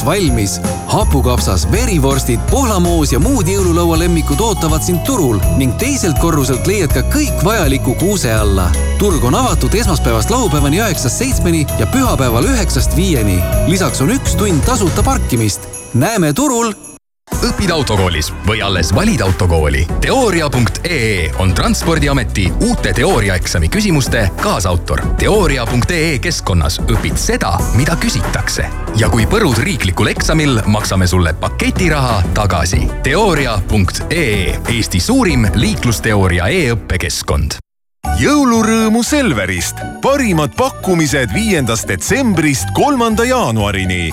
jõuludeks 0.00 0.04
valmis. 0.04 0.60
hapukapsas, 0.86 1.66
verivorstid, 1.70 2.40
pohlamoos 2.50 3.12
ja 3.12 3.20
muud 3.20 3.46
jõululaua 3.46 3.98
lemmikud 3.98 4.40
ootavad 4.40 4.82
sind 4.82 5.04
turul 5.04 5.40
ning 5.56 5.76
teiselt 5.78 6.18
korruselt 6.18 6.66
leiad 6.66 6.92
ka 6.92 7.02
kõik 7.12 7.44
vajaliku 7.44 7.94
kuuse 7.94 8.32
alla. 8.32 8.70
turg 8.98 9.24
on 9.24 9.34
avatud 9.34 9.74
esmaspäevast 9.74 10.30
laupäevani 10.30 10.80
üheksast 10.80 11.18
seitsmeni 11.18 11.66
ja 11.78 11.86
pühapäeval 11.86 12.44
üheksast 12.44 12.96
viieni. 12.96 13.40
lisaks 13.66 14.00
on 14.00 14.10
üks 14.10 14.36
tund 14.36 14.64
tasuta 14.64 15.02
parkimist. 15.02 15.68
näeme 15.94 16.32
turul 16.32 16.89
õpid 17.46 17.70
autokoolis 17.72 18.30
või 18.46 18.60
alles 18.64 18.94
valid 18.94 19.20
autokooli? 19.24 19.86
teooria.ee 20.00 21.30
on 21.38 21.54
Transpordiameti 21.54 22.48
uute 22.66 22.92
teooriaeksami 22.92 23.68
küsimuste 23.68 24.26
kaasautor. 24.42 25.02
teooria.ee 25.18 26.18
keskkonnas 26.18 26.80
õpid 26.80 27.16
seda, 27.16 27.54
mida 27.76 27.96
küsitakse. 28.00 28.66
ja 28.96 29.08
kui 29.08 29.26
põrud 29.26 29.58
riiklikul 29.58 30.12
eksamil, 30.12 30.60
maksame 30.66 31.06
sulle 31.06 31.32
paketiraha 31.32 32.22
tagasi. 32.34 32.84
teooria.ee, 33.02 34.60
Eesti 34.68 35.00
suurim 35.00 35.46
liiklusteooria 35.54 36.48
e-õppekeskkond 36.48 37.69
jõulurõõmu 38.20 39.00
Selverist. 39.04 39.80
parimad 40.02 40.52
pakkumised 40.56 41.32
viiendast 41.32 41.88
detsembrist 41.88 42.68
kolmanda 42.76 43.24
jaanuarini. 43.24 44.10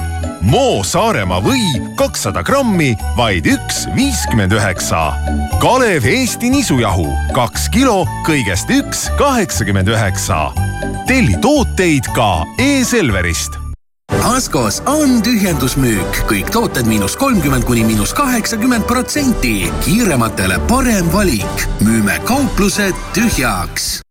Moo 0.48 0.84
Saaremaa 0.84 1.42
või 1.44 1.82
kakssada 2.00 2.44
grammi, 2.44 2.94
vaid 3.18 3.48
üks 3.52 3.84
viiskümmend 3.96 4.56
üheksa. 4.56 5.12
Kalev 5.60 6.06
Eesti 6.08 6.50
nisujahu 6.54 7.10
kaks 7.36 7.68
kilo, 7.74 8.06
kõigest 8.28 8.72
üks 8.72 9.08
kaheksakümmend 9.20 9.92
üheksa. 9.92 10.52
telli 11.08 11.36
tooteid 11.42 12.08
ka 12.16 12.46
e-Selverist 12.60 13.66
Askos 14.38 14.84
on 14.86 15.18
tühjendusmüük, 15.24 16.18
kõik 16.30 16.51
tooted 16.53 16.86
miinus 16.86 17.16
kolmkümmend 17.18 17.64
kuni 17.66 17.82
miinus 17.88 18.12
kaheksakümmend 18.14 18.84
protsenti. 18.84 19.72
kiirematele 19.86 20.60
parem 20.68 21.14
valik. 21.14 21.68
müüme 21.80 22.20
kauplused 22.24 22.93
tühjaks. 23.14 24.01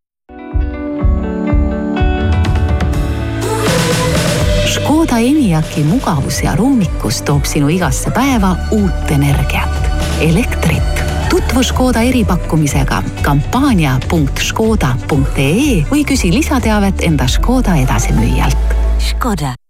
Škoda 4.67 5.19
Enyaqi 5.19 5.85
mugavus 5.85 6.43
ja 6.43 6.57
rummikus 6.57 7.23
toob 7.23 7.45
sinu 7.45 7.69
igasse 7.69 8.11
päeva 8.11 8.57
uut 8.71 9.11
energiat, 9.11 9.91
elektrit. 10.21 11.03
tutvu 11.31 11.63
Škoda 11.63 12.03
eripakkumisega 12.03 13.03
kampaania.škoda.ee 13.23 15.85
või 15.91 16.05
küsi 16.05 16.35
lisateavet 16.35 16.95
enda 17.01 17.29
Škoda 17.29 17.77
edasimüüjalt. 17.77 18.57
Škoda 18.99 19.66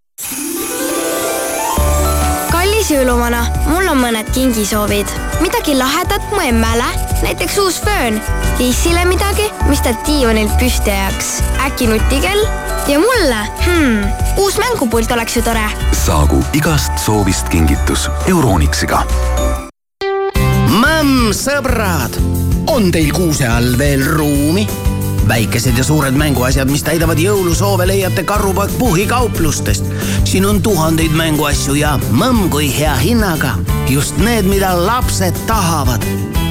kallis 2.51 2.89
jõuluvana, 2.91 3.43
mul 3.67 3.87
on 3.91 3.99
mõned 4.01 4.29
kingisoovid. 4.33 5.07
midagi 5.41 5.75
lahedat 5.77 6.21
mu 6.31 6.41
emmele, 6.41 6.87
näiteks 7.23 7.57
uus 7.57 7.79
föön. 7.81 8.21
Liisile 8.59 9.05
midagi, 9.05 9.51
mis 9.69 9.81
ta 9.81 9.93
diivanilt 10.07 10.57
püsti 10.59 10.91
ajaks. 10.91 11.41
äkki 11.65 11.87
nutikell? 11.87 12.47
ja 12.87 12.99
mulle 12.99 13.47
hmm,, 13.65 14.03
uus 14.37 14.57
mängupult 14.57 15.11
oleks 15.11 15.35
ju 15.35 15.41
tore. 15.41 15.69
saagu 15.91 16.43
igast 16.53 16.91
soovist 16.97 17.49
kingitus 17.49 18.09
Euronixiga 18.27 19.03
Mõmm, 20.71 21.33
sõbrad, 21.35 22.15
on 22.67 22.91
teil 22.91 23.11
kuuse 23.11 23.47
all 23.47 23.77
veel 23.77 24.05
ruumi? 24.05 24.67
Väikesed 25.27 25.77
ja 25.77 25.83
suured 25.83 26.15
mänguasjad, 26.15 26.69
mis 26.71 26.83
täidavad 26.83 27.19
jõulusoove, 27.19 27.87
leiate 27.87 28.23
Karupoeg 28.23 28.71
Puhhi 28.79 29.05
kauplustest. 29.07 29.85
siin 30.23 30.45
on 30.45 30.61
tuhandeid 30.61 31.11
mänguasju 31.11 31.75
ja 31.75 31.99
mõmm 32.11 32.49
kui 32.49 32.79
hea 32.79 32.95
hinnaga. 32.95 33.57
just 33.89 34.17
need, 34.17 34.45
mida 34.45 34.85
lapsed 34.85 35.35
tahavad. 35.47 36.01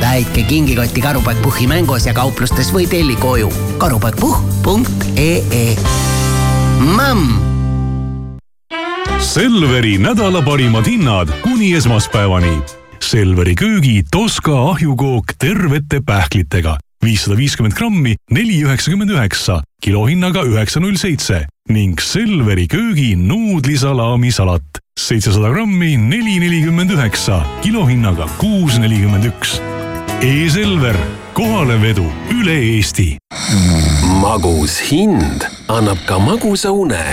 täitke 0.00 0.42
kingikotti 0.42 1.00
Karupoeg 1.00 1.42
Puhhi 1.42 1.66
mänguasja 1.66 2.14
kauplustes 2.14 2.72
või 2.72 2.86
telli 2.86 3.16
koju 3.16 3.52
karupoegpuhh.ee. 3.78 5.76
mõmm 6.80 7.28
Selveri 9.20 9.98
nädala 9.98 10.42
parimad 10.42 10.86
hinnad 10.86 11.28
kuni 11.42 11.74
esmaspäevani. 11.74 12.58
Selveri 13.00 13.54
köögi 13.54 14.02
Toska 14.10 14.70
ahjukook 14.70 15.24
tervete 15.38 16.00
pähklitega 16.06 16.78
viissada 17.06 17.38
viiskümmend 17.38 17.76
grammi, 17.78 18.16
neli 18.30 18.58
üheksakümmend 18.66 19.14
üheksa, 19.14 19.62
kilohinnaga 19.82 20.42
üheksa 20.50 20.82
null 20.82 20.98
seitse 21.00 21.46
ning 21.70 22.00
Selveri 22.00 22.66
köögi 22.68 23.14
nuudlisalaamisalat 23.28 24.82
seitsesada 24.98 25.48
grammi, 25.54 25.94
neli 26.10 26.40
nelikümmend 26.40 26.90
üheksa, 26.90 27.44
kilohinnaga 27.62 28.26
kuus 28.40 28.78
nelikümmend 28.78 29.24
üks. 29.30 29.60
E-Selver, 30.22 30.96
kohalevedu 31.34 32.04
üle 32.32 32.56
Eesti. 32.76 33.18
magus 34.22 34.80
hind 34.90 35.44
annab 35.68 35.98
ka 36.06 36.18
magusa 36.18 36.70
une. 36.70 37.04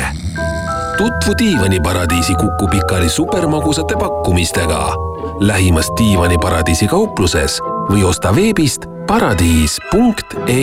tutvu 0.98 1.38
diivaniparadiisi 1.40 2.34
Kuku 2.34 2.68
Pikali 2.70 3.10
supermagusate 3.10 3.96
pakkumistega 4.00 5.13
lähimas 5.40 5.92
diivaniparadiisi 5.98 6.88
kaupluses 6.88 7.60
või 7.90 8.04
osta 8.04 8.36
veebist 8.36 8.86
paradiis.ee 9.08 10.54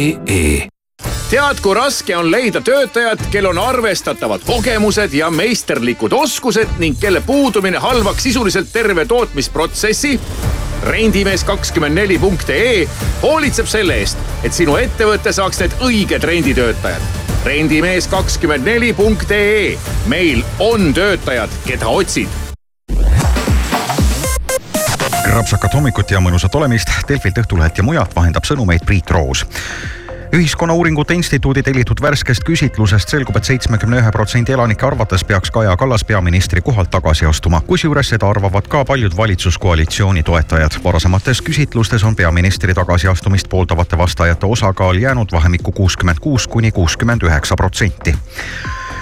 tead, 1.31 1.61
kui 1.63 1.75
raske 1.75 2.17
on 2.17 2.31
leida 2.31 2.61
töötajat, 2.61 3.21
kel 3.31 3.47
on 3.47 3.59
arvestatavad 3.59 4.41
kogemused 4.47 5.13
ja 5.15 5.31
meisterlikud 5.31 6.13
oskused 6.13 6.69
ning 6.83 6.99
kelle 7.01 7.21
puudumine 7.27 7.79
halvaks 7.79 8.23
sisuliselt 8.23 8.73
terve 8.73 9.05
tootmisprotsessi? 9.07 10.21
rendimees 10.83 11.45
kakskümmend 11.45 11.95
neli 11.95 12.19
punkt 12.19 12.51
ee 12.51 12.89
hoolitseb 13.23 13.67
selle 13.69 13.99
eest, 14.01 14.19
et 14.45 14.53
sinu 14.57 14.77
ettevõte 14.81 15.33
saaks 15.33 15.61
need 15.61 15.77
õiged 15.87 16.25
renditöötajad. 16.25 17.03
rendimees 17.45 18.09
kakskümmend 18.09 18.65
neli 18.65 18.93
punkt 18.93 19.31
ee, 19.31 19.79
meil 20.09 20.43
on 20.59 20.95
töötajad, 20.95 21.51
keda 21.67 21.89
otsid 21.89 22.50
rapsakat 25.31 25.75
hommikut 25.75 26.11
ja 26.11 26.21
mõnusat 26.21 26.55
olemist. 26.55 26.93
Delfilt, 27.09 27.39
Õhtuleht 27.39 27.79
ja 27.79 27.87
mujalt 27.87 28.17
vahendab 28.17 28.45
sõnumeid 28.49 28.85
Priit 28.87 29.11
Roos 29.11 29.47
ühiskonnauuringute 30.33 31.15
instituudi 31.15 31.63
tellitud 31.63 31.99
värskest 32.03 32.45
küsitlusest 32.47 33.11
selgub 33.11 33.37
et, 33.37 33.43
et 33.43 33.51
seitsmekümne 33.51 33.99
ühe 33.99 34.11
protsendi 34.15 34.55
elanike 34.55 34.87
arvates 34.87 35.25
peaks 35.27 35.51
Kaja 35.51 35.77
Kallas 35.77 36.05
peaministri 36.07 36.61
kohalt 36.61 36.91
tagasi 36.91 37.27
astuma. 37.27 37.61
kusjuures 37.67 38.09
seda 38.15 38.29
arvavad 38.31 38.69
ka 38.69 38.85
paljud 38.85 39.17
valitsuskoalitsiooni 39.17 40.23
toetajad. 40.23 40.79
varasemates 40.85 41.43
küsitlustes 41.43 42.05
on 42.05 42.17
peaministri 42.17 42.75
tagasiastumist 42.75 43.49
pooldavate 43.49 43.99
vastajate 43.99 44.47
osakaal 44.47 44.97
jäänud 44.97 45.33
vahemikku 45.33 45.73
kuuskümmend 45.73 46.19
kuus 46.21 46.47
kuni 46.49 46.71
kuuskümmend 46.73 47.23
üheksa 47.23 47.57
protsenti 47.57 48.15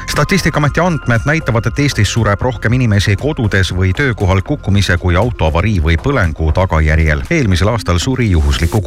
statistikaameti 0.09 0.81
andmed 0.81 1.21
näitavad, 1.25 1.67
et 1.67 1.79
Eestis 1.79 2.13
sureb 2.13 2.41
rohkem 2.41 2.73
inimesi 2.73 3.17
kodudes 3.17 3.73
või 3.75 3.93
töökohal 3.97 4.41
kukkumise 4.43 4.97
kui 4.99 5.17
autoavarii 5.17 5.79
või 5.85 5.97
põlengu 6.03 6.53
tagajärjel. 6.53 7.23
eelmisel 7.31 7.69
aastal 7.69 7.99
suri 7.99 8.31
juhusliku 8.31 8.81
kukkumise 8.81 8.87